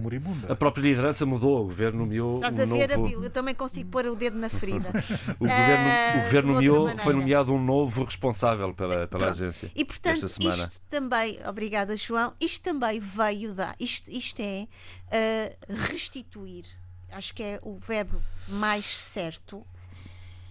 [0.00, 0.52] Moribunda.
[0.52, 2.36] A própria liderança mudou, o governo nomeou.
[2.36, 3.06] Estás um a ver, novo...
[3.06, 3.24] Abílio?
[3.24, 4.90] Eu também consigo pôr o dedo na ferida.
[5.38, 9.32] O governo, Ah, o governo nomeou, foi nomeado um novo responsável pela, pela Pronto.
[9.32, 9.70] agência.
[9.74, 10.64] E portanto, esta semana.
[10.64, 13.74] isto também, obrigada João, isto também veio da.
[13.78, 14.66] Isto, isto é
[15.10, 16.64] ah, restituir,
[17.10, 19.64] acho que é o verbo mais certo,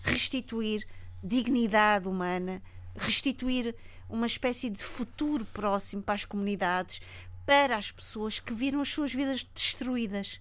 [0.04, 0.86] restituir
[1.24, 2.62] dignidade humana,
[2.96, 3.76] restituir
[4.10, 7.02] uma espécie de futuro próximo para as comunidades,
[7.46, 10.40] para as pessoas que viram as suas vidas destruídas.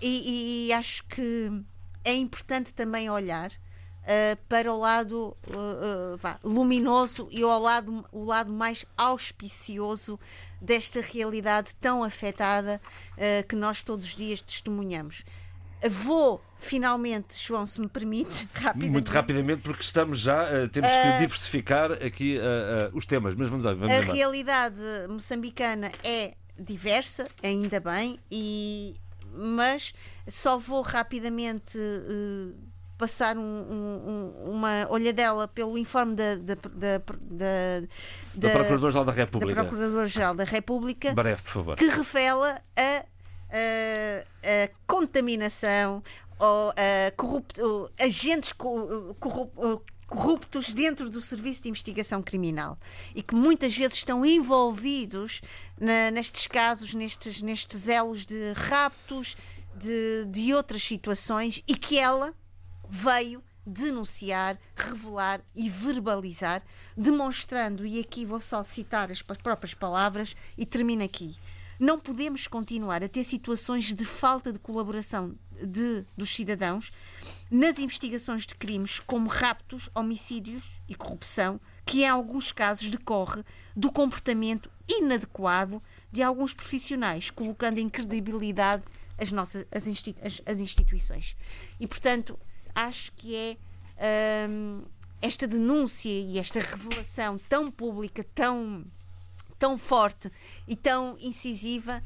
[0.00, 1.50] E, e acho que
[2.04, 8.04] é importante também olhar uh, para o lado uh, uh, vá, luminoso e ao lado,
[8.10, 10.18] o lado mais auspicioso
[10.60, 12.80] desta realidade tão afetada
[13.12, 15.24] uh, que nós todos os dias testemunhamos.
[15.88, 18.92] Vou, finalmente, João, se me permite, rapidamente.
[18.92, 23.64] Muito rapidamente, porque estamos já, eh, temos que diversificar aqui eh, os temas, mas vamos
[23.64, 24.12] lá, vamos A embora.
[24.12, 28.96] realidade moçambicana é diversa, ainda bem, e,
[29.34, 29.92] mas
[30.26, 32.52] só vou rapidamente eh,
[32.98, 34.02] passar um- um-
[34.46, 37.86] um- uma olhadela pelo informe da, da, da, da,
[38.34, 39.64] Da Procuradora-Geral da da República.
[39.64, 41.76] Procuradora-Geral da República Breve, por favor.
[41.76, 43.04] que revela a,
[43.50, 44.24] a-
[44.64, 46.02] a contaminação
[46.38, 47.60] ou a corrupt,
[48.00, 49.82] agentes co- corrup-
[50.12, 52.76] corruptos dentro do Serviço de Investigação Criminal
[53.14, 55.40] e que muitas vezes estão envolvidos
[55.80, 59.36] na- nestes casos, nestes, nestes elos de raptos,
[59.74, 62.34] de, de outras situações e que ela
[62.88, 66.62] veio denunciar, revelar e verbalizar,
[66.94, 71.36] demonstrando, e aqui vou só citar as próprias palavras e termino aqui.
[71.80, 76.92] Não podemos continuar a ter situações de falta de colaboração de, dos cidadãos
[77.54, 83.44] nas investigações de crimes como raptos, homicídios e corrupção, que em alguns casos decorre
[83.76, 88.84] do comportamento inadequado de alguns profissionais, colocando em credibilidade
[89.18, 91.36] as nossas as, insti- as- as instituições.
[91.78, 92.38] E portanto,
[92.74, 94.82] acho que é hum,
[95.20, 98.84] esta denúncia e esta revelação tão pública, tão
[99.58, 100.32] tão forte
[100.66, 102.02] e tão incisiva,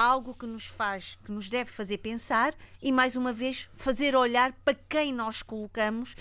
[0.00, 4.50] algo que nos faz, que nos deve fazer pensar e mais uma vez fazer olhar
[4.64, 6.14] para quem nós colocamos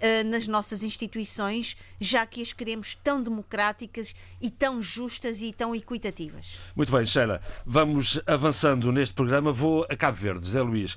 [0.00, 5.74] eh, nas nossas instituições, já que as queremos tão democráticas e tão justas e tão
[5.74, 6.58] equitativas.
[6.74, 9.52] Muito bem, Sheila, vamos avançando neste programa.
[9.52, 10.96] Vou a Cabo Verde, Zé Luís.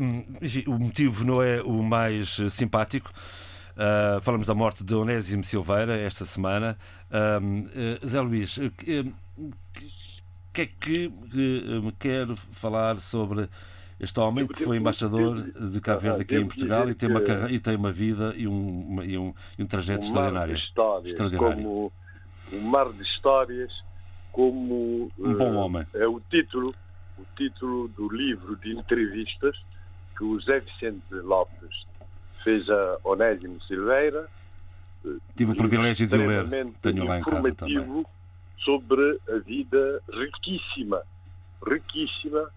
[0.00, 3.12] Hum, enfim, o motivo não é o mais eh, simpático.
[3.76, 6.78] Ah, falamos da morte de Onésimo Silveira esta semana.
[7.10, 7.38] Ah,
[7.74, 8.58] eh, Zé Luís,
[10.66, 13.48] que é que eh, me quer falar sobre
[13.98, 17.54] este homem que foi embaixador de Cabo Verde aqui em Portugal e tem uma, que-
[17.54, 20.56] e tem uma vida e um, e um, e um trajeto extraordinário.
[20.56, 21.56] histórias, Extraordinário.
[21.62, 21.92] como
[22.52, 23.72] um mar de histórias,
[24.32, 25.86] como Um bom eh, homem.
[25.94, 26.74] é o título,
[27.18, 29.56] o título do livro de entrevistas
[30.16, 31.86] que o José Vicente Lopes
[32.42, 34.28] fez a Onésimo Silveira.
[35.36, 36.68] Tive o privilégio de o ler.
[36.82, 38.04] Tenho lá em casa também.
[38.60, 41.02] Sobre a vida riquíssima,
[41.66, 42.50] riquíssima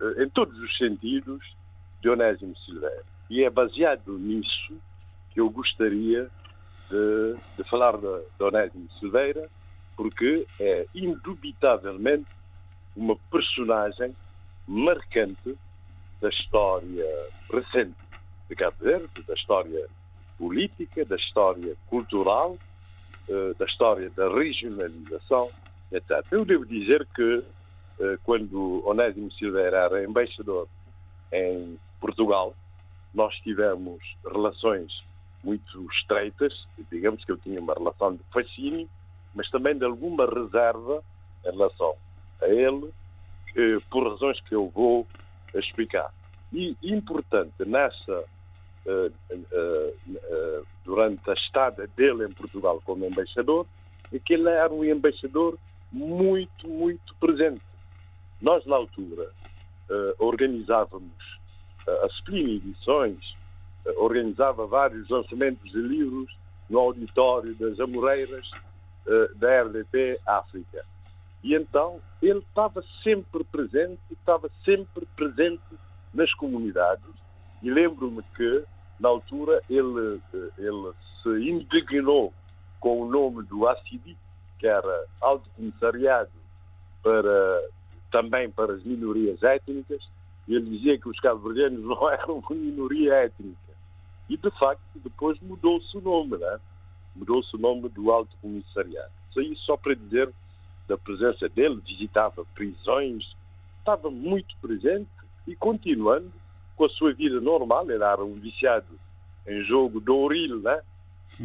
[0.00, 1.56] eh, em todos os sentidos
[2.00, 3.04] de Onésimo Silveira.
[3.28, 4.74] E é baseado nisso
[5.30, 6.28] que eu gostaria
[6.90, 9.48] de, de falar de, de Onésimo Silveira,
[9.96, 12.30] porque é indubitavelmente
[12.96, 14.14] uma personagem
[14.66, 15.56] marcante
[16.20, 17.06] da história
[17.52, 17.94] recente
[18.48, 19.86] de Cabo Verde, da história
[20.38, 22.58] política, da história cultural,
[23.58, 25.50] da história da regionalização,
[25.92, 26.24] etc.
[26.30, 27.44] Eu devo dizer que
[28.00, 30.66] eh, quando Onésimo Silveira era embaixador
[31.32, 32.54] em Portugal,
[33.12, 35.06] nós tivemos relações
[35.44, 38.88] muito estreitas, digamos que eu tinha uma relação de fascínio,
[39.34, 41.02] mas também de alguma reserva
[41.44, 41.94] em relação
[42.40, 42.90] a ele,
[43.56, 45.06] eh, por razões que eu vou
[45.54, 46.12] explicar.
[46.52, 48.24] E importante nessa eh, eh, eh,
[50.84, 53.66] durante a estada dele em Portugal como embaixador,
[54.12, 55.58] é que ele era um embaixador
[55.92, 57.62] muito, muito presente.
[58.40, 59.30] Nós, na altura,
[59.90, 61.40] eh, organizávamos
[61.86, 63.36] eh, as Plini edições,
[63.84, 66.36] eh, organizava vários lançamentos de livros
[66.68, 68.50] no auditório das Amoreiras
[69.06, 70.84] eh, da RDP África.
[71.42, 75.62] E então ele estava sempre presente, estava sempre presente
[76.12, 77.19] nas comunidades.
[77.62, 78.64] E lembro-me que,
[78.98, 80.92] na altura, ele, eh, ele
[81.22, 82.32] se indignou
[82.78, 84.16] com o nome do ACIDI,
[84.58, 86.30] que era Alto Comissariado
[87.02, 87.68] para,
[88.10, 90.08] também para as minorias étnicas,
[90.48, 93.58] e ele dizia que os cabo-verdianos não eram uma minoria étnica.
[94.28, 96.58] E, de facto, depois mudou-se o nome, né?
[97.16, 99.10] Mudou-se o nome do Alto Comissariado.
[99.30, 100.32] Isso aí só para dizer
[100.88, 103.36] da presença dele, visitava prisões,
[103.78, 105.08] estava muito presente
[105.46, 106.32] e continuando
[106.80, 107.90] com a sua vida normal.
[107.90, 108.98] Ele era um viciado
[109.46, 110.80] em jogo do Oril, né?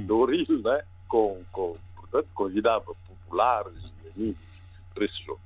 [0.10, 0.82] Oril, né?
[1.10, 3.74] Com, com, portanto, convidava populares
[4.06, 4.40] e amigos
[4.94, 5.42] para esse jogo.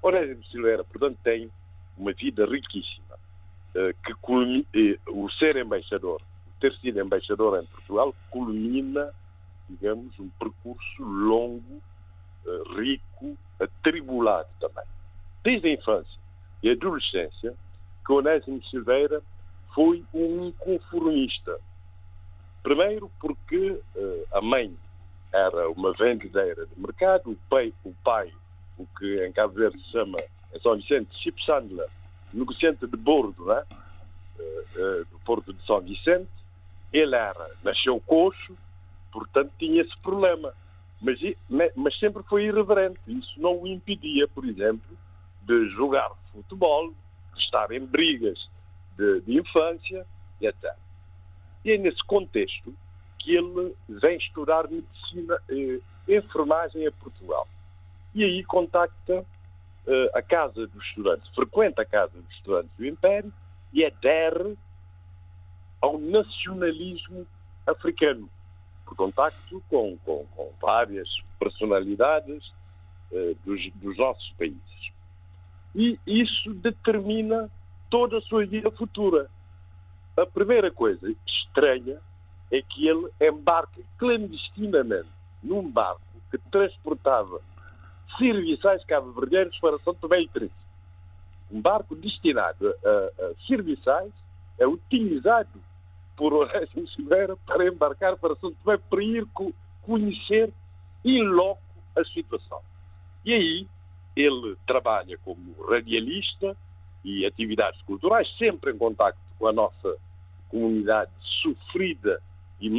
[0.00, 1.50] Onésimo Silveira, portanto, tem
[1.98, 3.18] uma vida riquíssima,
[3.74, 4.64] eh, que culmina,
[5.08, 6.20] o ser embaixador,
[6.60, 9.12] ter sido embaixador em Portugal, culmina,
[9.68, 11.82] digamos, um percurso longo,
[12.46, 14.84] eh, rico, atribulado também.
[15.42, 16.18] Desde a infância
[16.62, 17.54] e a adolescência,
[18.04, 19.22] que Onésimo Silveira
[19.74, 21.58] foi um inconformista.
[22.62, 24.76] Primeiro porque uh, a mãe
[25.32, 28.32] era uma vendedeira de mercado, o pai, o pai
[28.78, 30.16] o que em Cabo Verde se chama,
[30.52, 31.88] em São Vicente, ship sandler,
[32.32, 33.62] negociante de bordo, né?
[34.38, 36.28] Uh, uh, do Porto de São Vicente.
[36.92, 38.56] Ele era, nasceu coxo,
[39.10, 40.52] portanto tinha esse problema.
[41.00, 41.18] Mas,
[41.74, 42.98] mas sempre foi irreverente.
[43.08, 44.96] Isso não o impedia, por exemplo,
[45.42, 46.90] de jogar futebol,
[47.34, 48.48] de estar em brigas
[48.96, 50.06] de, de infância,
[50.40, 50.74] etc.
[51.64, 52.74] E é nesse contexto
[53.18, 57.46] que ele vem estudar medicina, eh, enfermagem a Portugal.
[58.14, 59.24] E aí contacta
[59.86, 63.32] eh, a Casa dos Estudantes, frequenta a Casa dos Estudantes do Império
[63.72, 64.58] e adere
[65.80, 67.26] ao nacionalismo
[67.66, 68.28] africano,
[68.84, 71.08] por contacto com, com, com várias
[71.38, 72.52] personalidades
[73.12, 74.92] eh, dos, dos nossos países.
[75.74, 77.50] E isso determina
[77.92, 79.28] toda a sua vida futura.
[80.16, 81.98] A primeira coisa estranha
[82.50, 85.10] é que ele embarca clandestinamente
[85.42, 86.00] num barco
[86.30, 87.38] que transportava
[88.16, 90.62] serviçais cabo-verdianos para São Tomé e Príncipe.
[91.50, 94.12] Um barco destinado a, a serviçais
[94.58, 95.60] é utilizado
[96.16, 99.52] por Horácio Silveira para embarcar para São Tomé para ir co
[99.82, 100.50] conhecer
[101.04, 101.60] em loco
[101.94, 102.62] a situação.
[103.22, 103.68] E aí
[104.16, 106.56] ele trabalha como radialista
[107.04, 109.96] e atividades culturais, sempre em contato com a nossa
[110.48, 112.22] comunidade sofrida
[112.60, 112.70] e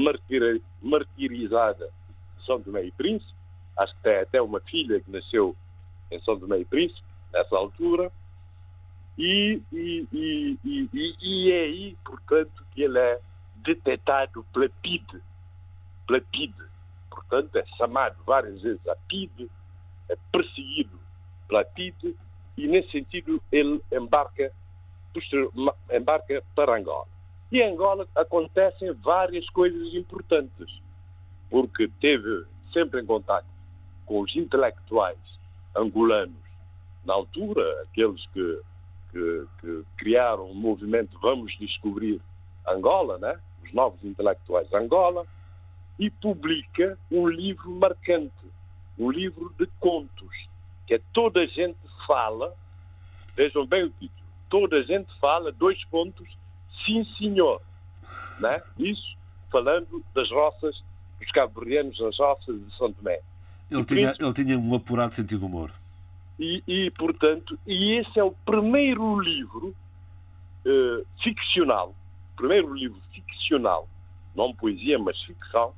[0.82, 1.90] martirizada
[2.38, 3.34] de São Tomé e Príncipe.
[3.78, 5.56] Acho que tem até uma filha que nasceu
[6.10, 8.12] em São Tomé e Príncipe, nessa altura.
[9.18, 10.90] E, e, e,
[11.22, 13.20] e, é aí, portanto, que ele é
[13.58, 15.22] detectado pela PIDE.
[16.08, 16.64] Pela PIDE.
[17.10, 19.50] Portanto, é chamado várias vezes a PIDE,
[20.10, 21.00] é perseguido
[21.48, 22.16] pela PIDE
[22.58, 24.52] e, nesse sentido, ele embarca,
[25.92, 27.08] embarca para Angola.
[27.52, 30.82] E em Angola acontecem várias coisas importantes,
[31.50, 33.46] porque teve sempre em contato
[34.06, 35.20] com os intelectuais
[35.76, 36.44] angolanos
[37.06, 38.62] na altura, aqueles que,
[39.12, 42.22] que, que criaram o movimento Vamos Descobrir
[42.68, 43.40] Angola, né?
[43.64, 45.26] os novos intelectuais de Angola,
[46.00, 48.34] e publica um livro marcante,
[48.98, 50.48] um livro de contos,
[50.94, 52.54] que é Toda a Gente Fala,
[53.36, 56.28] vejam bem o título, Toda a Gente Fala, dois pontos,
[56.86, 57.62] sim senhor.
[58.40, 58.62] Né?
[58.78, 59.16] Isso
[59.52, 60.84] falando das roças,
[61.20, 63.22] dos cabo-verdianos das roças de São Tomé.
[63.72, 65.72] Ele, tinha, ele tinha um apurado sentido de humor.
[66.40, 69.76] E, e, portanto, e esse é o primeiro livro
[70.66, 71.96] uh, ficcional,
[72.36, 73.88] primeiro livro ficcional,
[74.36, 75.74] não poesia, mas ficção,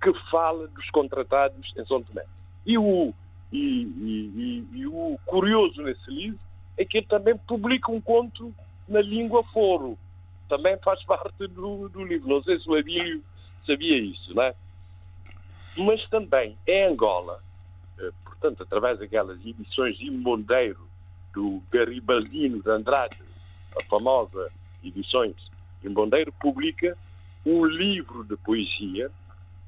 [0.00, 2.24] que fala dos contratados em São Tomé.
[2.64, 3.12] E o,
[3.52, 6.38] e, e, e, o curioso nesse livro
[6.76, 8.54] é que ele também publica um conto
[8.88, 9.98] na língua foro.
[10.48, 12.28] Também faz parte do, do livro.
[12.28, 13.22] Não sei se o Abílio
[13.66, 14.54] sabia isso, não é?
[15.76, 17.40] Mas também em Angola,
[17.98, 20.88] eh, portanto, através daquelas edições de Mondeiro
[21.34, 23.18] do Garibaldino de Andrade,
[23.78, 24.50] a famosa
[24.82, 25.34] edições
[25.82, 26.96] de Mondeiro, publica
[27.44, 29.10] um livro de poesia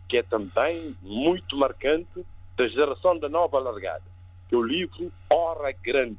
[0.09, 2.25] que é também muito marcante
[2.59, 4.03] da geração da nova largada,
[4.49, 6.19] que é o livro Hora Grande,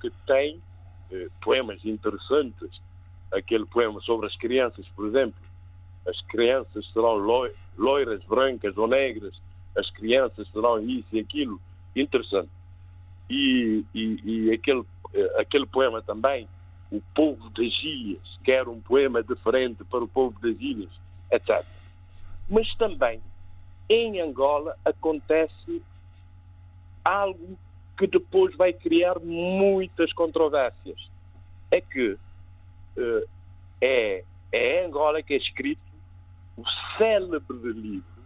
[0.00, 0.62] que tem
[1.10, 2.80] eh, poemas interessantes.
[3.32, 5.40] Aquele poema sobre as crianças, por exemplo.
[6.06, 7.16] As crianças serão
[7.76, 9.34] loiras, brancas ou negras,
[9.76, 11.60] as crianças serão isso e aquilo.
[11.96, 12.50] Interessante.
[13.28, 16.48] E, e, e aquele, eh, aquele poema também,
[16.92, 20.92] O Povo das Ilhas, que era um poema diferente para o povo das ilhas,
[21.32, 21.64] etc.
[22.48, 23.20] Mas também
[23.88, 25.82] em Angola acontece
[27.04, 27.58] algo
[27.96, 31.08] que depois vai criar muitas controvérsias.
[31.70, 33.28] É que uh,
[33.80, 35.80] é, é em Angola que é escrito
[36.56, 36.64] o
[36.96, 38.16] célebre livro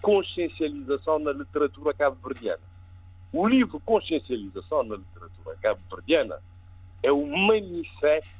[0.00, 2.62] Consciencialização na Literatura Cabo-Verdiana.
[3.32, 6.40] O livro Consciencialização na Literatura Cabo-Verdiana
[7.02, 8.38] é o manifesto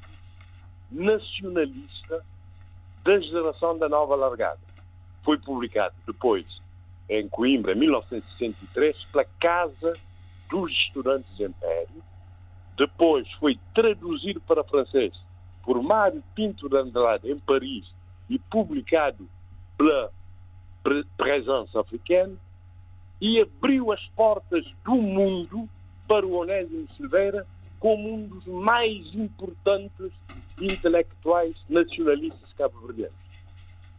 [0.90, 2.24] nacionalista
[3.04, 4.60] da geração da nova largada.
[5.22, 6.46] Foi publicado depois
[7.08, 9.92] em Coimbra, em 1963, pela Casa
[10.50, 12.02] dos estudantes Império,
[12.76, 15.12] depois foi traduzido para francês
[15.62, 17.92] por Mário Pinto de Andrade em Paris
[18.28, 19.28] e publicado
[19.76, 20.10] pela
[21.16, 22.34] Presença Africana
[23.20, 25.68] e abriu as portas do mundo
[26.06, 27.46] para o Onésimo Silveira
[27.78, 30.10] como um dos mais importantes
[30.60, 33.14] intelectuais nacionalistas cabo-verdianos.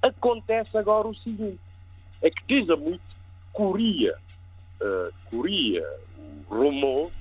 [0.02, 1.60] Acontece agora o seguinte,
[2.22, 3.02] é que diz a muito,
[3.54, 4.18] corria,
[4.82, 5.86] uh, corria
[6.18, 7.12] o rumor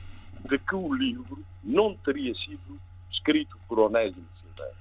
[0.49, 2.81] de que o livro não teria sido
[3.11, 4.77] escrito por Onésimo Silveira.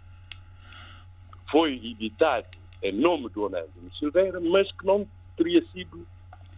[1.52, 2.48] Foi editado
[2.81, 6.06] em nome do Onésimo Silveira, mas que não teria sido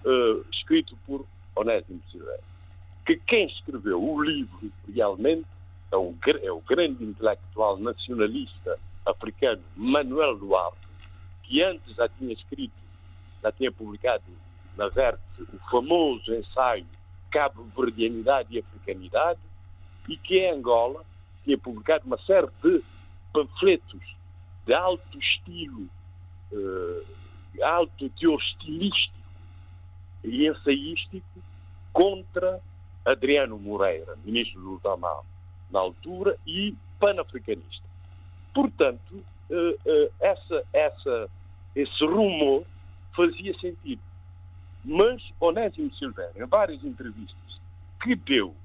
[0.06, 1.26] uh, escrito por
[1.56, 2.44] Onésimo Silveira.
[3.06, 5.48] Que quem escreveu o livro realmente
[5.92, 10.78] é, é o grande intelectual nacionalista africano Manuel Duarte,
[11.44, 12.74] que antes já tinha escrito,
[13.42, 14.24] já tinha publicado
[14.78, 16.86] na Vértice o famoso ensaio
[17.32, 19.40] Cabo-Verdianidade e Africanidade,
[20.08, 21.06] e que em Angola
[21.44, 22.84] tinha publicado uma série de
[23.32, 24.16] panfletos
[24.66, 25.88] de alto estilo,
[26.52, 27.06] uh,
[27.64, 29.16] alto teor estilístico
[30.24, 31.40] e ensaístico
[31.94, 32.62] contra
[33.06, 35.22] Adriano Moreira, ministro do Ultramar,
[35.72, 37.86] na altura, e panafricanista.
[38.54, 41.30] Portanto, uh, uh, essa, essa,
[41.76, 42.66] esse rumor
[43.20, 44.02] fazia sentido.
[44.86, 47.60] Mas Onésimo Silveira, em várias entrevistas
[48.02, 48.56] que deu,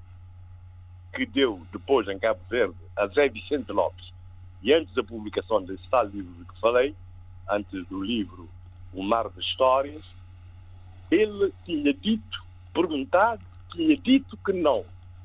[1.13, 4.13] que deu depois em Cabo Verde a Zé Vicente Lopes,
[4.63, 6.95] e antes da publicação desse tal livro que falei,
[7.51, 8.49] antes do livro
[8.93, 10.05] O Mar de Histórias,
[11.11, 14.85] ele tinha dito, perguntado, tinha dito que não.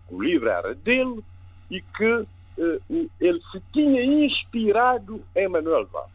[0.10, 1.24] O livro era dele
[1.70, 6.10] e que uh, ele se tinha inspirado em Manuel Vaz.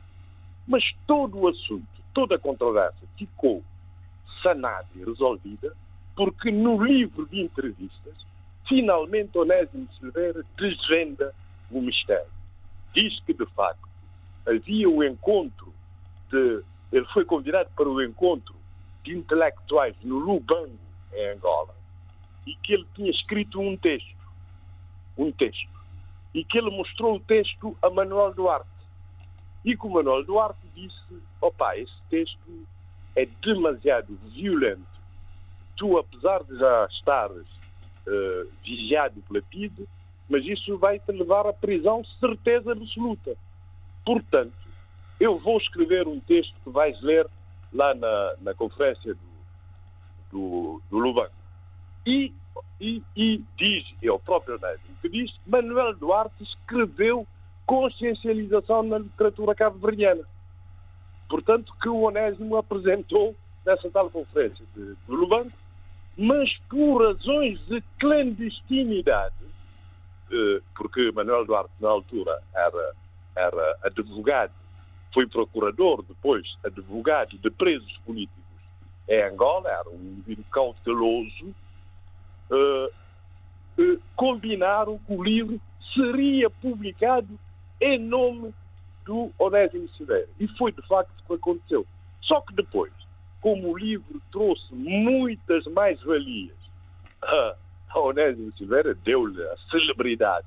[0.66, 3.62] Mas todo o assunto, toda a controvérsia ficou
[4.42, 5.74] sanada e resolvida
[6.16, 8.14] porque no livro de entrevistas,
[8.68, 11.34] finalmente Onésimo Silveira desvenda
[11.70, 12.30] o mistério.
[12.94, 13.88] Diz que, de facto,
[14.46, 15.74] havia o encontro
[16.30, 16.62] de...
[16.92, 18.54] Ele foi convidado para o encontro
[19.02, 20.78] de intelectuais no Lubango,
[21.12, 21.74] em Angola,
[22.46, 24.16] e que ele tinha escrito um texto,
[25.18, 25.68] um texto,
[26.32, 28.73] e que ele mostrou o texto a Manuel Duarte.
[29.64, 32.66] E que o Manuel Duarte disse, opa, esse texto
[33.16, 34.82] é demasiado violento.
[35.76, 37.46] Tu, apesar de já estares
[38.06, 39.88] uh, vigiado pela PIDE,
[40.28, 43.36] mas isso vai te levar à prisão, certeza absoluta.
[44.04, 44.52] Portanto,
[45.18, 47.26] eu vou escrever um texto que vais ler
[47.72, 49.20] lá na, na conferência do,
[50.30, 51.32] do, do Lubanco.
[52.06, 52.32] E,
[52.80, 57.26] e, e diz, é o próprio Onésimo que diz, Manuel Duarte escreveu
[57.66, 60.22] consciencialização na literatura cabo-verdiana.
[61.28, 63.34] Portanto, que o Onésimo apresentou
[63.64, 65.56] nessa tal conferência de, Lubanco,
[66.16, 69.34] mas por razões de clandestinidade,
[70.30, 72.92] eh, porque Manuel Duarte, na altura, era,
[73.34, 74.52] era advogado,
[75.12, 78.44] foi procurador, depois advogado de presos políticos
[79.08, 81.54] em Angola, era um indivíduo cauteloso,
[82.50, 82.86] uh,
[83.78, 85.60] uh, combinaram que o livro
[85.94, 87.28] seria publicado
[87.80, 88.54] em nome
[89.04, 90.28] do Onésimo Silveira.
[90.38, 91.86] E foi de facto o que aconteceu.
[92.20, 92.92] Só que depois,
[93.40, 96.56] como o livro trouxe muitas mais-valias
[97.22, 97.56] a,
[97.90, 100.46] a Onésimo Silveira, deu-lhe a celebridade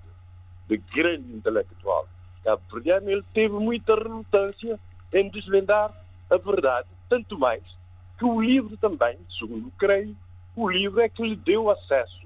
[0.68, 2.08] de grande intelectual
[2.48, 4.80] cabo-verdiano, ele teve muita relutância
[5.14, 5.92] em desvendar
[6.30, 7.62] a verdade, tanto mais
[8.18, 10.16] que o livro também, segundo creio,
[10.56, 12.26] o livro é que lhe deu acesso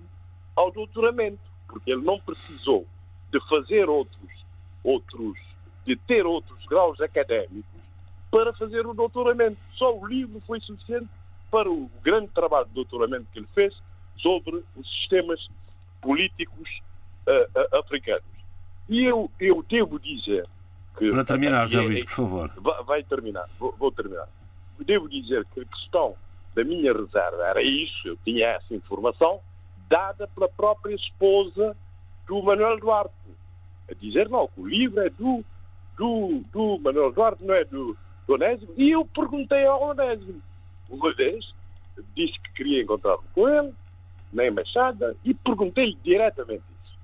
[0.55, 2.85] ao doutoramento, porque ele não precisou
[3.31, 4.40] de fazer outros,
[4.83, 5.37] outros,
[5.85, 7.65] de ter outros graus académicos
[8.29, 9.57] para fazer o doutoramento.
[9.73, 11.09] Só o livro foi suficiente
[11.49, 13.75] para o grande trabalho de doutoramento que ele fez
[14.17, 15.49] sobre os sistemas
[16.01, 16.81] políticos
[17.27, 18.23] uh, uh, africanos.
[18.89, 20.45] E eu, eu devo dizer
[20.97, 21.11] que.
[21.11, 22.51] Para terminar, José Luís, por favor.
[22.57, 24.27] Vai, vai terminar, vou, vou terminar.
[24.79, 26.15] Devo dizer que a questão
[26.55, 29.39] da minha reserva era isso, eu tinha essa informação,
[29.87, 31.75] dada pela própria esposa
[32.27, 33.13] do Manuel Duarte.
[33.91, 35.43] A dizer, não, que o livro é do,
[35.97, 38.73] do, do Manuel Duarte, não é do, do Onésimo.
[38.77, 40.41] E eu perguntei ao Onésimo,
[40.89, 41.53] uma vez,
[42.15, 43.73] disse que queria encontrar-me com ele,
[44.31, 46.97] na embaixada, e perguntei-lhe diretamente isso.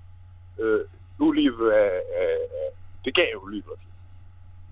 [0.58, 2.74] Uh, o livro é, é, é,
[3.04, 3.78] De quem é o livro?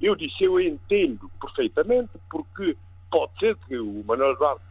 [0.02, 2.78] Eu disse, eu entendo perfeitamente, porque
[3.10, 4.64] pode ser que o Manuel Duarte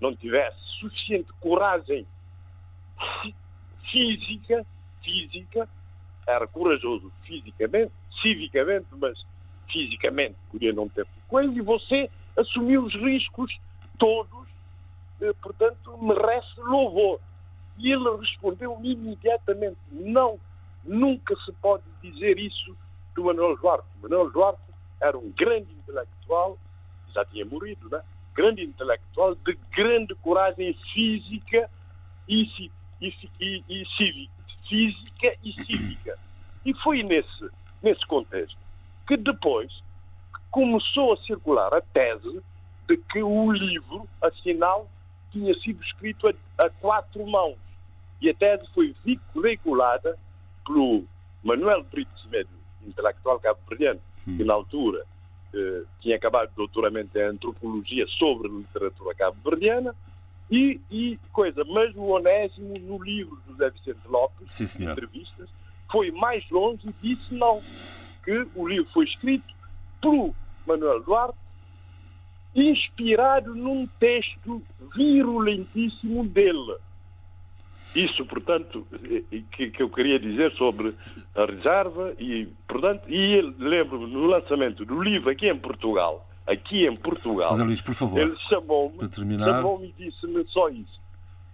[0.00, 2.06] não tivesse suficiente coragem
[3.90, 4.66] física,
[5.02, 5.68] física,
[6.26, 9.24] era corajoso fisicamente, civicamente, mas
[9.70, 13.58] fisicamente podia não ter coisa, e você assumiu os riscos
[13.98, 14.48] todos,
[15.20, 17.20] eh, portanto, merece louvor.
[17.78, 20.38] E ele respondeu imediatamente, não,
[20.84, 22.76] nunca se pode dizer isso
[23.14, 23.86] do Manuel Duarte.
[24.02, 24.62] Manuel Duarte
[25.00, 26.58] era um grande intelectual,
[27.14, 28.00] já tinha morrido, né?
[28.34, 31.70] grande intelectual, de grande coragem física
[32.28, 32.70] e,
[33.00, 34.35] e, e, e cívica.
[34.68, 36.18] Física e cívica.
[36.64, 37.50] E foi nesse,
[37.82, 38.58] nesse contexto
[39.06, 39.82] que depois
[40.50, 42.42] começou a circular a tese
[42.88, 44.88] de que o livro, afinal,
[45.30, 46.34] tinha sido escrito a,
[46.64, 47.56] a quatro mãos.
[48.20, 48.94] E a tese foi
[49.34, 50.18] veiculada
[50.64, 51.04] pelo
[51.42, 52.50] Manuel Brito Semedo,
[52.84, 55.04] intelectual cabo-verdiano, que na altura
[55.54, 59.94] eh, tinha acabado de doutoramento em antropologia sobre literatura cabo-verdiana,
[60.50, 65.48] e, e, coisa, mas o Onésimo, no livro do José Vicente Lopes, Sim, entrevistas,
[65.90, 67.60] foi mais longe e disse não,
[68.24, 69.54] que o livro foi escrito
[70.00, 70.34] por
[70.66, 71.38] Manuel Duarte,
[72.54, 74.62] inspirado num texto
[74.96, 76.76] virulentíssimo dele.
[77.94, 78.86] Isso, portanto,
[79.52, 80.94] que, que eu queria dizer sobre
[81.34, 86.96] a reserva e, portanto, e lembro-me no lançamento do livro aqui em Portugal, aqui em
[86.96, 88.98] Portugal, José Luís, por favor, ele chamou-me
[89.38, 91.00] chamou e disse-me só isso.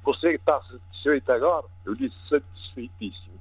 [0.04, 1.66] Você está satisfeito agora?
[1.84, 3.34] Eu disse satisfeitíssimo.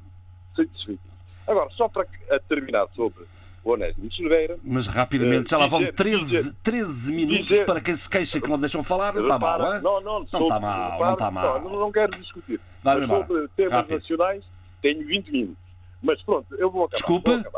[0.56, 1.12] Satisfeitíssimo.
[1.48, 2.06] Agora, só para
[2.48, 3.26] terminar sobre
[3.64, 4.58] o Onésimo Silveira.
[4.64, 8.60] Mas rapidamente, já lá vão 13, 13 minutos dizer, para quem se queixa que não
[8.60, 9.82] deixam falar, não está mal, é?
[9.82, 11.62] Não, não, não está mal, não está mal.
[11.62, 12.60] Não, não quero discutir.
[12.84, 13.96] Mas sobre temas Rápido.
[13.96, 14.44] nacionais,
[14.82, 15.64] tenho 20 minutos.
[16.02, 16.98] Mas pronto, eu vou acabar.
[16.98, 17.52] Desculpa?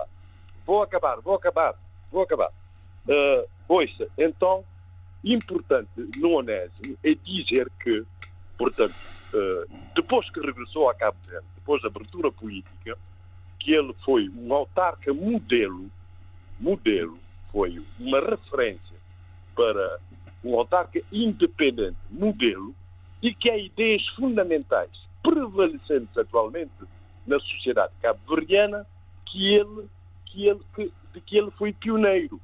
[0.65, 1.76] Vou acabar, vou acabar, vou acabar.
[2.11, 2.49] Vou acabar.
[3.07, 4.63] Uh, ouça, então,
[5.23, 8.03] importante no Onésimo é dizer que,
[8.57, 8.95] portanto,
[9.34, 12.97] uh, depois que regressou a Cabo Verde, depois da abertura política,
[13.59, 15.89] que ele foi um autarca modelo,
[16.59, 17.17] modelo,
[17.51, 18.97] foi uma referência
[19.55, 19.99] para
[20.43, 22.75] um autarca independente, modelo,
[23.21, 24.89] e que há ideias fundamentais
[25.23, 26.71] prevalecentes atualmente
[27.25, 28.85] na sociedade cabo-verdiana
[29.25, 29.88] que ele,
[30.25, 32.39] que ele, que, de que ele foi pioneiro.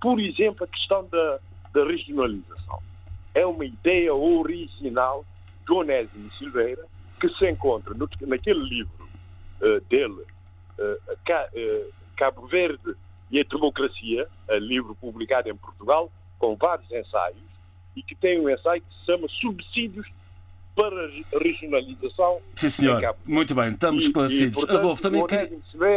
[0.00, 1.38] Por exemplo, a questão da,
[1.72, 2.82] da regionalização.
[3.34, 5.24] É uma ideia original
[5.66, 6.84] de Onésimo Silveira
[7.20, 9.08] que se encontra no, naquele livro
[9.60, 10.24] uh, dele,
[10.78, 12.94] uh, Cabo Verde
[13.30, 14.28] e a Democracia,
[14.60, 17.36] livro publicado em Portugal, com vários ensaios,
[17.94, 20.06] e que tem um ensaio que se chama Subsídios
[20.74, 22.40] para a regionalização.
[22.54, 23.16] Sim, senhor.
[23.26, 24.64] Muito bem, estamos esclarecidos.
[24.64, 25.50] Adolfo, também quer...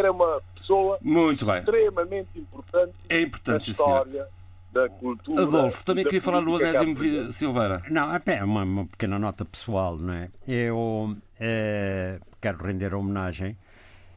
[0.06, 1.60] é uma pessoa Muito bem.
[1.60, 4.28] extremamente importante, é importante história
[4.72, 5.42] da cultura.
[5.42, 7.82] Adolfo, também queria falar no Onésimo Silveira.
[7.90, 10.30] Não, é uma, uma pequena nota pessoal, não é?
[10.48, 13.58] Eu é, quero render homenagem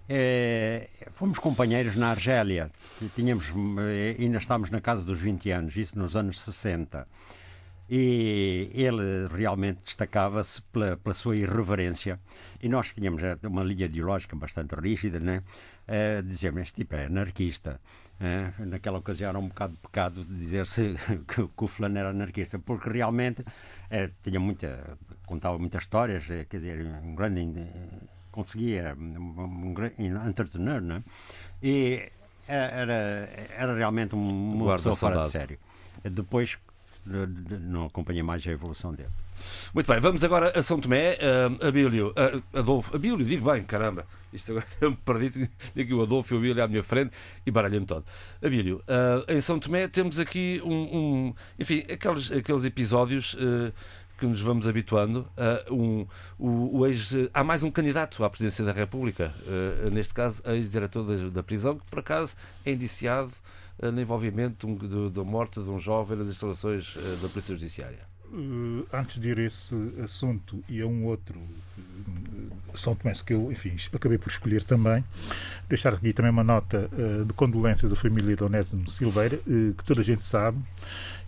[0.08, 2.70] é, fomos companheiros na Argélia.
[3.14, 7.06] Tínhamos, eh, ainda estávamos na casa dos 20 anos, isso nos anos 60.
[7.94, 12.18] E ele realmente destacava-se pela, pela, sua irreverência.
[12.62, 15.42] E nós tínhamos eh, uma linha ideológica bastante rígida, né?
[15.86, 17.78] Uh, dizíamos, este tipo é anarquista.
[18.18, 20.94] Uh, naquela ocasião era um bocado pecado dizer-se
[21.28, 24.96] que, que, o fulano era anarquista, porque realmente uh, tinha muita,
[25.26, 27.66] contava muitas histórias, quer dizer, um grande
[28.30, 31.02] conseguia um, um, entretener, não é?
[31.62, 32.10] E
[32.48, 35.58] era, era realmente uma Guarda pessoa fora de sério.
[36.02, 36.56] Depois
[37.04, 39.10] não acompanhei mais a evolução dele.
[39.74, 44.06] Muito bem, vamos agora a São Tomé, uh, Abílio, uh, Adolfo, Abílio, digo bem, caramba,
[44.32, 45.50] isto agora me perdi, digo
[45.80, 47.12] aqui o Adolfo e o Abílio à minha frente
[47.44, 48.04] e baralhei-me todo.
[48.44, 53.72] Abílio, uh, em São Tomé temos aqui um, um enfim, aqueles, aqueles episódios uh,
[54.16, 55.28] que nos vamos habituando
[55.68, 56.06] um,
[56.38, 59.34] o, o ex, há mais um candidato à presidência da República,
[59.90, 63.32] neste caso, ex-diretor da, da, prisão, que por acaso é indiciado
[63.80, 64.66] no envolvimento
[65.10, 68.00] da morte de um jovem nas instalações uh, da Polícia Judiciária.
[68.92, 71.40] antes de ir a esse assunto e a um outro,
[72.74, 75.04] São Tomé, que eu, enfim, acabei por escolher também,
[75.68, 76.88] deixar aqui também uma nota
[77.26, 80.58] de condolência da família de Onésimo Silveira, que toda a gente sabe,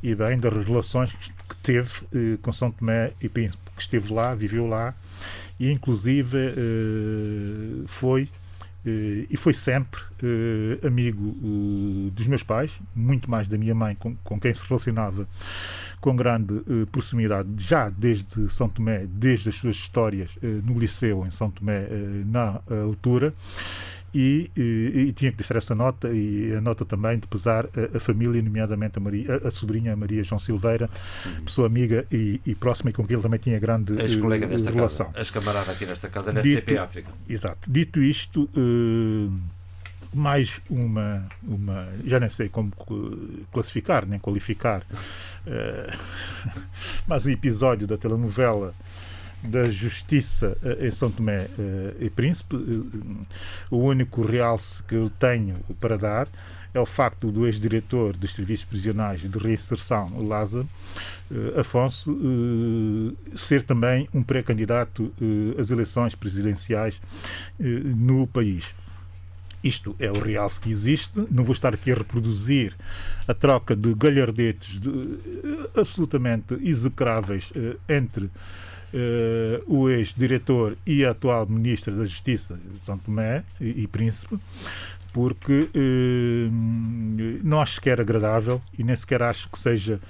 [0.02, 4.34] e bem das relações que teve eh, com São Tomé e Príncipe, que esteve lá,
[4.34, 4.94] viveu lá
[5.58, 8.43] e inclusive eh, foi eh,
[8.86, 14.14] e foi sempre eh, amigo eh, dos meus pais, muito mais da minha mãe, com,
[14.16, 15.26] com quem se relacionava
[16.00, 21.30] com grande eh, proximidade, já desde São Tomé, desde as suas histórias no liceu em
[21.30, 21.86] São Tomé,
[22.26, 23.32] na altura
[24.14, 27.96] e, e, e, tinha que deixar essa nota e a nota também de pesar a,
[27.96, 30.88] a família, nomeadamente a, Maria, a, a, sobrinha Maria João Silveira,
[31.26, 31.44] uhum.
[31.44, 35.10] pessoa amiga e, e, próxima e com quem ele também tinha grande Ex-colega uh, relação.
[35.16, 37.10] Ex-camarada aqui nesta casa, na Dito, RTP África.
[37.28, 37.70] Exato.
[37.70, 39.32] Dito isto, uh,
[40.14, 42.72] mais uma, uma, já nem sei como
[43.52, 44.82] classificar, nem qualificar,
[45.44, 45.98] uh,
[47.08, 48.72] mais um episódio da telenovela
[49.44, 51.48] da Justiça em São Tomé
[52.00, 52.56] e Príncipe.
[53.70, 56.28] O único realce que eu tenho para dar
[56.72, 60.68] é o facto do ex-diretor dos serviços prisionais de reinserção, Lázaro
[61.56, 62.16] Afonso,
[63.36, 65.12] ser também um pré-candidato
[65.58, 67.00] às eleições presidenciais
[67.58, 68.74] no país.
[69.64, 71.26] Isto é o realce que existe.
[71.30, 72.74] Não vou estar aqui a reproduzir
[73.26, 77.50] a troca de galhardetes de, eh, absolutamente execráveis
[77.88, 78.28] entre
[78.94, 84.38] uh, o ex-diretor e atual ministra da Justiça, São Tomé e, e Príncipe,
[85.12, 86.50] porque uh,
[87.42, 90.00] não acho sequer agradável e nem sequer acho que seja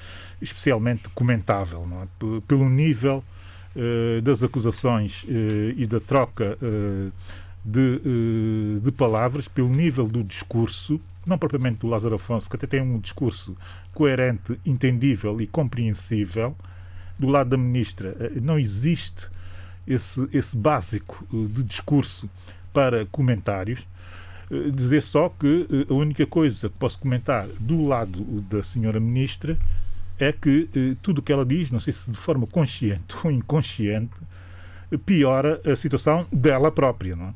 [0.40, 2.40] especialmente comentável, é?
[2.46, 3.24] pelo nível
[4.22, 5.24] das acusações
[5.76, 6.56] e da troca
[7.64, 12.66] de, eh, de palavras, pelo nível do discurso, não propriamente do Lázaro Afonso, que até
[12.66, 13.56] tem um discurso
[13.94, 16.54] coerente, entendível e compreensível,
[17.18, 19.26] do lado da ministra eh, não existe
[19.86, 22.28] esse, esse básico eh, de discurso
[22.72, 23.80] para comentários.
[24.74, 29.56] Dizer só que a única coisa que posso comentar do lado da senhora ministra
[30.18, 30.68] é que
[31.02, 34.12] tudo o que ela diz, não sei se de forma consciente ou inconsciente,
[34.98, 37.16] piora a situação dela própria.
[37.16, 37.28] Não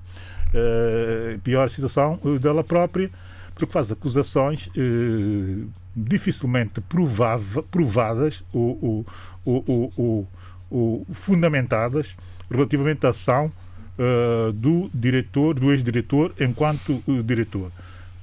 [0.55, 1.39] é?
[1.43, 3.11] Piora a situação eh, dela própria,
[3.55, 4.69] porque faz acusações
[5.95, 9.05] dificilmente provava, provadas ou,
[9.45, 10.29] ou,
[10.71, 12.15] ou, fundamentadas
[12.51, 13.53] relativamente à ação
[13.99, 17.73] uh, do diretor, do ex-diretor, enquanto diretor.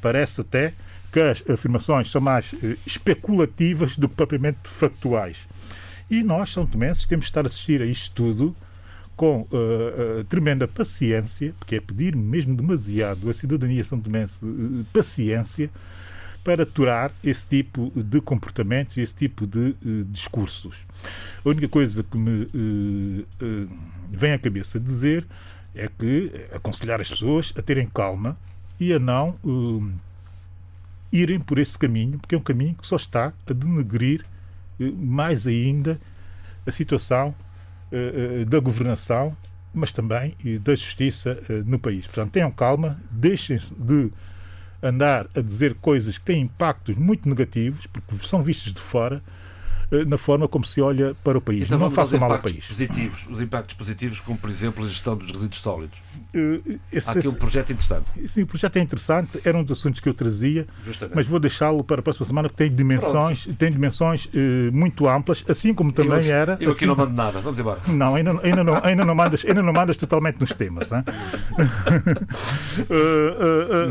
[0.01, 0.73] Parece até
[1.11, 2.53] que as afirmações são mais
[2.85, 5.37] especulativas do que propriamente factuais.
[6.09, 8.55] E nós, São Tomenses, temos de estar a assistir a isto tudo
[9.15, 14.85] com uh, uh, tremenda paciência, porque é pedir mesmo demasiado à cidadania são tomense uh,
[14.91, 15.69] paciência
[16.45, 20.77] para aturar esse tipo de comportamentos e esse tipo de discursos.
[21.43, 22.47] A única coisa que me
[24.11, 25.25] vem à cabeça dizer
[25.73, 28.37] é que aconselhar as pessoas a terem calma
[28.79, 29.35] e a não
[31.11, 34.23] irem por esse caminho, porque é um caminho que só está a denegrir
[34.79, 35.99] mais ainda
[36.65, 37.33] a situação
[38.47, 39.35] da governação,
[39.73, 42.05] mas também da justiça no país.
[42.05, 44.11] Portanto, tenham calma, deixem-se de
[44.87, 49.21] andar a dizer coisas que têm impactos muito negativos, porque são vistos de fora,
[50.07, 51.63] na forma como se olha para o país.
[51.63, 52.65] Então, não faça mal ao país.
[52.65, 55.97] Positivos, os impactos positivos, como por exemplo a gestão dos resíduos sólidos.
[56.33, 58.11] Uh, esse, Há aqui um projeto interessante.
[58.27, 61.15] Sim, o projeto é interessante, era um dos assuntos que eu trazia, Justamente.
[61.15, 65.43] mas vou deixá-lo para a próxima semana porque tem dimensões, tem dimensões uh, muito amplas,
[65.47, 66.57] assim como também eu, era.
[66.59, 67.79] Eu aqui assim, não mando nada, vamos embora.
[67.87, 70.91] Não, ainda, ainda, não, ainda, não, mandas, ainda não mandas totalmente nos temas.
[70.91, 70.95] uh,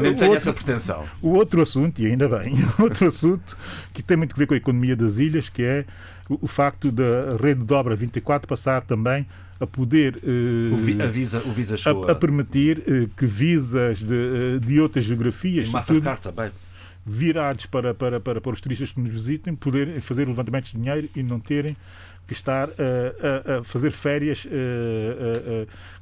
[0.00, 1.04] Nem tenho outro, essa pretensão.
[1.22, 3.56] O outro assunto, e ainda bem, outro assunto
[3.92, 5.83] que tem muito a ver com a economia das ilhas, que é
[6.28, 9.26] o, facto da rede de obra 24 passar também
[9.60, 13.98] a poder uh, o, vi, a visa, o visa a, a, permitir uh, que visas
[13.98, 15.68] de, uh, de outras geografias
[16.20, 16.50] também.
[17.06, 21.08] virados para, para, para, para os turistas que nos visitem poderem fazer levantamentos de dinheiro
[21.14, 21.76] e não terem
[22.26, 24.46] que estar a, a, a fazer férias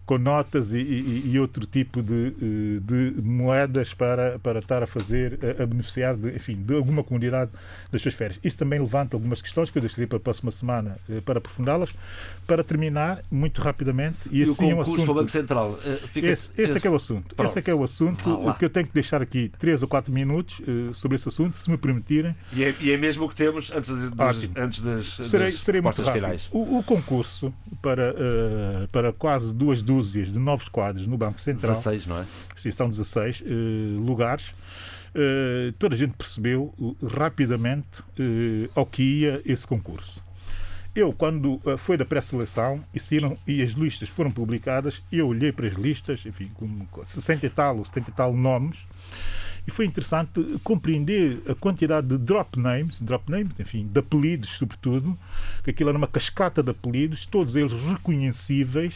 [0.05, 4.87] com notas e, e, e, outro tipo de, eh, de, moedas para, para estar a
[4.87, 7.51] fazer, a, beneficiar de, enfim, de alguma comunidade
[7.91, 8.39] das suas férias.
[8.43, 11.91] Isso também levanta algumas questões que eu deixarei para a próxima semana eh, para aprofundá-las.
[12.47, 15.79] Para terminar, muito rapidamente, e, e assim o concurso é um assunto, Banco Central.
[15.85, 17.35] Eh, fica, esse, esse, esse é que é o assunto.
[17.35, 17.51] Pronto.
[17.51, 18.49] Esse é que é o assunto.
[18.49, 20.61] O que eu tenho que deixar aqui três ou quatro minutos
[20.95, 22.35] sobre esse assunto, se me permitirem.
[22.53, 26.03] E é, é mesmo o que temos antes, de, antes das, serei, das serei muito
[26.13, 26.49] finais.
[26.53, 31.73] O, o concurso para, uh, para quase duas dúzias de novos quadros no Banco Central.
[31.73, 32.27] 16, não é?
[32.57, 33.45] Sim, são 16 uh,
[34.01, 34.47] lugares.
[35.15, 38.03] Uh, toda a gente percebeu uh, rapidamente
[38.75, 40.23] ao que ia esse concurso.
[40.95, 43.01] Eu, quando foi da pré-seleção e,
[43.51, 47.79] e as listas foram publicadas, eu olhei para as listas, enfim, com 60 e tal
[47.79, 48.79] ou 70 e tal nomes,
[49.67, 55.17] e foi interessante compreender a quantidade de drop names, drop names, enfim, de apelidos, sobretudo,
[55.63, 58.95] que aquilo era uma cascata de apelidos, todos eles reconhecíveis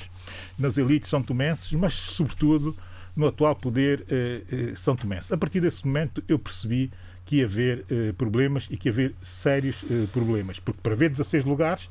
[0.59, 2.77] nas elites são tomenses, mas, sobretudo,
[3.15, 5.33] no atual poder eh, eh, são tomense.
[5.33, 6.91] A partir desse momento, eu percebi
[7.27, 11.11] que ia haver eh, problemas e que ia haver sérios eh, problemas, porque para ver
[11.11, 11.89] 16 lugares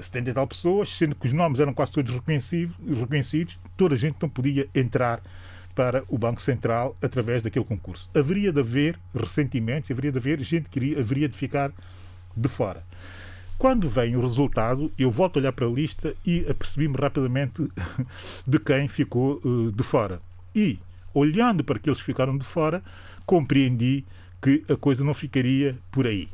[0.00, 3.98] 70 e tal pessoas, sendo que os nomes eram quase todos reconhecidos, reconhecidos toda a
[3.98, 5.20] gente não podia entrar
[5.80, 8.10] para o Banco Central através daquele concurso.
[8.14, 11.72] Haveria de haver ressentimentos, haveria de haver gente que iria, haveria de ficar
[12.36, 12.82] de fora.
[13.56, 17.66] Quando vem o resultado, eu volto a olhar para a lista e apercebi-me rapidamente
[18.46, 20.20] de quem ficou uh, de fora.
[20.54, 20.78] E,
[21.14, 22.82] olhando para aqueles que ficaram de fora,
[23.24, 24.04] compreendi
[24.42, 26.28] que a coisa não ficaria por aí.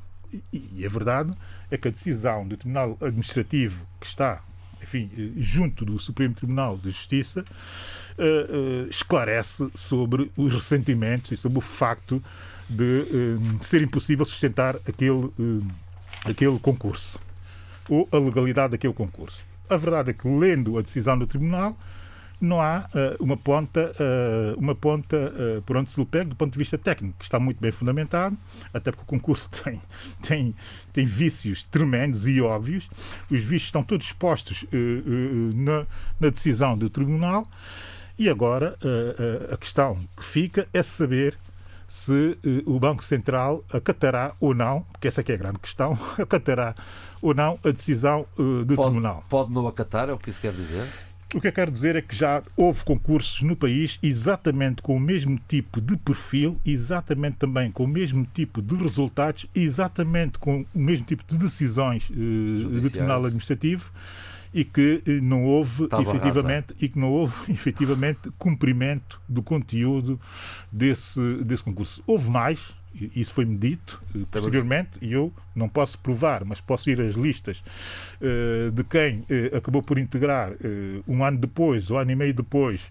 [0.52, 1.32] E, e a verdade
[1.70, 4.42] é que a decisão do Tribunal Administrativo que está
[4.86, 7.44] enfim, junto do Supremo Tribunal de Justiça,
[8.88, 12.22] esclarece sobre os ressentimentos e sobre o facto
[12.70, 13.04] de
[13.62, 15.30] ser impossível sustentar aquele,
[16.24, 17.18] aquele concurso
[17.88, 19.44] ou a legalidade daquele concurso.
[19.68, 21.76] A verdade é que, lendo a decisão do Tribunal,
[22.40, 26.36] não há uh, uma ponta, uh, uma ponta uh, por onde se lhe pega do
[26.36, 28.36] ponto de vista técnico, que está muito bem fundamentado,
[28.72, 29.80] até porque o concurso tem,
[30.22, 30.54] tem,
[30.92, 32.88] tem vícios tremendos e óbvios.
[33.30, 34.64] Os vícios estão todos expostos
[35.54, 35.86] na,
[36.20, 37.46] na, decisão do Tribunal.
[38.18, 38.78] E agora
[39.52, 41.36] a questão que fica é saber
[41.86, 46.74] se o Banco Central acatará ou não, porque essa é, é a grande questão, acatará
[47.20, 49.24] ou não a decisão do pode, Tribunal.
[49.28, 50.86] Pode não acatar, é o que isso quer dizer?
[51.36, 55.00] O que eu quero dizer é que já houve concursos no país exatamente com o
[55.00, 60.78] mesmo tipo de perfil, exatamente também com o mesmo tipo de resultados, exatamente com o
[60.78, 63.84] mesmo tipo de decisões uh, do Tribunal Administrativo
[64.54, 70.18] e que uh, não houve efetivamente e que não houve efetivamente cumprimento do conteúdo
[70.72, 72.02] desse, desse concurso.
[72.06, 72.74] Houve mais,
[73.14, 77.62] isso foi-me dito uh, posteriormente e eu não posso provar, mas posso ir às listas
[78.20, 80.52] uh, de quem uh, acabou por integrar
[81.06, 82.90] um ano depois, um ano e meio depois,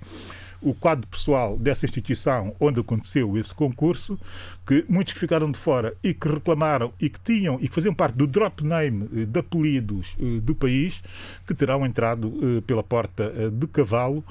[0.65, 4.19] o quadro pessoal dessa instituição onde aconteceu esse concurso,
[4.67, 7.93] que muitos que ficaram de fora e que reclamaram e que tinham e que faziam
[7.93, 11.01] parte do drop name de apelidos do país,
[11.47, 12.33] que terão entrado
[12.65, 14.23] pela porta de cavalo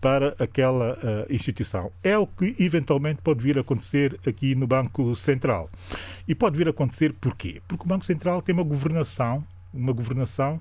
[0.00, 0.98] para aquela
[1.28, 1.92] instituição.
[2.02, 5.68] É o que eventualmente pode vir a acontecer aqui no Banco Central.
[6.26, 7.60] E pode vir a acontecer porquê?
[7.68, 10.60] Porque o Banco Central tem uma governação, uma governação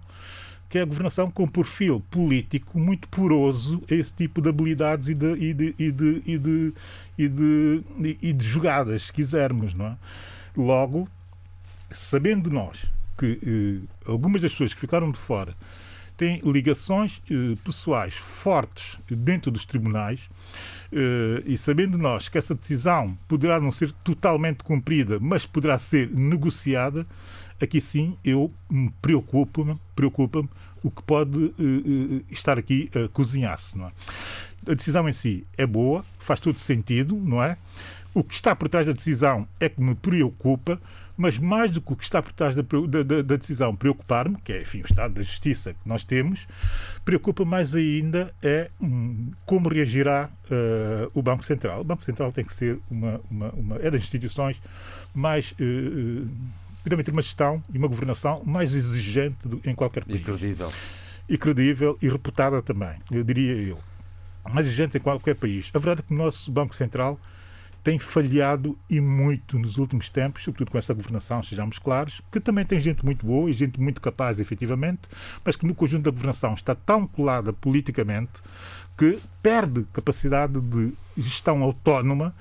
[0.71, 5.13] que é a governação com perfil político muito poroso a esse tipo de habilidades e
[5.13, 6.73] de, e de, e de, e de,
[7.17, 9.73] e de, e de jogadas, se quisermos.
[9.73, 9.97] Não é?
[10.55, 11.09] Logo,
[11.91, 12.85] sabendo nós
[13.17, 15.53] que eh, algumas das pessoas que ficaram de fora
[16.15, 20.21] têm ligações eh, pessoais fortes dentro dos tribunais
[20.89, 26.09] eh, e sabendo nós que essa decisão poderá não ser totalmente cumprida, mas poderá ser
[26.11, 27.05] negociada,
[27.61, 30.43] aqui sim eu me preocupo-me preocupa
[30.83, 33.79] o que pode eh, estar aqui a cozinhar-se.
[33.79, 34.71] É?
[34.71, 37.57] A decisão em si é boa, faz todo sentido, não é?
[38.13, 40.81] O que está por trás da decisão é que me preocupa,
[41.15, 44.51] mas mais do que o que está por trás da, da, da decisão preocupar-me, que
[44.51, 46.45] é enfim, o estado da justiça que nós temos,
[47.05, 51.81] preocupa mais ainda é hum, como reagirá uh, o Banco Central.
[51.81, 54.61] O Banco Central tem que ser uma, uma, uma é das instituições
[55.13, 55.53] mais.
[55.53, 56.27] Uh,
[56.85, 60.21] uh, ter uma gestão e uma governação mais exigente do, em qualquer país.
[60.21, 60.71] E credível.
[61.29, 63.79] E credível e reputada também, eu diria eu.
[64.51, 65.69] Mais exigente em qualquer país.
[65.73, 67.19] A verdade é que o nosso Banco Central
[67.83, 72.65] tem falhado e muito nos últimos tempos, sobretudo com essa governação, sejamos claros, que também
[72.65, 75.01] tem gente muito boa e gente muito capaz, efetivamente,
[75.43, 78.33] mas que no conjunto da governação está tão colada politicamente
[78.97, 82.35] que perde capacidade de gestão autónoma,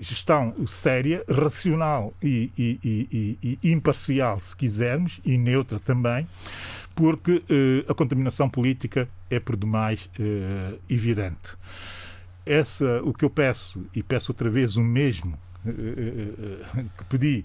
[0.00, 6.26] gestão séria, racional e, e, e, e imparcial, se quisermos, e neutra também,
[6.98, 11.56] porque eh, a contaminação política é por demais eh, evidente.
[12.44, 17.44] Essa, o que eu peço, e peço outra vez o mesmo eh, que pedi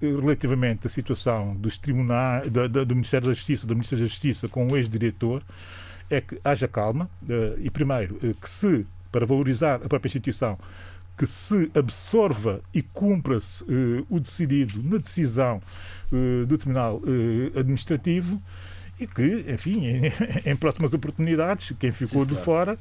[0.00, 4.66] relativamente à situação dos tribunais, do, do Ministério da Justiça, do Ministério da Justiça com
[4.66, 5.42] o ex-diretor,
[6.08, 7.10] é que haja calma
[7.58, 10.58] e, primeiro, que se, para valorizar a própria instituição,
[11.16, 13.64] que se absorva e cumpra-se
[14.08, 15.62] o decidido na decisão
[16.46, 17.00] do Tribunal
[17.56, 18.40] Administrativo
[18.98, 20.12] e que, enfim, em,
[20.50, 22.78] em próximas oportunidades, quem ficou Sim, de fora,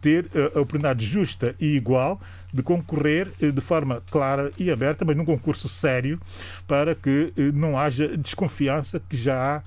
[0.00, 2.20] ter a oportunidade justa e igual
[2.52, 6.20] de concorrer de forma clara e aberta, mas num concurso sério,
[6.66, 9.62] para que não haja desconfiança que já há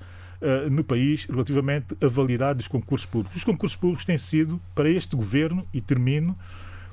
[0.70, 3.36] no país relativamente à validade dos concursos públicos.
[3.36, 6.36] Os concursos públicos têm sido, para este governo, e termino,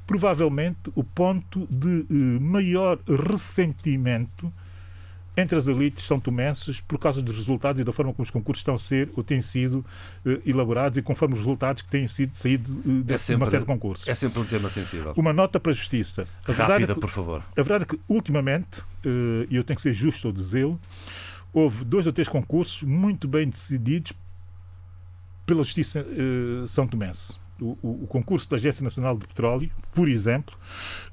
[0.08, 2.06] provavelmente o ponto de
[2.40, 4.52] maior ressentimento
[5.36, 8.62] entre as elites são tomenses por causa dos resultados e da forma como os concursos
[8.62, 9.86] estão a ser ou têm sido
[10.26, 13.52] uh, elaborados e conforme os resultados que têm sido saído uh, de é sempre, uma
[13.52, 14.08] série de concursos.
[14.08, 15.14] É sempre um tema sensível.
[15.16, 16.28] Uma nota para a Justiça.
[16.48, 17.44] A Rápida, é que, por favor.
[17.52, 18.82] A verdade é que, ultimamente,
[19.48, 20.80] e eu tenho que ser justo ao dizê-lo,
[21.54, 24.14] houve dois ou três concursos muito bem decididos
[25.46, 26.04] pela Justiça
[26.68, 30.56] São Tomense o, o, concurso da Agência Nacional de Petróleo, por exemplo,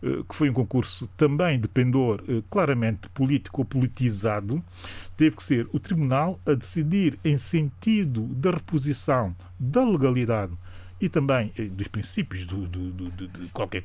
[0.02, 4.62] eh, que foi um concurso também de pendor eh, claramente político ou politizado,
[5.16, 10.52] teve que ser o Tribunal a decidir em sentido da reposição da legalidade
[11.00, 13.84] e também eh, dos princípios do, do, do, de qualquer,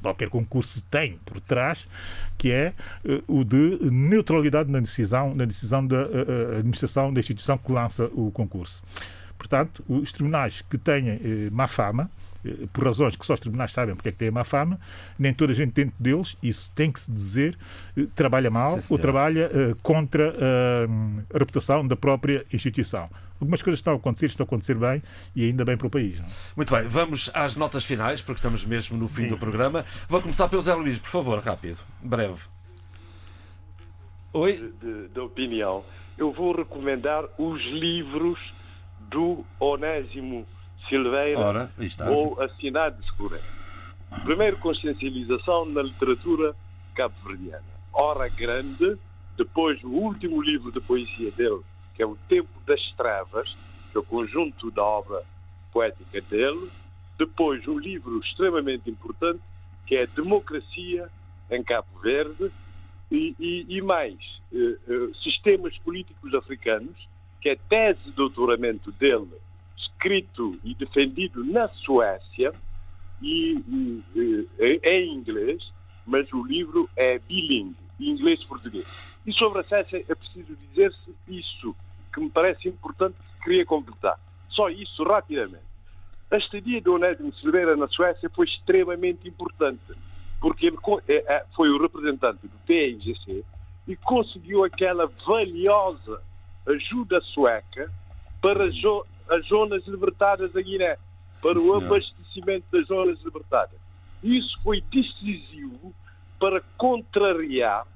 [0.00, 1.86] qualquer concurso tem por trás,
[2.38, 2.74] que é
[3.26, 6.02] o de neutralidade na decisão, na decisão da
[6.58, 8.82] administração da instituição que lança o concurso.
[9.46, 11.18] Portanto, os tribunais que têm eh,
[11.52, 12.10] má fama,
[12.44, 14.78] eh, por razões que só os tribunais sabem porque é que têm má fama,
[15.16, 17.56] nem toda a gente dentro deles, isso tem que se dizer,
[17.96, 20.88] eh, trabalha mal Sim, ou trabalha eh, contra eh,
[21.32, 23.08] a reputação da própria instituição.
[23.40, 25.00] Algumas coisas estão a acontecer, estão a acontecer bem
[25.34, 26.18] e ainda bem para o país.
[26.18, 26.26] Não?
[26.26, 26.30] é?
[26.56, 29.84] Muito bem, vamos às notas finais, porque estamos mesmo no fim do programa.
[30.08, 32.40] Vou começar pelo Zé Luís, por favor, rápido, breve.
[34.32, 34.72] Oi?
[34.80, 35.84] de, de opinião,
[36.18, 38.38] eu vou recomendar os livros
[39.10, 40.46] do Onésimo
[40.88, 41.70] Silveira Ora,
[42.08, 43.42] ou Assinados por ele.
[44.24, 46.54] Primeiro, consciencialização na literatura
[46.94, 47.64] cabo-verdiana.
[47.92, 48.96] Hora Grande,
[49.36, 51.60] depois o último livro de poesia dele,
[51.94, 53.56] que é O Tempo das Trevas,
[53.90, 55.22] que é o conjunto da obra
[55.72, 56.70] poética dele.
[57.18, 59.40] Depois, um livro extremamente importante,
[59.86, 61.08] que é Democracia
[61.50, 62.50] em Cabo Verde,
[63.10, 64.18] e, e- e mais,
[64.52, 67.08] eh, eh, Sistemas Políticos Africanos,
[67.40, 69.30] que é tese de doutoramento dele,
[69.76, 72.52] escrito e defendido na Suécia,
[73.22, 75.72] e, e, eh, em inglês,
[76.06, 78.86] mas o livro é bilingue, inglês e.
[79.26, 81.74] E sobre a Suécia é preciso dizer-se isso,
[82.12, 84.18] que me parece importante, que queria completar.
[84.48, 85.66] Só isso, rapidamente.
[86.30, 89.92] A estadia de Onésimo Silveira na Suécia foi extremamente importante,
[90.40, 90.76] porque ele
[91.08, 93.44] é- é- foi o representante do PIGC
[93.86, 96.20] e conseguiu aquela valiosa
[96.66, 97.90] ajuda sueca
[98.40, 100.96] para jo- as zonas libertadas da Guiné,
[101.42, 103.78] para o abastecimento das zonas libertadas.
[104.22, 105.94] Isso foi decisivo
[106.38, 107.86] para contrariar,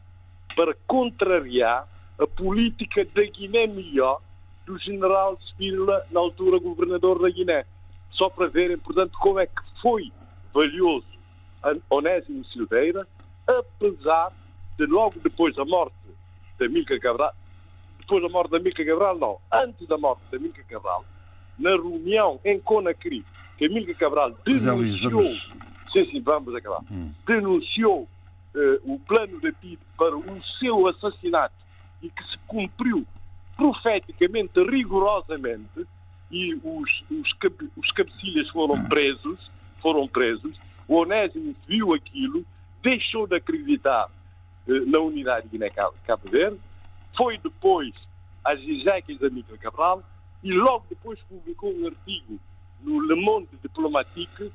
[0.57, 1.89] para contrariar
[2.19, 4.21] a política da Guiné melhor
[4.67, 7.65] do general Spínola, na altura governador da Guiné.
[8.11, 10.13] Só para verem, portanto, como é que foi
[10.53, 11.07] valioso
[11.89, 13.07] Onésimo Silveira,
[13.47, 14.33] apesar
[14.79, 15.95] de logo depois da morte
[16.59, 17.33] da Milka Cabral,
[18.11, 21.05] depois da morte da Milka Cabral, não, antes da morte da Milka Cabral,
[21.59, 23.25] na reunião em Conakry,
[23.57, 25.55] que a Milka Cabral denunciou, vamos-
[25.93, 26.83] sim, sim, vamos acabar,
[27.27, 28.09] denunciou
[28.53, 31.55] eh, o plano da PID para o seu assassinato
[32.03, 33.07] e que se cumpriu
[33.57, 35.87] profeticamente, rigorosamente,
[36.33, 39.51] e os, os, cabe- os cabecilhas foram presos,
[39.81, 40.59] foram presos,
[40.89, 42.45] o Onésimo viu aquilo,
[42.83, 44.09] deixou de acreditar
[44.69, 45.95] eh, na unidade de Guiné-Cabo
[46.29, 46.59] Verde,
[47.17, 47.95] foi depois
[48.45, 50.03] às Ezequias da Mica Cabral
[50.43, 52.39] e logo depois publicou um artigo
[52.83, 54.53] no Le Monde Diplomatique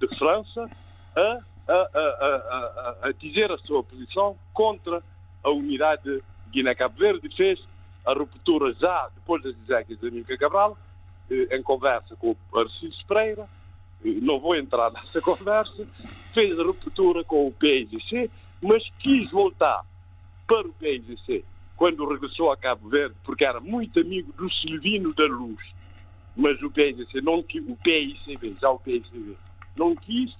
[0.00, 0.70] de França
[1.16, 5.02] a, a, a, a, a, a dizer a sua posição contra
[5.42, 7.60] a unidade de Guiné-Cabo Verde fez
[8.04, 10.76] a ruptura já depois das Ezequias da Mica Cabral
[11.30, 13.48] eh, em conversa com o Arciso Pereira
[14.04, 15.86] eh, não vou entrar nessa conversa,
[16.32, 18.30] fez a ruptura com o PIGC,
[18.62, 19.84] mas quis voltar
[20.46, 21.44] para o PIGC
[21.84, 25.60] quando regressou a Cabo Verde, porque era muito amigo do Silvino da Luz.
[26.34, 29.36] Mas o PIGC não quis, o PICB, já o PICB,
[29.76, 30.34] não quis,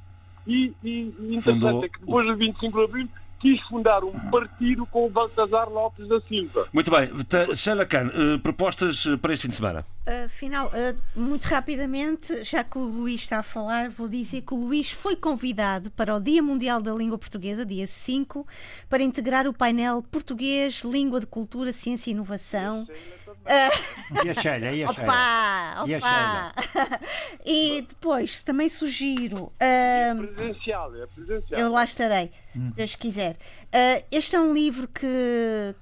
[0.46, 3.08] e, e, e interessante é que depois do 25 de Abril
[3.44, 6.66] quis fundar um partido com o Baltazar Lopes da Silva.
[6.72, 7.10] Muito bem,
[7.54, 9.84] Sheila Khan, eh, propostas eh, para este fim de semana?
[10.24, 14.56] Afinal, uh, muito rapidamente, já que o Luís está a falar, vou dizer que o
[14.56, 18.46] Luís foi convidado para o Dia Mundial da Língua Portuguesa, dia 5,
[18.88, 22.86] para integrar o painel Português, Língua de Cultura, Ciência e Inovação.
[24.24, 25.02] E a Sheila, e a Sheila?
[25.02, 25.84] Opa!
[25.86, 26.54] E a Opa!
[27.44, 29.44] e depois também sugiro.
[29.46, 31.60] uh, Presencial, é presencial.
[31.60, 33.36] eu lá estarei, se Deus quiser.
[33.72, 35.74] Ah, este é um livro que,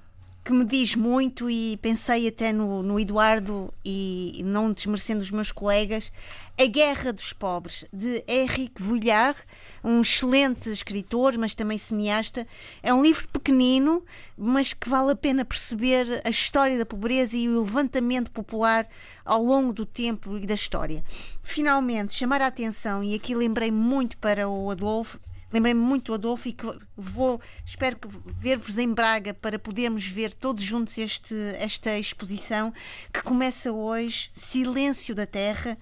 [0.43, 5.51] que me diz muito e pensei até no, no Eduardo e não desmerecendo os meus
[5.51, 6.11] colegas.
[6.59, 9.39] A Guerra dos Pobres, de Henrique Vulliard,
[9.83, 12.45] um excelente escritor, mas também cineasta.
[12.83, 14.03] É um livro pequenino,
[14.37, 18.87] mas que vale a pena perceber a história da pobreza e o levantamento popular
[19.25, 21.03] ao longo do tempo e da história.
[21.41, 25.19] Finalmente, chamar a atenção, e aqui lembrei muito para o Adolfo,
[25.53, 26.65] Lembrei-me muito do Adolfo e que
[26.97, 27.97] vou, espero
[28.35, 32.73] ver-vos em Braga para podermos ver todos juntos este, esta exposição
[33.13, 35.77] que começa hoje, Silêncio da Terra,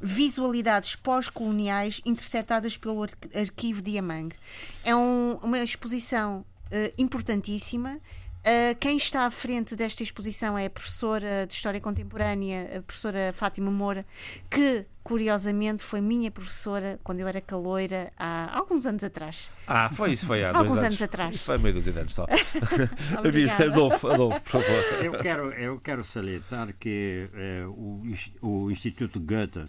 [0.00, 4.34] visualidades pós-coloniais interceptadas pelo Ar- Arquivo de Amang.
[4.82, 8.00] É um- uma exposição eh, importantíssima.
[8.40, 13.32] Uh, quem está à frente desta exposição é a professora de História Contemporânea, a professora
[13.34, 14.06] Fátima Moura,
[14.48, 19.50] que curiosamente foi minha professora quando eu era caloira há alguns anos atrás.
[19.66, 21.34] Ah, foi isso, foi há Alguns dois anos atrás.
[21.34, 22.26] Isso foi meio dúzia de anos só.
[23.66, 25.04] Adolfo, Adolfo, por favor.
[25.04, 28.04] Eu quero, eu quero salientar que eh, o,
[28.40, 29.66] o Instituto Goethe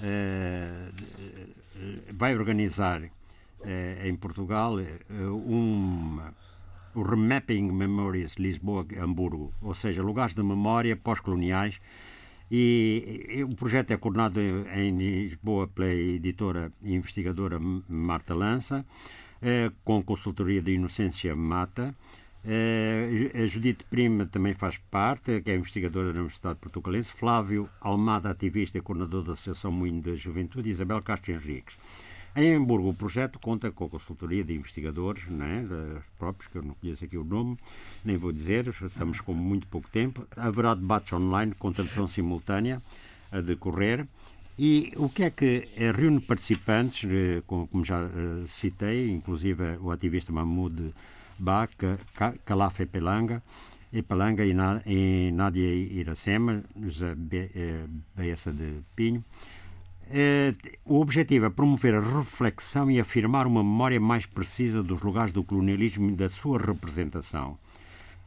[0.00, 0.88] eh,
[2.12, 3.02] vai organizar
[3.64, 4.76] eh, em Portugal
[5.10, 6.20] um,
[6.94, 11.80] o Remapping Memories Lisboa-Hamburgo, ou seja, lugares de memória pós-coloniais
[12.50, 18.86] E, e, o projeto é coordenado em Lisboa pela editora e investigadora Marta Lança,
[19.42, 21.94] eh, com consultoria de Inocência Mata.
[22.44, 27.12] Eh, a Judite Prima também faz parte, que é investigadora da Universidade Portugalense.
[27.12, 30.70] Flávio Almada, ativista e coordenador da Associação Moinho da Juventude.
[30.70, 31.76] Isabel Castro Henriques.
[32.36, 35.66] Em Hamburgo, o projeto conta com a consultoria de investigadores né,
[36.18, 37.56] próprios, que eu não conheço aqui o nome,
[38.04, 40.26] nem vou dizer, estamos com muito pouco tempo.
[40.36, 42.82] Haverá debates online com tradução simultânea
[43.32, 44.06] a decorrer.
[44.58, 49.90] E o que é que eh, reúne participantes, eh, como já eh, citei, inclusive o
[49.90, 50.92] ativista Mahmoud
[51.38, 51.66] Ba,
[52.44, 53.42] Calaf Pelanga,
[53.90, 57.14] e Pelanga e Nádia Iracema, José
[58.14, 59.24] Beessa de Pinho,
[60.84, 65.42] o objetivo é promover a reflexão e afirmar uma memória mais precisa dos lugares do
[65.42, 67.58] colonialismo e da sua representação.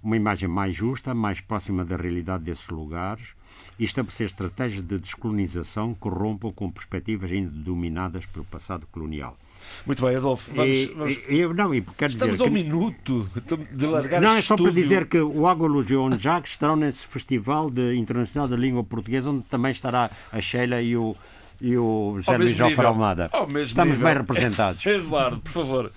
[0.01, 3.33] Uma imagem mais justa, mais próxima da realidade desses lugares
[3.77, 9.37] e estabelecer estratégias de descolonização que rompam com perspectivas ainda dominadas pelo passado colonial.
[9.85, 10.51] Muito bem, Adolfo.
[10.53, 11.19] Vamos, e, vamos...
[11.27, 12.53] Eu, não, e quero Estamos dizer ao que...
[12.53, 13.29] minuto
[13.71, 17.05] de largar Não, é só para dizer que o Águas e o Jacques estarão nesse
[17.05, 21.15] Festival de, Internacional da Língua Portuguesa, onde também estará a Sheila e o,
[21.61, 23.29] e o José Luís Joffre Almada.
[23.63, 24.07] Estamos nível.
[24.07, 24.85] bem representados.
[24.87, 25.91] Eduardo, por favor.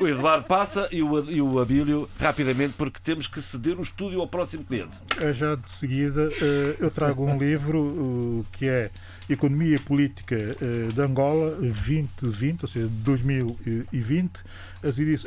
[0.00, 4.20] O Eduardo passa e o, e o Abílio rapidamente, porque temos que ceder o estúdio
[4.20, 4.98] ao próximo cliente.
[5.20, 8.90] É já de seguida, eh, eu trago um livro que é
[9.28, 14.42] Economia e Política eh, de Angola 2020, ou seja, 2020.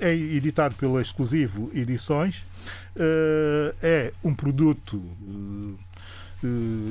[0.02, 2.46] É editado pela Exclusivo Edições.
[2.96, 5.84] Eh, é um produto eh,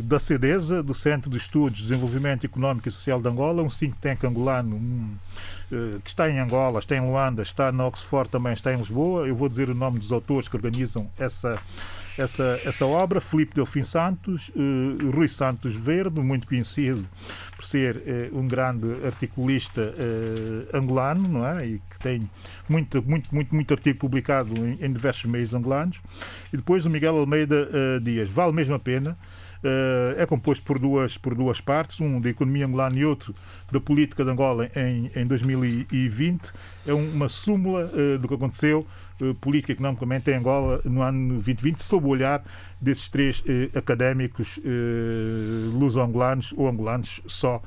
[0.02, 4.24] da CEDESA, do Centro de Estudos, Desenvolvimento Económico e Social de Angola, um think tank
[4.24, 5.14] angolano um,
[5.72, 9.26] uh, que está em Angola, está em Luanda, está na Oxford, também está em Lisboa.
[9.26, 11.58] Eu vou dizer o nome dos autores que organizam essa,
[12.18, 17.06] essa, essa obra: Felipe Delfim Santos, uh, Rui Santos Verde, muito conhecido
[17.56, 19.94] por ser uh, um grande articulista
[20.72, 21.66] angolano, não é?
[21.66, 22.28] E que tem
[22.68, 25.98] muito, muito, muito, muito artigo publicado em, em diversos meios angolanos.
[26.52, 27.68] E depois o Miguel Almeida
[28.02, 28.28] Dias.
[28.30, 29.16] Vale mesmo a pena.
[29.64, 33.34] Uh, é composto por duas, por duas partes, um da economia angolana e outro
[33.72, 36.52] da política de Angola em, em 2020.
[36.86, 38.86] É uma súmula uh, do que aconteceu
[39.22, 42.44] uh, política economicamente em Angola no ano 2020, sob o olhar
[42.78, 43.42] desses três
[43.74, 44.60] académicos
[45.72, 47.62] luso-angolanos ou angolanos só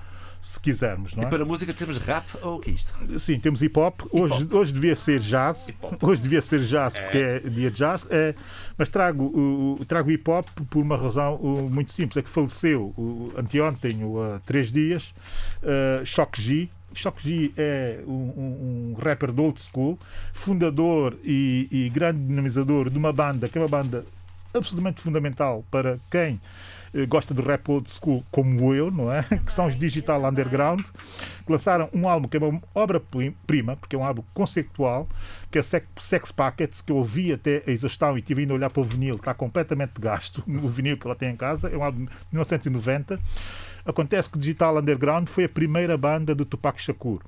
[0.47, 1.13] se quisermos.
[1.13, 1.27] Não é?
[1.27, 3.19] E para música temos rap ou o que é isto?
[3.19, 4.01] Sim, temos hip hop.
[4.11, 4.59] Hoje, hip -hop.
[4.59, 5.67] hoje devia ser jazz.
[6.01, 8.07] Hoje devia ser jazz porque é dia de jazz.
[8.09, 8.33] É,
[8.77, 11.37] mas trago o trago hip hop por uma razão
[11.69, 12.15] muito simples.
[12.15, 12.93] É que faleceu
[13.37, 15.13] anteontem, ou há três dias,
[15.63, 19.99] uh, Shock G, Shock G é um, um, um, rapper do old school,
[20.33, 24.05] fundador e, e, grande dinamizador de uma banda que é uma banda
[24.53, 26.39] absolutamente fundamental para quem
[27.07, 29.23] gosta de rap old school como eu, não é?
[29.45, 30.81] Que são os Digital Underground,
[31.45, 35.07] que lançaram um álbum que é uma obra-prima, porque é um álbum conceitual,
[35.51, 38.69] que é Sex Packets, que eu ouvi até a exaustão e tive ainda a olhar
[38.69, 41.83] para o vinil, está completamente gasto, o vinil que ela tem em casa, é um
[41.83, 43.19] álbum de 1990.
[43.85, 47.21] Acontece que Digital Underground foi a primeira banda do Tupac Shakur.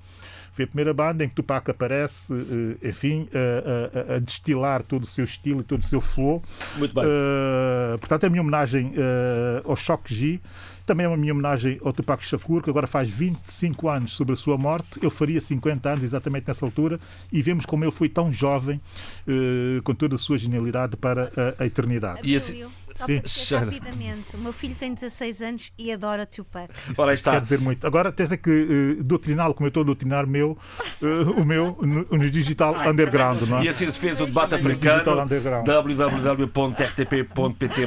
[0.60, 5.04] Foi a primeira banda em que Tupac aparece, eh, enfim, a, a, a destilar todo
[5.04, 6.44] o seu estilo e todo o seu flow.
[6.76, 7.06] Muito bem.
[7.06, 10.42] Uh, portanto, é a minha homenagem uh, ao Shock G.
[10.86, 14.36] Também é uma minha homenagem ao Tupac Shakur, que agora faz 25 anos sobre a
[14.36, 15.00] sua morte.
[15.02, 17.00] Eu faria 50 anos exatamente nessa altura
[17.32, 18.82] e vemos como ele foi tão jovem,
[19.28, 22.20] uh, com toda a sua genialidade para a, a eternidade.
[22.24, 22.66] E assim,
[23.00, 23.66] só Sim.
[23.66, 26.74] rapidamente, o meu filho tem 16 anos e adora Tupac.
[26.98, 27.32] Ora, está.
[27.34, 27.86] Quer dizer muito.
[27.88, 30.58] Agora tens é que uh, doutriná-lo como eu estou a doutrinar meu,
[31.02, 33.42] uh, o meu no, no Digital Underground.
[33.44, 33.64] Não é?
[33.66, 35.26] E assim se fez o debate africano.
[35.66, 37.00] www.rtp.pt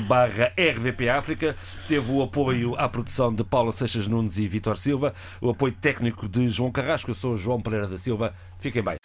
[0.01, 0.53] barra
[1.19, 1.57] África.
[1.89, 6.29] Teve o apoio à produção de Paulo Seixas Nunes e Vitor Silva, o apoio técnico
[6.29, 7.11] de João Carrasco.
[7.11, 8.35] Eu sou João Pereira da Silva.
[8.59, 8.97] Fiquem bem.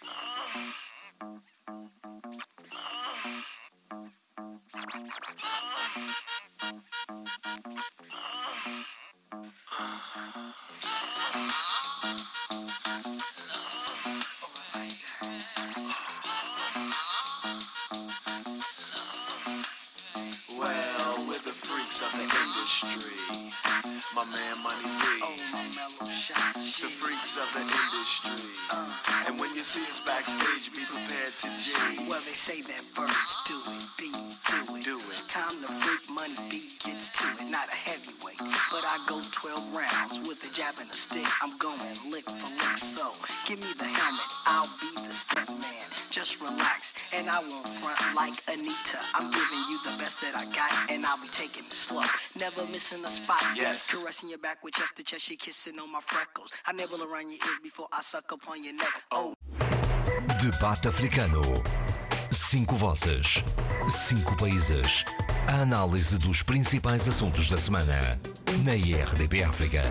[9.79, 10.66] Ah.
[21.97, 23.17] voice of the industry.
[24.13, 25.05] My man Money B.
[25.97, 28.37] The freaks of the industry.
[29.27, 31.73] And when you see us backstage, be prepared to G.
[32.09, 34.83] Well, they say that birds do it, bees do it.
[34.83, 35.21] Do it.
[35.27, 37.49] Time to freak Money B gets to it.
[37.49, 38.41] Not a heavyweight,
[38.71, 41.25] but I go 12 rounds with a jab and a stick.
[41.41, 41.81] I'm going
[42.13, 43.05] lick for lick, so
[43.47, 44.29] give me the helmet.
[44.45, 46.06] I'll be the step man.
[46.17, 48.97] Just relax, and I won't front like Anita.
[49.13, 52.01] I'm giving you the best that I got, and I'll be taking it slow.
[52.39, 53.43] Never missing a spot.
[53.55, 53.93] Yes.
[53.93, 56.51] Caressing your back with chest to chest, she kissing on my freckles.
[56.65, 59.03] I nibble around your ears before I suck upon your neck.
[59.11, 59.35] Oh.
[60.41, 61.63] Debate Africano.
[62.31, 63.43] Cinco vozes.
[63.87, 65.05] Cinco países.
[65.47, 68.19] A análise dos principais assuntos da semana.
[68.65, 69.83] Na IRDP África.